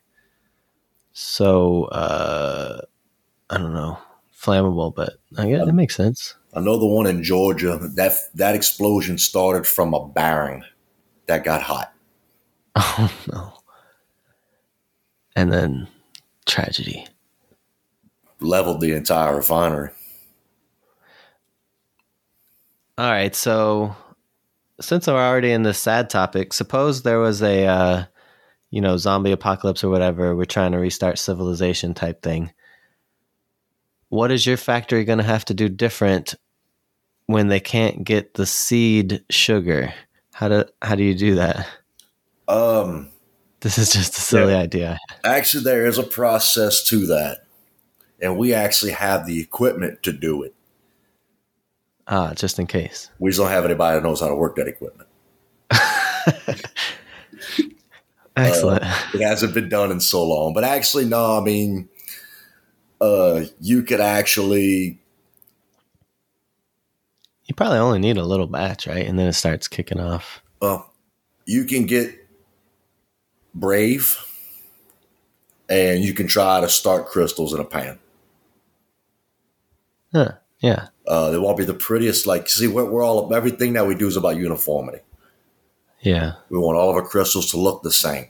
so 1.13 1.85
uh 1.87 2.81
I 3.51 3.59
don't 3.59 3.75
know 3.75 3.99
flammable, 4.35 4.95
but 4.95 5.15
I 5.37 5.49
guess 5.49 5.67
it 5.67 5.73
makes 5.73 5.97
sense. 5.97 6.35
I 6.55 6.61
know 6.61 6.79
the 6.79 6.87
one 6.87 7.07
in 7.07 7.23
Georgia. 7.23 7.79
That 7.97 8.13
that 8.35 8.55
explosion 8.55 9.19
started 9.19 9.67
from 9.67 9.93
a 9.95 10.07
barren 10.09 10.65
that 11.27 11.45
got 11.45 11.63
hot. 11.63 11.93
Oh 12.77 13.13
no! 13.33 13.53
And 15.37 15.53
then 15.53 15.89
tragedy. 16.47 17.07
Leveled 18.41 18.81
the 18.81 18.93
entire 18.93 19.37
refinery. 19.37 19.91
All 22.97 23.11
right, 23.11 23.35
so 23.35 23.95
since 24.81 25.07
we're 25.07 25.15
already 25.15 25.53
in 25.53 25.63
this 25.63 25.79
sad 25.79 26.11
topic, 26.11 26.53
suppose 26.53 27.03
there 27.03 27.19
was 27.21 27.43
a 27.43 27.67
uh, 27.67 28.05
you 28.71 28.81
know 28.81 28.97
zombie 28.97 29.33
apocalypse 29.33 29.85
or 29.85 29.91
whatever. 29.91 30.35
We're 30.35 30.45
trying 30.45 30.73
to 30.73 30.79
restart 30.79 31.19
civilization 31.19 31.95
type 31.95 32.23
thing. 32.23 32.53
What 34.09 34.31
is 34.31 34.47
your 34.47 34.57
factory 34.57 35.05
going 35.05 35.19
to 35.19 35.25
have 35.25 35.45
to 35.47 35.55
do 35.55 35.69
different 35.69 36.35
when 37.27 37.49
they 37.49 37.61
can't 37.61 38.05
get 38.05 38.35
the 38.35 38.47
seed 38.47 39.25
sugar? 39.31 39.93
How 40.33 40.49
do 40.49 40.65
how 40.83 40.95
do 40.95 41.05
you 41.05 41.15
do 41.15 41.35
that? 41.37 41.69
Um, 42.49 43.11
This 43.61 43.79
is 43.79 43.93
just 43.93 44.17
a 44.17 44.21
silly 44.21 44.55
idea. 44.55 44.99
actually, 45.25 45.65
there 45.65 45.87
is 45.87 45.99
a 45.99 46.03
process 46.05 46.83
to 46.89 47.07
that, 47.07 47.45
and 48.21 48.37
we 48.37 48.55
actually 48.55 48.93
have 48.93 49.27
the 49.27 49.41
equipment 49.41 50.03
to 50.03 50.13
do 50.13 50.43
it. 50.43 50.55
Ah, 52.07 52.33
just 52.35 52.59
in 52.59 52.67
case. 52.67 53.11
We 53.19 53.31
just 53.31 53.39
don't 53.39 53.51
have 53.51 53.65
anybody 53.65 53.99
that 53.99 54.03
knows 54.03 54.21
how 54.21 54.29
to 54.29 54.35
work 54.35 54.57
that 54.57 54.67
equipment. 54.67 55.09
Excellent. 58.37 58.83
It 59.15 59.21
hasn't 59.21 59.53
been 59.55 59.69
done 59.69 59.91
in 59.91 60.01
so 60.01 60.25
long, 60.25 60.55
but 60.55 60.65
actually, 60.65 61.05
no. 61.05 61.39
I 61.39 61.41
mean, 61.45 61.89
uh, 63.01 63.45
you 63.61 63.83
could 63.83 64.01
actually 64.01 65.01
you 67.49 67.55
probably 67.55 67.79
only 67.79 67.99
need 67.99 68.19
a 68.19 68.25
little 68.25 68.47
batch, 68.47 68.87
right? 68.87 69.07
And 69.07 69.19
then 69.19 69.27
it 69.27 69.33
starts 69.33 69.69
kicking 69.69 69.99
off. 69.99 70.43
Well, 70.61 70.93
you 71.47 71.65
can 71.65 71.87
get 71.87 72.15
brave 73.55 74.23
and 75.69 76.05
you 76.05 76.13
can 76.13 76.29
try 76.29 76.61
to 76.61 76.69
start 76.69 77.09
crystals 77.09 77.55
in 77.55 77.61
a 77.61 77.65
pan. 77.65 77.99
Huh. 80.13 80.33
Yeah. 80.61 80.89
Uh, 81.07 81.31
they 81.31 81.39
won't 81.39 81.59
be 81.59 81.65
the 81.65 81.75
prettiest. 81.75 82.27
Like, 82.27 82.49
see, 82.49 82.67
we're, 82.67 82.85
we're 82.85 83.05
all 83.05 83.33
everything 83.35 83.75
that 83.75 83.87
we 83.87 83.95
do 83.95 84.07
is 84.07 84.17
about 84.17 84.37
uniformity. 84.37 85.01
Yeah. 86.01 86.35
We 86.49 86.59
want 86.59 86.79
all 86.79 86.91
of 86.91 86.97
our 86.97 87.07
crystals 87.07 87.51
to 87.51 87.57
look 87.57 87.83
the 87.83 87.93
same, 87.93 88.29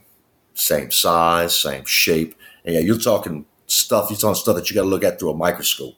same 0.55 0.91
size, 0.91 1.57
same 1.57 1.85
shape. 1.85 2.35
And 2.65 2.75
yeah, 2.75 2.81
you're 2.81 2.99
talking 2.99 3.47
stuff. 3.67 4.11
You're 4.11 4.19
talking 4.19 4.35
stuff 4.35 4.57
that 4.57 4.71
you 4.71 4.75
got 4.75 4.83
to 4.83 4.89
look 4.89 5.05
at 5.05 5.19
through 5.19 5.31
a 5.31 5.37
microscope. 5.37 5.97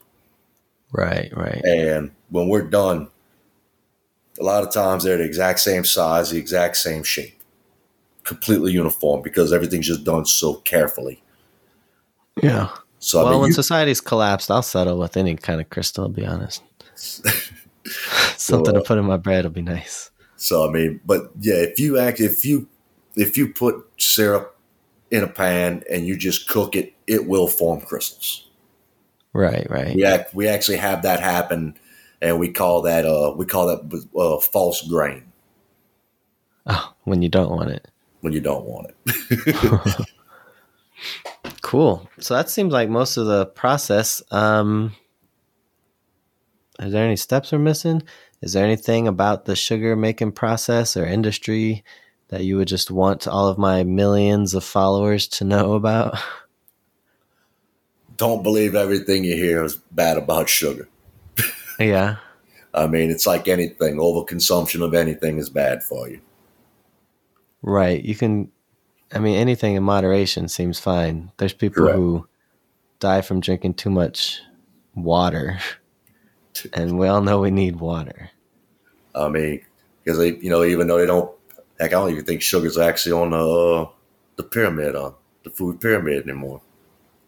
Right. 0.92 1.32
Right. 1.36 1.62
And 1.64 2.12
when 2.30 2.48
we're 2.48 2.68
done, 2.68 3.08
a 4.38 4.44
lot 4.44 4.64
of 4.64 4.72
times 4.72 5.04
they're 5.04 5.18
the 5.18 5.24
exact 5.24 5.60
same 5.60 5.84
size, 5.84 6.30
the 6.30 6.38
exact 6.38 6.76
same 6.76 7.02
shape, 7.02 7.40
completely 8.24 8.72
uniform 8.72 9.22
because 9.22 9.52
everything's 9.52 9.86
just 9.86 10.04
done 10.04 10.24
so 10.26 10.54
carefully. 10.54 11.22
Yeah. 12.42 12.70
So 13.00 13.18
I 13.20 13.22
well, 13.22 13.32
mean, 13.32 13.40
when 13.40 13.48
you- 13.48 13.54
society's 13.54 14.00
collapsed, 14.00 14.50
I'll 14.50 14.62
settle 14.62 14.98
with 14.98 15.16
any 15.16 15.34
kind 15.36 15.60
of 15.60 15.68
crystal. 15.70 16.04
I'll 16.04 16.10
be 16.10 16.24
honest. 16.26 16.62
Something 16.94 17.44
So, 18.36 18.62
to 18.72 18.80
put 18.82 18.98
in 18.98 19.04
my 19.04 19.16
bread 19.16 19.44
will 19.44 19.50
be 19.52 19.62
nice. 19.62 20.10
So 20.36 20.68
I 20.68 20.72
mean, 20.72 21.00
but 21.04 21.30
yeah, 21.40 21.54
if 21.56 21.78
you 21.80 21.98
act, 21.98 22.20
if 22.20 22.44
you 22.44 22.68
if 23.16 23.36
you 23.36 23.52
put 23.52 23.84
syrup 23.98 24.56
in 25.10 25.24
a 25.24 25.26
pan 25.28 25.82
and 25.90 26.06
you 26.06 26.16
just 26.16 26.48
cook 26.48 26.76
it, 26.76 26.94
it 27.06 27.26
will 27.26 27.48
form 27.48 27.80
crystals. 27.80 28.46
Right, 29.32 29.66
right. 29.70 29.94
We 29.94 30.04
act, 30.04 30.34
we 30.34 30.46
actually 30.48 30.78
have 30.78 31.02
that 31.02 31.20
happen, 31.20 31.76
and 32.22 32.38
we 32.38 32.50
call 32.52 32.82
that 32.82 33.04
uh 33.06 33.32
we 33.36 33.44
call 33.46 33.66
that 33.68 34.06
uh, 34.16 34.38
false 34.40 34.82
grain 34.82 35.24
Oh, 36.66 36.92
when 37.04 37.22
you 37.22 37.28
don't 37.28 37.50
want 37.50 37.70
it. 37.70 37.88
when 38.20 38.32
you 38.32 38.40
don't 38.40 38.64
want 38.66 38.88
it. 39.06 39.96
Cool. 41.70 42.10
So 42.18 42.34
that 42.34 42.50
seems 42.50 42.72
like 42.72 42.88
most 42.88 43.16
of 43.16 43.26
the 43.26 43.46
process. 43.46 44.20
Um, 44.32 44.96
are 46.80 46.90
there 46.90 47.04
any 47.04 47.14
steps 47.14 47.52
we're 47.52 47.60
missing? 47.60 48.02
Is 48.42 48.54
there 48.54 48.64
anything 48.64 49.06
about 49.06 49.44
the 49.44 49.54
sugar 49.54 49.94
making 49.94 50.32
process 50.32 50.96
or 50.96 51.06
industry 51.06 51.84
that 52.26 52.42
you 52.42 52.56
would 52.56 52.66
just 52.66 52.90
want 52.90 53.28
all 53.28 53.46
of 53.46 53.56
my 53.56 53.84
millions 53.84 54.52
of 54.52 54.64
followers 54.64 55.28
to 55.28 55.44
know 55.44 55.74
about? 55.74 56.18
don't 58.16 58.42
believe 58.42 58.74
everything 58.74 59.22
you 59.22 59.36
hear 59.36 59.62
is 59.62 59.76
bad 59.76 60.18
about 60.18 60.48
sugar. 60.48 60.88
yeah. 61.78 62.16
I 62.74 62.88
mean, 62.88 63.12
it's 63.12 63.28
like 63.28 63.46
anything. 63.46 63.94
Overconsumption 63.94 64.84
of 64.84 64.92
anything 64.92 65.38
is 65.38 65.48
bad 65.48 65.84
for 65.84 66.08
you. 66.08 66.20
Right. 67.62 68.04
You 68.04 68.16
can, 68.16 68.50
I 69.12 69.18
mean, 69.18 69.36
anything 69.36 69.74
in 69.74 69.82
moderation 69.82 70.48
seems 70.48 70.78
fine. 70.78 71.32
There's 71.38 71.52
people 71.52 71.84
Correct. 71.84 71.96
who 71.96 72.28
die 73.00 73.22
from 73.22 73.40
drinking 73.40 73.74
too 73.74 73.90
much 73.90 74.40
water, 74.94 75.58
and 76.72 76.98
we 76.98 77.08
all 77.08 77.20
know 77.20 77.40
we 77.40 77.50
need 77.50 77.76
water. 77.76 78.30
I 79.14 79.28
mean, 79.28 79.62
because 80.04 80.18
they, 80.18 80.36
you 80.36 80.50
know, 80.50 80.64
even 80.64 80.86
though 80.86 80.98
they 80.98 81.06
don't, 81.06 81.30
heck, 81.78 81.90
I 81.90 81.94
don't 81.94 82.10
even 82.10 82.24
think 82.24 82.42
sugar's 82.42 82.78
actually 82.78 83.12
on 83.12 83.30
the 83.30 83.38
uh, 83.38 83.88
the 84.36 84.44
pyramid, 84.44 84.94
uh, 84.94 85.12
the 85.44 85.50
food 85.50 85.80
pyramid 85.80 86.22
anymore. 86.24 86.60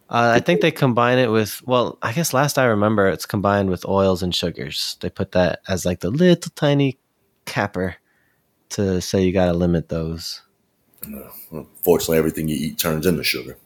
Uh, 0.09 0.33
I 0.35 0.39
think 0.41 0.61
they 0.61 0.71
combine 0.71 1.17
it 1.17 1.31
with, 1.31 1.61
well, 1.65 1.97
I 2.01 2.13
guess 2.13 2.33
last 2.33 2.59
I 2.59 2.65
remember, 2.65 3.07
it's 3.07 3.25
combined 3.25 3.69
with 3.69 3.85
oils 3.85 4.21
and 4.21 4.33
sugars. 4.33 4.97
They 5.01 5.09
put 5.09 5.31
that 5.31 5.61
as 5.67 5.85
like 5.85 6.01
the 6.01 6.11
little 6.11 6.51
tiny 6.55 6.99
capper 7.45 7.95
to 8.69 9.01
say 9.01 9.23
you 9.23 9.33
got 9.33 9.45
to 9.45 9.53
limit 9.53 9.89
those. 9.89 10.43
Unfortunately, 11.51 12.17
everything 12.17 12.47
you 12.47 12.55
eat 12.55 12.77
turns 12.77 13.05
into 13.05 13.23
sugar. 13.23 13.57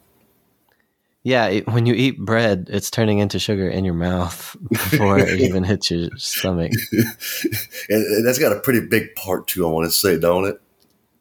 Yeah, 1.23 1.47
it, 1.47 1.67
when 1.67 1.85
you 1.85 1.93
eat 1.93 2.19
bread, 2.19 2.69
it's 2.71 2.89
turning 2.89 3.19
into 3.19 3.37
sugar 3.37 3.67
in 3.67 3.83
your 3.83 3.93
mouth 3.93 4.55
before 4.69 5.19
it 5.19 5.41
even 5.41 5.63
hits 5.63 5.91
your 5.91 6.09
stomach. 6.15 6.71
and, 7.89 8.25
that's 8.25 8.39
got 8.39 8.55
a 8.55 8.59
pretty 8.61 8.79
big 8.79 9.13
part 9.15 9.47
too. 9.47 9.67
I 9.67 9.69
want 9.69 9.85
to 9.87 9.91
say, 9.91 10.17
don't 10.17 10.45
it? 10.45 10.61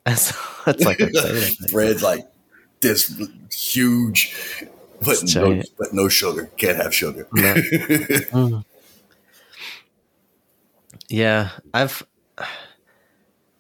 That's, 0.05 0.33
that's 0.65 0.85
like. 0.85 0.99
Bread's 1.73 2.05
like 2.05 2.25
this 2.81 3.21
huge, 3.53 4.33
but 5.05 5.25
no, 5.35 5.63
but 5.77 5.93
no 5.93 6.09
sugar. 6.09 6.51
Can't 6.57 6.77
have 6.77 6.95
sugar. 6.95 7.27
No. 7.33 7.55
Mm. 7.55 8.65
Yeah, 11.09 11.51
I've. 11.75 12.07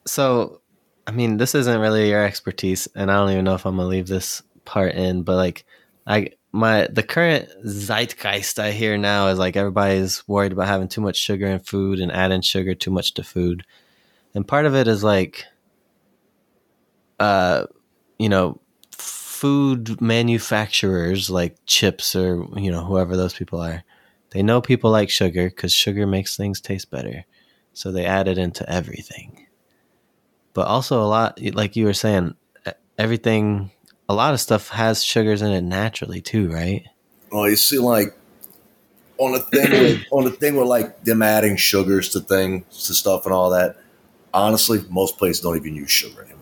So, 0.06 0.60
I 1.06 1.12
mean, 1.12 1.36
this 1.36 1.54
isn't 1.54 1.80
really 1.80 2.10
your 2.10 2.24
expertise, 2.24 2.88
and 2.94 3.10
I 3.10 3.16
don't 3.16 3.30
even 3.30 3.44
know 3.44 3.54
if 3.54 3.64
I'm 3.64 3.76
gonna 3.76 3.88
leave 3.88 4.08
this 4.08 4.42
part 4.64 4.94
in. 4.94 5.22
But 5.22 5.36
like, 5.36 5.64
I 6.06 6.30
my 6.52 6.88
the 6.90 7.02
current 7.02 7.48
zeitgeist 7.64 8.58
I 8.58 8.72
hear 8.72 8.98
now 8.98 9.28
is 9.28 9.38
like 9.38 9.56
everybody's 9.56 10.26
worried 10.28 10.52
about 10.52 10.66
having 10.68 10.88
too 10.88 11.00
much 11.00 11.16
sugar 11.16 11.46
in 11.46 11.60
food 11.60 12.00
and 12.00 12.10
adding 12.12 12.42
sugar 12.42 12.74
too 12.74 12.90
much 12.90 13.14
to 13.14 13.22
food, 13.22 13.64
and 14.34 14.46
part 14.46 14.66
of 14.66 14.74
it 14.74 14.88
is 14.88 15.04
like, 15.04 15.44
uh, 17.20 17.66
you 18.18 18.28
know, 18.28 18.60
food 18.92 20.00
manufacturers 20.00 21.30
like 21.30 21.56
chips 21.66 22.16
or 22.16 22.46
you 22.56 22.70
know 22.70 22.84
whoever 22.84 23.16
those 23.16 23.34
people 23.34 23.60
are 23.60 23.84
they 24.30 24.42
know 24.42 24.60
people 24.60 24.90
like 24.90 25.10
sugar 25.10 25.48
because 25.50 25.72
sugar 25.72 26.06
makes 26.06 26.36
things 26.36 26.60
taste 26.60 26.90
better. 26.90 27.24
So 27.72 27.92
they 27.92 28.04
add 28.06 28.28
it 28.28 28.38
into 28.38 28.68
everything. 28.70 29.45
But 30.56 30.68
also, 30.68 31.02
a 31.02 31.04
lot, 31.04 31.38
like 31.52 31.76
you 31.76 31.84
were 31.84 31.92
saying, 31.92 32.34
everything, 32.96 33.72
a 34.08 34.14
lot 34.14 34.32
of 34.32 34.40
stuff 34.40 34.70
has 34.70 35.04
sugars 35.04 35.42
in 35.42 35.52
it 35.52 35.60
naturally 35.60 36.22
too, 36.22 36.50
right? 36.50 36.82
Well, 37.30 37.46
you 37.46 37.56
see, 37.56 37.78
like 37.78 38.16
on 39.18 39.32
the 39.32 39.40
thing, 39.40 39.70
with, 39.70 40.06
on 40.10 40.24
the 40.24 40.30
thing 40.30 40.56
with 40.56 40.66
like 40.66 41.04
them 41.04 41.20
adding 41.20 41.56
sugars 41.56 42.08
to 42.14 42.20
things 42.20 42.86
to 42.86 42.94
stuff 42.94 43.26
and 43.26 43.34
all 43.34 43.50
that. 43.50 43.76
Honestly, 44.32 44.82
most 44.88 45.18
places 45.18 45.42
don't 45.42 45.58
even 45.58 45.74
use 45.74 45.90
sugar 45.90 46.22
anymore. 46.22 46.40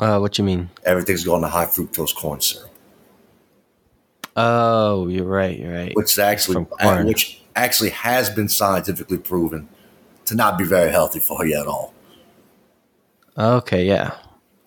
Uh, 0.00 0.18
what 0.18 0.36
you 0.38 0.42
mean? 0.42 0.70
Everything's 0.84 1.22
going 1.22 1.42
to 1.42 1.48
high 1.48 1.66
fructose 1.66 2.12
corn 2.16 2.40
syrup, 2.40 2.68
Oh, 4.36 5.06
you're 5.06 5.24
right. 5.24 5.56
You're 5.56 5.72
right. 5.72 5.92
which 5.94 6.18
actually 6.18 6.64
which 7.04 7.42
actually 7.54 7.90
has 7.90 8.28
been 8.28 8.48
scientifically 8.48 9.18
proven 9.18 9.68
to 10.26 10.34
not 10.34 10.58
be 10.58 10.64
very 10.64 10.90
healthy 10.90 11.20
for 11.20 11.46
you 11.46 11.60
at 11.60 11.66
all. 11.66 11.92
Okay, 13.36 13.86
yeah. 13.86 14.16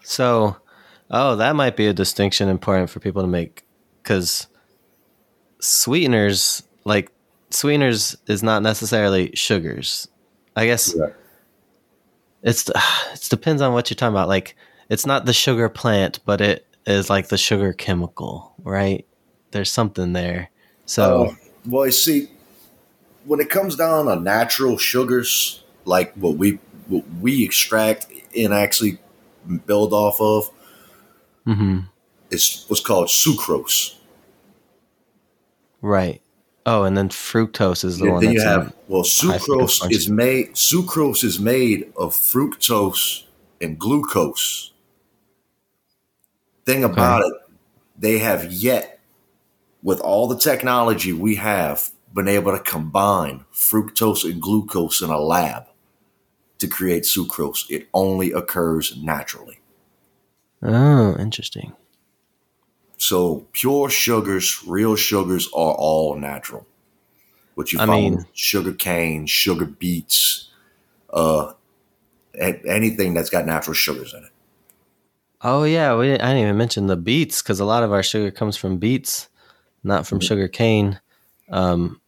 So, 0.03 0.57
oh, 1.09 1.35
that 1.35 1.55
might 1.55 1.75
be 1.75 1.87
a 1.87 1.93
distinction 1.93 2.49
important 2.49 2.89
for 2.89 2.99
people 2.99 3.21
to 3.21 3.27
make 3.27 3.65
because 4.03 4.47
sweeteners, 5.59 6.63
like 6.85 7.11
sweeteners, 7.49 8.15
is 8.27 8.43
not 8.43 8.61
necessarily 8.63 9.31
sugars. 9.35 10.07
I 10.55 10.65
guess 10.65 10.95
it's 12.43 12.69
it 13.13 13.27
depends 13.29 13.61
on 13.61 13.73
what 13.73 13.89
you're 13.89 13.95
talking 13.95 14.13
about. 14.13 14.27
Like, 14.27 14.55
it's 14.89 15.05
not 15.05 15.25
the 15.25 15.33
sugar 15.33 15.69
plant, 15.69 16.19
but 16.25 16.41
it 16.41 16.65
is 16.85 17.09
like 17.09 17.27
the 17.27 17.37
sugar 17.37 17.73
chemical, 17.73 18.53
right? 18.63 19.05
There's 19.51 19.71
something 19.71 20.13
there. 20.13 20.49
So, 20.85 21.25
Uh, 21.25 21.35
well, 21.65 21.85
you 21.85 21.91
see, 21.91 22.29
when 23.27 23.39
it 23.41 23.49
comes 23.49 23.75
down 23.75 24.05
to 24.05 24.15
natural 24.15 24.77
sugars, 24.77 25.63
like 25.85 26.13
what 26.15 26.37
we 26.37 26.59
what 26.87 27.03
we 27.21 27.43
extract 27.43 28.07
and 28.35 28.53
actually 28.53 28.97
build 29.65 29.93
off 29.93 30.21
of, 30.21 30.49
mhm, 31.45 31.87
is 32.31 32.65
what's 32.67 32.81
called 32.81 33.07
sucrose. 33.07 33.95
right. 35.81 36.21
Oh, 36.65 36.83
and 36.83 36.97
then 36.97 37.09
fructose 37.09 37.85
is 37.85 37.97
the 37.99 38.05
Yeah, 38.05 38.11
one 38.11 38.19
then 38.21 38.31
that's 38.31 38.43
you 38.43 38.49
have 38.49 38.73
well, 38.87 39.03
sucrose 39.03 39.91
is 39.91 40.09
made. 40.09 40.53
Sucrose 40.53 41.23
is 41.23 41.39
made 41.39 41.91
of 41.97 42.13
fructose 42.13 43.23
and 43.61 43.79
glucose. 43.79 44.71
Thing 46.65 46.83
about 46.83 47.23
it, 47.25 47.33
they 47.97 48.17
have 48.19 48.51
yet, 48.51 48.99
with 49.81 49.99
all 50.01 50.27
the 50.27 50.37
technology 50.37 51.13
we 51.13 51.35
have, 51.35 51.91
been 52.13 52.27
able 52.27 52.51
to 52.51 52.59
combine 52.63 53.45
fructose 53.53 54.23
and 54.29 54.41
glucose 54.41 55.01
in 55.01 55.09
a 55.09 55.19
lab 55.19 55.65
to 56.59 56.67
create 56.67 57.03
sucrose. 57.03 57.69
It 57.69 57.87
only 57.93 58.31
occurs 58.31 58.95
naturally. 59.01 59.59
Oh, 60.63 61.15
interesting. 61.19 61.73
So 62.97 63.45
pure 63.51 63.89
sugars, 63.89 64.63
real 64.65 64.95
sugars 64.95 65.47
are 65.47 65.73
all 65.75 66.15
natural. 66.15 66.65
What 67.55 67.71
you 67.71 67.79
I 67.79 67.85
find 67.85 68.15
mean- 68.15 68.25
sugar 68.33 68.73
cane, 68.73 69.27
sugar 69.27 69.65
beets, 69.65 70.49
uh, 71.11 71.53
anything 72.39 73.13
that's 73.13 73.29
got 73.29 73.45
natural 73.45 73.73
sugars 73.73 74.13
in 74.13 74.23
it. 74.23 74.31
Oh 75.41 75.63
yeah, 75.63 75.95
we 75.95 76.07
didn't, 76.07 76.21
I 76.21 76.29
didn't 76.29 76.43
even 76.43 76.57
mention 76.57 76.87
the 76.87 76.97
beets 76.97 77.41
because 77.43 77.59
a 77.59 77.65
lot 77.65 77.83
of 77.83 77.91
our 77.91 78.01
sugar 78.01 78.31
comes 78.31 78.57
from 78.57 78.77
beets, 78.77 79.29
not 79.83 80.07
from 80.07 80.19
Mhm. 80.19 80.23
sugar 80.23 80.47
cane. 80.47 80.99
Um, 81.49 82.01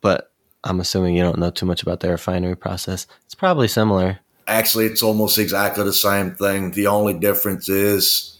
but 0.00 0.30
I'm 0.64 0.80
assuming 0.80 1.16
you 1.16 1.22
don't 1.22 1.38
know 1.38 1.50
too 1.50 1.66
much 1.66 1.82
about 1.82 2.00
the 2.00 2.10
refinery 2.10 2.56
process. 2.56 3.06
It's 3.24 3.34
probably 3.34 3.68
similar. 3.68 4.18
Actually, 4.46 4.86
it's 4.86 5.02
almost 5.02 5.38
exactly 5.38 5.82
the 5.84 5.92
same 5.92 6.34
thing. 6.34 6.70
The 6.72 6.86
only 6.86 7.14
difference 7.14 7.68
is 7.68 8.38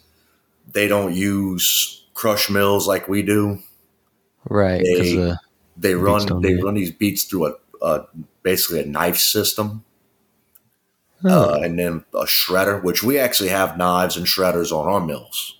they 0.72 0.87
don't 0.89 1.14
use 1.14 2.05
crush 2.14 2.49
mills 2.51 2.87
like 2.87 3.09
we 3.09 3.22
do. 3.22 3.59
Right. 4.49 4.82
They- 4.82 5.30
uh, 5.30 5.37
They 5.76 5.95
run 5.95 6.41
they 6.41 6.55
run 6.55 6.74
these 6.74 6.91
beets 6.93 7.24
through 7.24 7.47
a, 7.49 7.55
a 7.82 8.07
basically 8.43 8.80
a 8.80 8.87
knife 8.87 9.18
system. 9.18 9.84
oh, 11.24 11.55
uh, 11.55 11.59
and 11.62 11.78
then 11.78 12.05
a 12.14 12.24
shredder, 12.24 12.82
which 12.82 13.03
we 13.03 13.18
actually 13.18 13.49
have 13.51 13.76
knives 13.76 14.16
and 14.16 14.26
shredders 14.26 14.72
on 14.72 14.87
our 14.89 15.01
mills. 15.05 15.59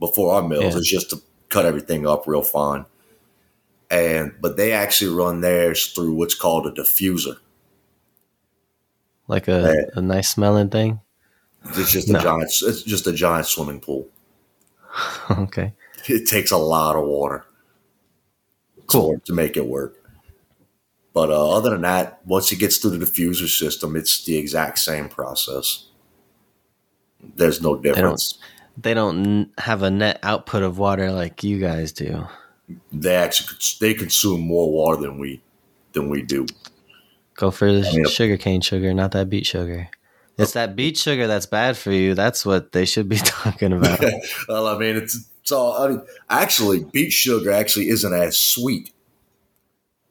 Before 0.00 0.34
our 0.34 0.42
mills, 0.46 0.72
Yeah. 0.74 0.78
it's 0.78 0.88
just 0.90 1.10
to 1.10 1.20
cut 1.48 1.66
everything 1.66 2.06
up 2.06 2.26
real 2.26 2.42
fine. 2.42 2.86
And 3.90 4.34
but 4.40 4.56
they 4.56 4.72
actually 4.72 5.14
run 5.14 5.40
theirs 5.40 5.86
through 5.86 6.12
what's 6.12 6.34
called 6.34 6.66
a 6.66 6.70
diffuser. 6.70 7.38
like 9.28 9.48
a, 9.48 9.86
a 9.94 10.02
nice 10.02 10.30
smelling 10.30 10.70
thing. 10.70 11.00
It's 11.74 11.92
just 11.92 12.08
a 12.08 12.14
giant. 12.14 12.52
It's 12.62 12.82
just 12.82 13.06
a 13.06 13.12
giant 13.12 13.46
swimming 13.46 13.80
pool. 13.80 14.08
okay. 15.30 15.74
It 16.06 16.26
takes 16.26 16.50
a 16.50 16.56
lot 16.56 16.96
of 16.96 17.04
water 17.04 17.44
Cool. 18.86 19.20
to, 19.26 19.34
make 19.34 19.56
it 19.56 19.66
work. 19.66 19.96
But 21.12 21.30
uh, 21.30 21.50
other 21.56 21.70
than 21.70 21.82
that, 21.82 22.20
once 22.24 22.50
it 22.52 22.56
gets 22.56 22.78
through 22.78 22.96
the 22.96 23.04
diffuser 23.04 23.48
system, 23.48 23.96
it's 23.96 24.24
the 24.24 24.38
exact 24.38 24.78
same 24.78 25.08
process. 25.08 25.88
There's 27.20 27.60
no 27.60 27.76
difference. 27.76 28.38
They 28.80 28.94
don't 28.94 29.50
have 29.58 29.82
a 29.82 29.90
net 29.90 30.20
output 30.22 30.62
of 30.62 30.78
water 30.78 31.10
like 31.12 31.42
you 31.42 31.58
guys 31.58 31.92
do. 31.92 32.26
They 32.92 33.14
actually 33.14 33.58
they 33.80 33.94
consume 33.94 34.40
more 34.42 34.70
water 34.70 35.02
than 35.02 35.18
we 35.18 35.40
than 35.92 36.08
we 36.08 36.22
do. 36.22 36.46
Go 37.34 37.50
for 37.50 37.72
the 37.72 37.88
I 37.88 37.92
mean, 37.92 38.06
sugar 38.08 38.36
cane 38.36 38.60
sugar, 38.60 38.92
not 38.92 39.12
that 39.12 39.30
beet 39.30 39.46
sugar. 39.46 39.88
It's 40.36 40.52
that 40.52 40.76
beet 40.76 40.96
sugar 40.96 41.26
that's 41.26 41.46
bad 41.46 41.76
for 41.76 41.90
you. 41.90 42.14
That's 42.14 42.46
what 42.46 42.72
they 42.72 42.84
should 42.84 43.08
be 43.08 43.16
talking 43.24 43.72
about. 43.74 44.00
well, 44.48 44.66
I 44.68 44.78
mean, 44.78 44.96
it's, 44.96 45.28
it's 45.40 45.52
all. 45.52 45.82
I 45.82 45.88
mean, 45.88 46.02
actually, 46.30 46.84
beet 46.84 47.12
sugar 47.12 47.50
actually 47.50 47.88
isn't 47.88 48.12
as 48.12 48.38
sweet 48.38 48.92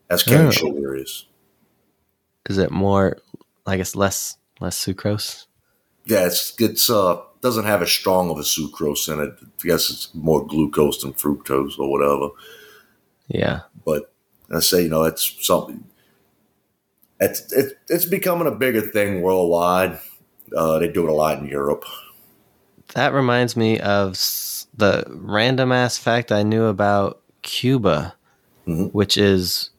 as 0.09 0.23
cane 0.23 0.47
oh. 0.47 0.51
sugar 0.51 0.95
is. 0.95 1.25
Is 2.49 2.57
it 2.57 2.71
more? 2.71 3.17
I 3.65 3.77
guess 3.77 3.95
less 3.95 4.37
less 4.59 4.77
sucrose. 4.83 5.45
Yeah, 6.05 6.25
it's 6.25 6.53
it's 6.59 6.89
uh 6.89 7.21
doesn't 7.47 7.65
have 7.65 7.81
as 7.81 7.91
strong 7.91 8.29
of 8.29 8.37
a 8.37 8.41
sucrose 8.41 9.11
in 9.11 9.21
it. 9.21 9.33
I 9.41 9.67
guess 9.67 9.89
it's 9.89 10.13
more 10.13 10.45
glucose 10.45 11.01
than 11.01 11.13
fructose 11.13 11.79
or 11.79 11.89
whatever. 11.89 12.33
Yeah, 13.29 13.61
but 13.85 14.13
I 14.53 14.59
say 14.59 14.83
you 14.83 14.89
know 14.89 15.03
it's 15.03 15.35
something. 15.45 15.83
It's 17.19 17.51
it's 17.53 17.73
it's 17.87 18.05
becoming 18.05 18.47
a 18.47 18.55
bigger 18.55 18.81
thing 18.81 19.21
worldwide. 19.21 19.99
Uh, 20.55 20.79
they 20.79 20.89
do 20.89 21.07
it 21.07 21.09
a 21.09 21.13
lot 21.13 21.39
in 21.39 21.47
Europe. 21.47 21.85
That 22.93 23.13
reminds 23.13 23.55
me 23.55 23.79
of 23.79 24.13
the 24.75 25.05
random 25.07 25.71
ass 25.71 25.97
fact 25.97 26.31
I 26.31 26.43
knew 26.43 26.65
about 26.65 27.21
Cuba, 27.41 28.15
mm-hmm. 28.67 28.85
which 28.87 29.17
is 29.17 29.69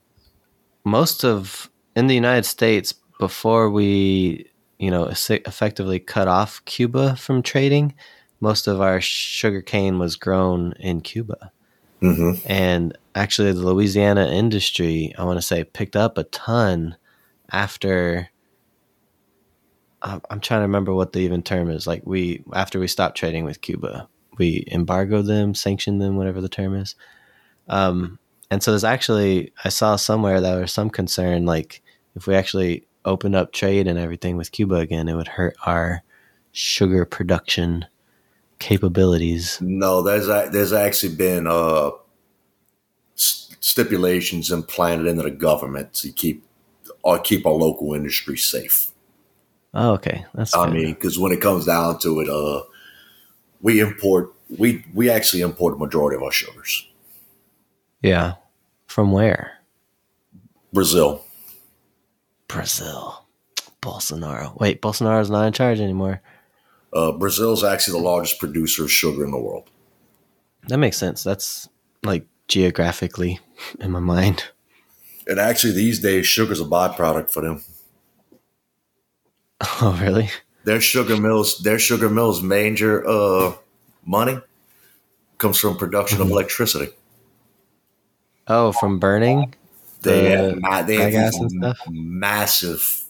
most 0.85 1.25
of 1.25 1.71
in 1.95 2.07
the 2.07 2.15
United 2.15 2.47
States 2.47 2.95
before 3.19 3.69
we, 3.69 4.51
you 4.79 4.91
know, 4.91 5.07
effectively 5.07 5.99
cut 5.99 6.29
off 6.29 6.65
Cuba 6.65 7.17
from 7.17 7.43
trading, 7.43 7.95
most 8.41 8.67
of 8.67 8.81
our 8.81 9.01
sugar 9.01 9.61
cane 9.63 9.99
was 9.99 10.17
grown 10.17 10.73
in 10.79 11.01
Cuba. 11.01 11.51
Mm-hmm. 12.01 12.47
And 12.47 12.97
actually, 13.15 13.53
the 13.53 13.67
Louisiana 13.67 14.29
industry, 14.29 15.13
I 15.19 15.25
want 15.25 15.39
to 15.39 15.47
say, 15.47 15.65
picked 15.65 15.97
up 15.97 16.17
a 16.17 16.25
ton 16.25 16.97
after. 17.51 18.31
I'm 20.01 20.39
trying 20.39 20.61
to 20.61 20.67
remember 20.67 20.95
what 20.95 21.13
the 21.13 21.19
even 21.21 21.43
term 21.43 21.71
is. 21.71 21.89
Like 21.89 22.03
we 22.07 22.45
after 22.55 22.79
we 22.79 22.87
stopped 22.87 23.17
trading 23.17 23.45
with 23.45 23.61
Cuba, 23.61 24.09
we 24.39 24.65
embargoed 24.71 25.27
them, 25.27 25.55
sanctioned 25.55 26.01
them, 26.01 26.17
whatever 26.17 26.41
the 26.41 26.49
term 26.49 26.77
is. 26.77 26.95
Um, 27.69 28.21
and 28.49 28.63
so 28.63 28.71
there's 28.71 28.85
actually 28.85 29.53
I 29.65 29.71
saw 29.71 29.97
somewhere 29.97 30.41
that 30.41 30.53
there 30.53 30.61
was 30.61 30.73
some 30.73 30.89
concern 30.89 31.47
like 31.47 31.83
if 32.15 32.29
we 32.29 32.37
actually 32.37 32.87
opened 33.05 33.35
up 33.35 33.53
trade 33.53 33.87
and 33.87 33.99
everything 33.99 34.37
with 34.37 34.53
Cuba 34.53 34.77
again, 34.77 35.09
it 35.09 35.15
would 35.15 35.29
hurt 35.29 35.57
our 35.67 36.03
sugar 36.53 37.05
production 37.05 37.87
capabilities. 38.59 39.59
No, 39.61 40.03
there's 40.03 40.27
there's 40.53 40.73
actually 40.73 41.15
been 41.15 41.47
uh, 41.47 41.91
stipulations 43.15 44.51
implanted 44.51 45.07
into 45.07 45.23
the 45.23 45.31
government 45.31 45.93
to 45.95 46.11
keep 46.11 46.45
or 47.03 47.19
keep 47.19 47.47
our 47.47 47.53
local 47.53 47.95
industry 47.95 48.37
safe. 48.37 48.91
Oh, 49.75 49.93
okay, 49.93 50.25
that's. 50.35 50.57
I 50.57 50.71
mean, 50.71 50.95
because 50.95 51.19
when 51.19 51.33
it 51.33 51.41
comes 51.41 51.67
down 51.67 51.99
to 52.01 52.21
it, 52.21 52.29
uh, 52.29 52.63
we 53.61 53.81
import 53.81 54.33
we 54.57 54.85
we 54.95 55.11
actually 55.11 55.43
import 55.43 55.75
a 55.75 55.77
majority 55.77 56.17
of 56.17 56.23
our 56.23 56.33
sugars. 56.33 56.89
Yeah. 58.03 58.35
From 58.87 59.13
where? 59.13 59.59
Brazil. 60.73 61.25
Brazil. 62.49 63.25
Bolsonaro. 63.83 64.59
Wait, 64.59 64.83
Bolsonaro's 64.83 65.31
not 65.31 65.47
in 65.47 65.53
charge 65.53 65.79
anymore. 65.79 66.21
Uh, 66.93 67.13
Brazil 67.13 67.53
is 67.53 67.63
actually 67.63 68.01
the 68.01 68.05
largest 68.05 68.41
producer 68.41 68.85
of 68.85 68.91
sugar 68.91 69.25
in 69.25 69.31
the 69.31 69.39
world. 69.39 69.71
That 70.67 70.79
makes 70.79 70.97
sense. 70.97 71.23
That's 71.23 71.69
like 72.03 72.27
geographically 72.49 73.41
in 73.81 73.91
my 73.91 74.01
mind. 74.01 74.45
And 75.27 75.39
actually, 75.39 75.75
these 75.75 76.01
days, 76.01 76.27
sugar's 76.27 76.61
a 76.61 76.65
byproduct 76.65 77.31
for 77.31 77.43
them. 77.43 77.63
Oh, 79.81 79.99
really? 80.01 80.31
Their 80.65 80.81
sugar 80.81 81.17
mills, 81.17 81.59
their 81.59 81.81
sugar 81.81 82.09
mills' 82.09 82.43
major 82.43 83.07
uh, 83.09 83.55
money 84.05 84.39
comes 85.39 85.59
from 85.59 85.77
production 85.77 86.19
mm-hmm. 86.19 86.27
of 86.27 86.33
electricity. 86.33 86.93
Oh, 88.47 88.73
from 88.73 88.99
burning. 89.01 89.55
They 90.03 90.37
the 90.37 90.61
have, 90.63 90.87
they 90.87 91.11
have 91.11 91.35
massive 91.89 93.05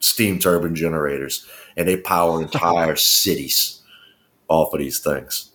steam 0.00 0.38
turbine 0.38 0.74
generators, 0.74 1.46
and 1.76 1.86
they 1.86 1.96
power 1.96 2.40
entire 2.40 2.96
cities 2.96 3.80
off 4.48 4.72
of 4.72 4.80
these 4.80 4.98
things. 4.98 5.50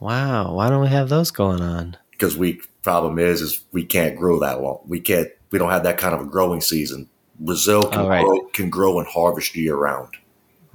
Wow, 0.00 0.54
why 0.54 0.70
don't 0.70 0.82
we 0.82 0.88
have 0.88 1.08
those 1.08 1.30
going 1.30 1.60
on? 1.60 1.96
Because 2.10 2.36
we 2.36 2.60
problem 2.82 3.18
is 3.18 3.40
is 3.40 3.64
we 3.72 3.84
can't 3.84 4.16
grow 4.16 4.40
that 4.40 4.60
long. 4.60 4.80
We 4.86 5.00
can't. 5.00 5.28
We 5.50 5.58
don't 5.58 5.70
have 5.70 5.84
that 5.84 5.98
kind 5.98 6.14
of 6.14 6.20
a 6.20 6.24
growing 6.24 6.60
season. 6.60 7.08
Brazil 7.40 7.84
can 7.84 8.06
right. 8.06 8.24
grow, 8.24 8.40
can 8.52 8.70
grow 8.70 8.98
and 8.98 9.08
harvest 9.08 9.54
year 9.56 9.76
round. 9.76 10.14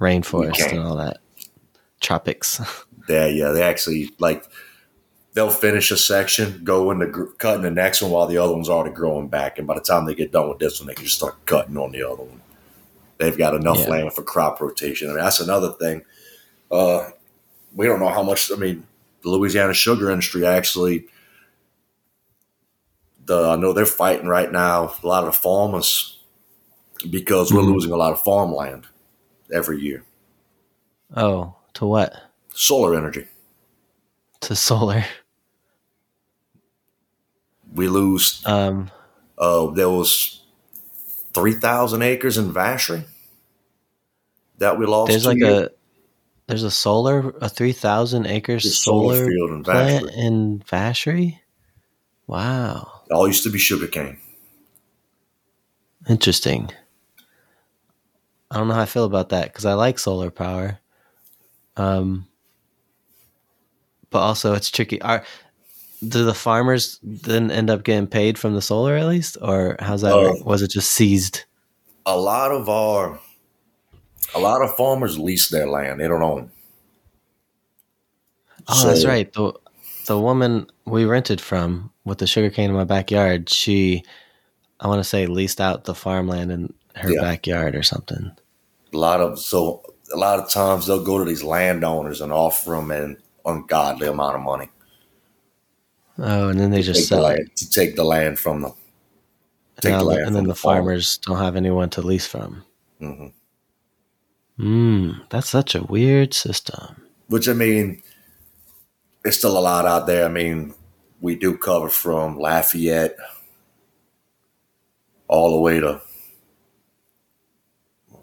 Rainforest 0.00 0.70
and 0.70 0.80
all 0.80 0.96
that. 0.96 1.18
Tropics. 2.00 2.60
yeah, 3.08 3.26
yeah. 3.26 3.50
They 3.50 3.62
actually 3.62 4.10
like 4.18 4.44
they'll 5.34 5.50
finish 5.50 5.90
a 5.90 5.96
section, 5.96 6.62
go 6.64 6.90
into 6.90 7.06
gr- 7.06 7.24
cutting 7.38 7.62
the 7.62 7.70
next 7.70 8.00
one 8.00 8.10
while 8.10 8.26
the 8.26 8.38
other 8.38 8.52
one's 8.52 8.68
already 8.68 8.94
growing 8.94 9.28
back. 9.28 9.58
And 9.58 9.66
by 9.66 9.74
the 9.74 9.80
time 9.80 10.06
they 10.06 10.14
get 10.14 10.32
done 10.32 10.48
with 10.48 10.58
this 10.58 10.80
one, 10.80 10.86
they 10.86 10.94
can 10.94 11.04
just 11.04 11.16
start 11.16 11.44
cutting 11.44 11.76
on 11.76 11.92
the 11.92 12.02
other 12.02 12.22
one. 12.22 12.40
They've 13.18 13.36
got 13.36 13.54
enough 13.54 13.80
yeah. 13.80 13.88
land 13.88 14.12
for 14.12 14.22
crop 14.22 14.60
rotation. 14.60 15.08
I 15.08 15.14
mean, 15.14 15.22
that's 15.22 15.40
another 15.40 15.72
thing. 15.72 16.02
Uh, 16.70 17.10
we 17.74 17.86
don't 17.86 18.00
know 18.00 18.08
how 18.08 18.22
much. 18.22 18.50
I 18.50 18.56
mean, 18.56 18.86
the 19.22 19.28
Louisiana 19.28 19.74
sugar 19.74 20.10
industry 20.10 20.46
actually. 20.46 21.06
The, 23.26 23.50
I 23.50 23.56
know 23.56 23.72
they're 23.72 23.86
fighting 23.86 24.26
right 24.26 24.50
now. 24.50 24.94
A 25.02 25.06
lot 25.06 25.24
of 25.24 25.32
the 25.32 25.38
farmers 25.38 26.20
because 27.10 27.52
we're 27.52 27.60
mm-hmm. 27.60 27.72
losing 27.72 27.92
a 27.92 27.96
lot 27.96 28.12
of 28.12 28.22
farmland 28.22 28.86
every 29.52 29.80
year. 29.80 30.04
Oh, 31.16 31.54
to 31.74 31.86
what? 31.86 32.14
Solar 32.52 32.94
energy. 32.96 33.26
To 34.40 34.54
solar 34.54 35.04
we 37.74 37.88
lose. 37.88 38.42
Um, 38.46 38.90
uh, 39.36 39.66
there 39.66 39.90
was 39.90 40.42
three 41.34 41.54
thousand 41.54 42.02
acres 42.02 42.38
in 42.38 42.52
Vacherie 42.52 43.04
that 44.58 44.78
we 44.78 44.86
lost. 44.86 45.10
There's 45.10 45.26
like 45.26 45.38
years. 45.38 45.66
a 45.66 45.70
there's 46.46 46.62
a 46.62 46.70
solar 46.70 47.34
a 47.40 47.48
three 47.48 47.72
thousand 47.72 48.26
acres 48.26 48.78
solar, 48.78 49.16
solar, 49.16 49.26
field 49.30 49.50
in 49.50 49.64
plant 49.64 50.10
in. 50.14 50.62
Wow, 52.26 53.02
it 53.10 53.12
all 53.12 53.26
used 53.26 53.42
to 53.44 53.50
be 53.50 53.58
sugarcane. 53.58 54.18
Interesting. 56.08 56.70
I 58.50 58.58
don't 58.58 58.68
know 58.68 58.74
how 58.74 58.82
I 58.82 58.86
feel 58.86 59.04
about 59.04 59.30
that 59.30 59.46
because 59.46 59.64
I 59.64 59.74
like 59.74 59.98
solar 59.98 60.30
power. 60.30 60.78
Um, 61.76 62.28
but 64.10 64.20
also 64.20 64.54
it's 64.54 64.70
tricky. 64.70 65.02
Are 65.02 65.24
do 66.08 66.24
the 66.24 66.34
farmers 66.34 66.98
then 67.02 67.50
end 67.50 67.70
up 67.70 67.84
getting 67.84 68.06
paid 68.06 68.38
from 68.38 68.54
the 68.54 68.62
solar 68.62 68.96
at 68.96 69.06
least, 69.06 69.36
or 69.40 69.76
how's 69.80 70.02
that? 70.02 70.14
Uh, 70.14 70.34
Was 70.44 70.62
it 70.62 70.70
just 70.70 70.90
seized? 70.90 71.44
A 72.06 72.16
lot 72.16 72.50
of 72.52 72.68
our, 72.68 73.18
a 74.34 74.38
lot 74.38 74.62
of 74.62 74.74
farmers 74.76 75.18
lease 75.18 75.48
their 75.48 75.66
land; 75.66 76.00
they 76.00 76.08
don't 76.08 76.22
own. 76.22 76.50
Oh, 78.68 78.74
so, 78.74 78.88
that's 78.88 79.04
right. 79.04 79.32
The 79.32 79.52
the 80.06 80.18
woman 80.18 80.66
we 80.84 81.04
rented 81.04 81.40
from 81.40 81.90
with 82.04 82.18
the 82.18 82.26
sugarcane 82.26 82.70
in 82.70 82.76
my 82.76 82.84
backyard, 82.84 83.48
she, 83.48 84.02
I 84.80 84.88
want 84.88 85.00
to 85.00 85.04
say, 85.04 85.26
leased 85.26 85.60
out 85.60 85.84
the 85.84 85.94
farmland 85.94 86.52
in 86.52 86.74
her 86.96 87.10
yeah. 87.10 87.20
backyard 87.20 87.74
or 87.74 87.82
something. 87.82 88.32
A 88.92 88.96
lot 88.96 89.20
of 89.20 89.38
so 89.38 89.82
a 90.12 90.16
lot 90.16 90.38
of 90.38 90.50
times 90.50 90.86
they'll 90.86 91.04
go 91.04 91.18
to 91.18 91.24
these 91.24 91.42
landowners 91.42 92.20
and 92.20 92.32
offer 92.32 92.70
them 92.70 92.90
an 92.90 93.16
ungodly 93.44 94.06
amount 94.06 94.36
of 94.36 94.42
money. 94.42 94.68
Oh, 96.18 96.48
and 96.48 96.60
then 96.60 96.70
they 96.70 96.82
just 96.82 97.08
sell 97.08 97.22
the 97.28 97.34
it 97.34 97.56
to 97.56 97.70
take 97.70 97.96
the 97.96 98.04
land 98.04 98.38
from 98.38 98.62
them. 98.62 98.72
Take 99.80 99.98
the 99.98 100.04
land 100.04 100.26
and 100.26 100.36
then 100.36 100.44
the, 100.44 100.50
the 100.50 100.54
farmers 100.54 101.18
don't 101.18 101.38
have 101.38 101.56
anyone 101.56 101.90
to 101.90 102.02
lease 102.02 102.26
from. 102.26 102.64
Mm-hmm. 103.00 103.26
Mm, 104.60 105.28
that's 105.30 105.48
such 105.48 105.74
a 105.74 105.82
weird 105.82 106.32
system. 106.32 107.02
Which 107.26 107.48
I 107.48 107.54
mean, 107.54 108.02
there's 109.22 109.38
still 109.38 109.58
a 109.58 109.60
lot 109.60 109.86
out 109.86 110.06
there. 110.06 110.24
I 110.24 110.28
mean, 110.28 110.74
we 111.20 111.34
do 111.34 111.56
cover 111.56 111.88
from 111.88 112.38
Lafayette 112.38 113.16
all 115.26 115.52
the 115.52 115.60
way 115.60 115.80
to 115.80 116.00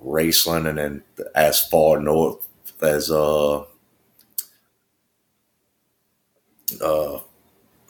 Raceland, 0.04 0.70
and 0.70 0.78
then 0.78 1.04
as 1.36 1.66
far 1.68 2.00
north 2.00 2.48
as 2.82 3.12
uh 3.12 3.64
uh 6.82 7.20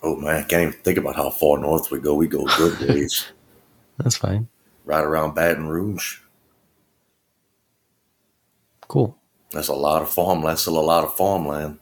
oh 0.04 0.16
man, 0.16 0.36
I 0.36 0.44
can't 0.44 0.62
even 0.62 0.74
think 0.84 0.98
about 0.98 1.16
how 1.16 1.30
far 1.30 1.58
north 1.58 1.92
we 1.92 2.00
go. 2.00 2.14
We 2.16 2.28
go 2.28 2.46
good 2.58 2.80
days. 2.88 3.32
That's 3.98 4.18
fine. 4.18 4.48
right 4.86 5.04
around 5.04 5.36
Baton 5.36 5.68
Rouge. 5.68 6.20
Cool. 8.88 9.18
That's 9.52 9.68
a 9.68 9.74
lot 9.74 10.02
of 10.02 10.10
farm. 10.10 10.42
That's 10.42 10.62
still 10.62 10.80
a 10.80 10.82
lot 10.82 11.04
of 11.04 11.14
farmland. 11.16 11.78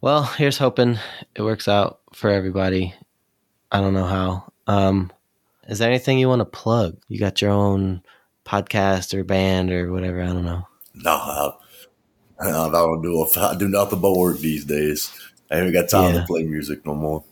Well, 0.00 0.24
here's 0.24 0.58
hoping 0.58 0.98
it 1.34 1.42
works 1.42 1.66
out 1.66 2.00
for 2.12 2.30
everybody. 2.30 2.94
I 3.72 3.80
don't 3.80 3.94
know 3.94 4.04
how. 4.06 4.52
Um, 4.66 5.10
is 5.66 5.78
there 5.78 5.88
anything 5.88 6.18
you 6.18 6.28
want 6.28 6.40
to 6.40 6.44
plug? 6.46 6.98
You 7.08 7.18
got 7.18 7.40
your 7.40 7.50
own 7.50 8.02
podcast 8.44 9.14
or 9.14 9.24
band 9.24 9.70
or 9.72 9.90
whatever? 9.92 10.22
I 10.22 10.26
don't 10.26 10.44
know. 10.44 10.68
No, 10.94 11.10
I, 11.10 11.52
Uh, 12.40 12.68
I 12.68 12.70
don't 12.72 13.02
do. 13.02 13.22
A, 13.22 13.40
I 13.40 13.54
do 13.56 13.68
nothing 13.68 14.00
but 14.00 14.12
work 14.16 14.38
these 14.38 14.64
days. 14.64 15.10
I 15.50 15.56
haven't 15.56 15.72
got 15.72 15.88
time 15.88 16.14
Yeah. 16.14 16.20
to 16.20 16.26
play 16.26 16.42
music 16.42 16.84
no 16.84 16.94
more. 16.94 17.22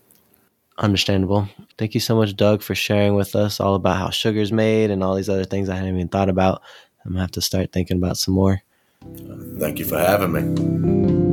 Understandable. 0.78 1.48
Thank 1.78 1.94
you 1.94 2.00
so 2.00 2.16
much, 2.16 2.34
Doug, 2.36 2.62
for 2.62 2.74
sharing 2.74 3.14
with 3.14 3.36
us 3.36 3.60
all 3.60 3.74
about 3.74 3.96
how 3.96 4.10
sugar's 4.10 4.52
made 4.52 4.90
and 4.90 5.02
all 5.04 5.14
these 5.14 5.28
other 5.28 5.44
things 5.44 5.68
I 5.68 5.76
hadn't 5.76 5.94
even 5.94 6.08
thought 6.08 6.28
about. 6.28 6.62
I'm 7.04 7.12
gonna 7.12 7.20
have 7.20 7.30
to 7.32 7.40
start 7.42 7.72
thinking 7.72 7.96
about 7.98 8.16
some 8.16 8.34
more. 8.34 8.62
Thank 9.58 9.78
you 9.78 9.84
for 9.84 9.98
having 9.98 10.32
me. 10.32 11.31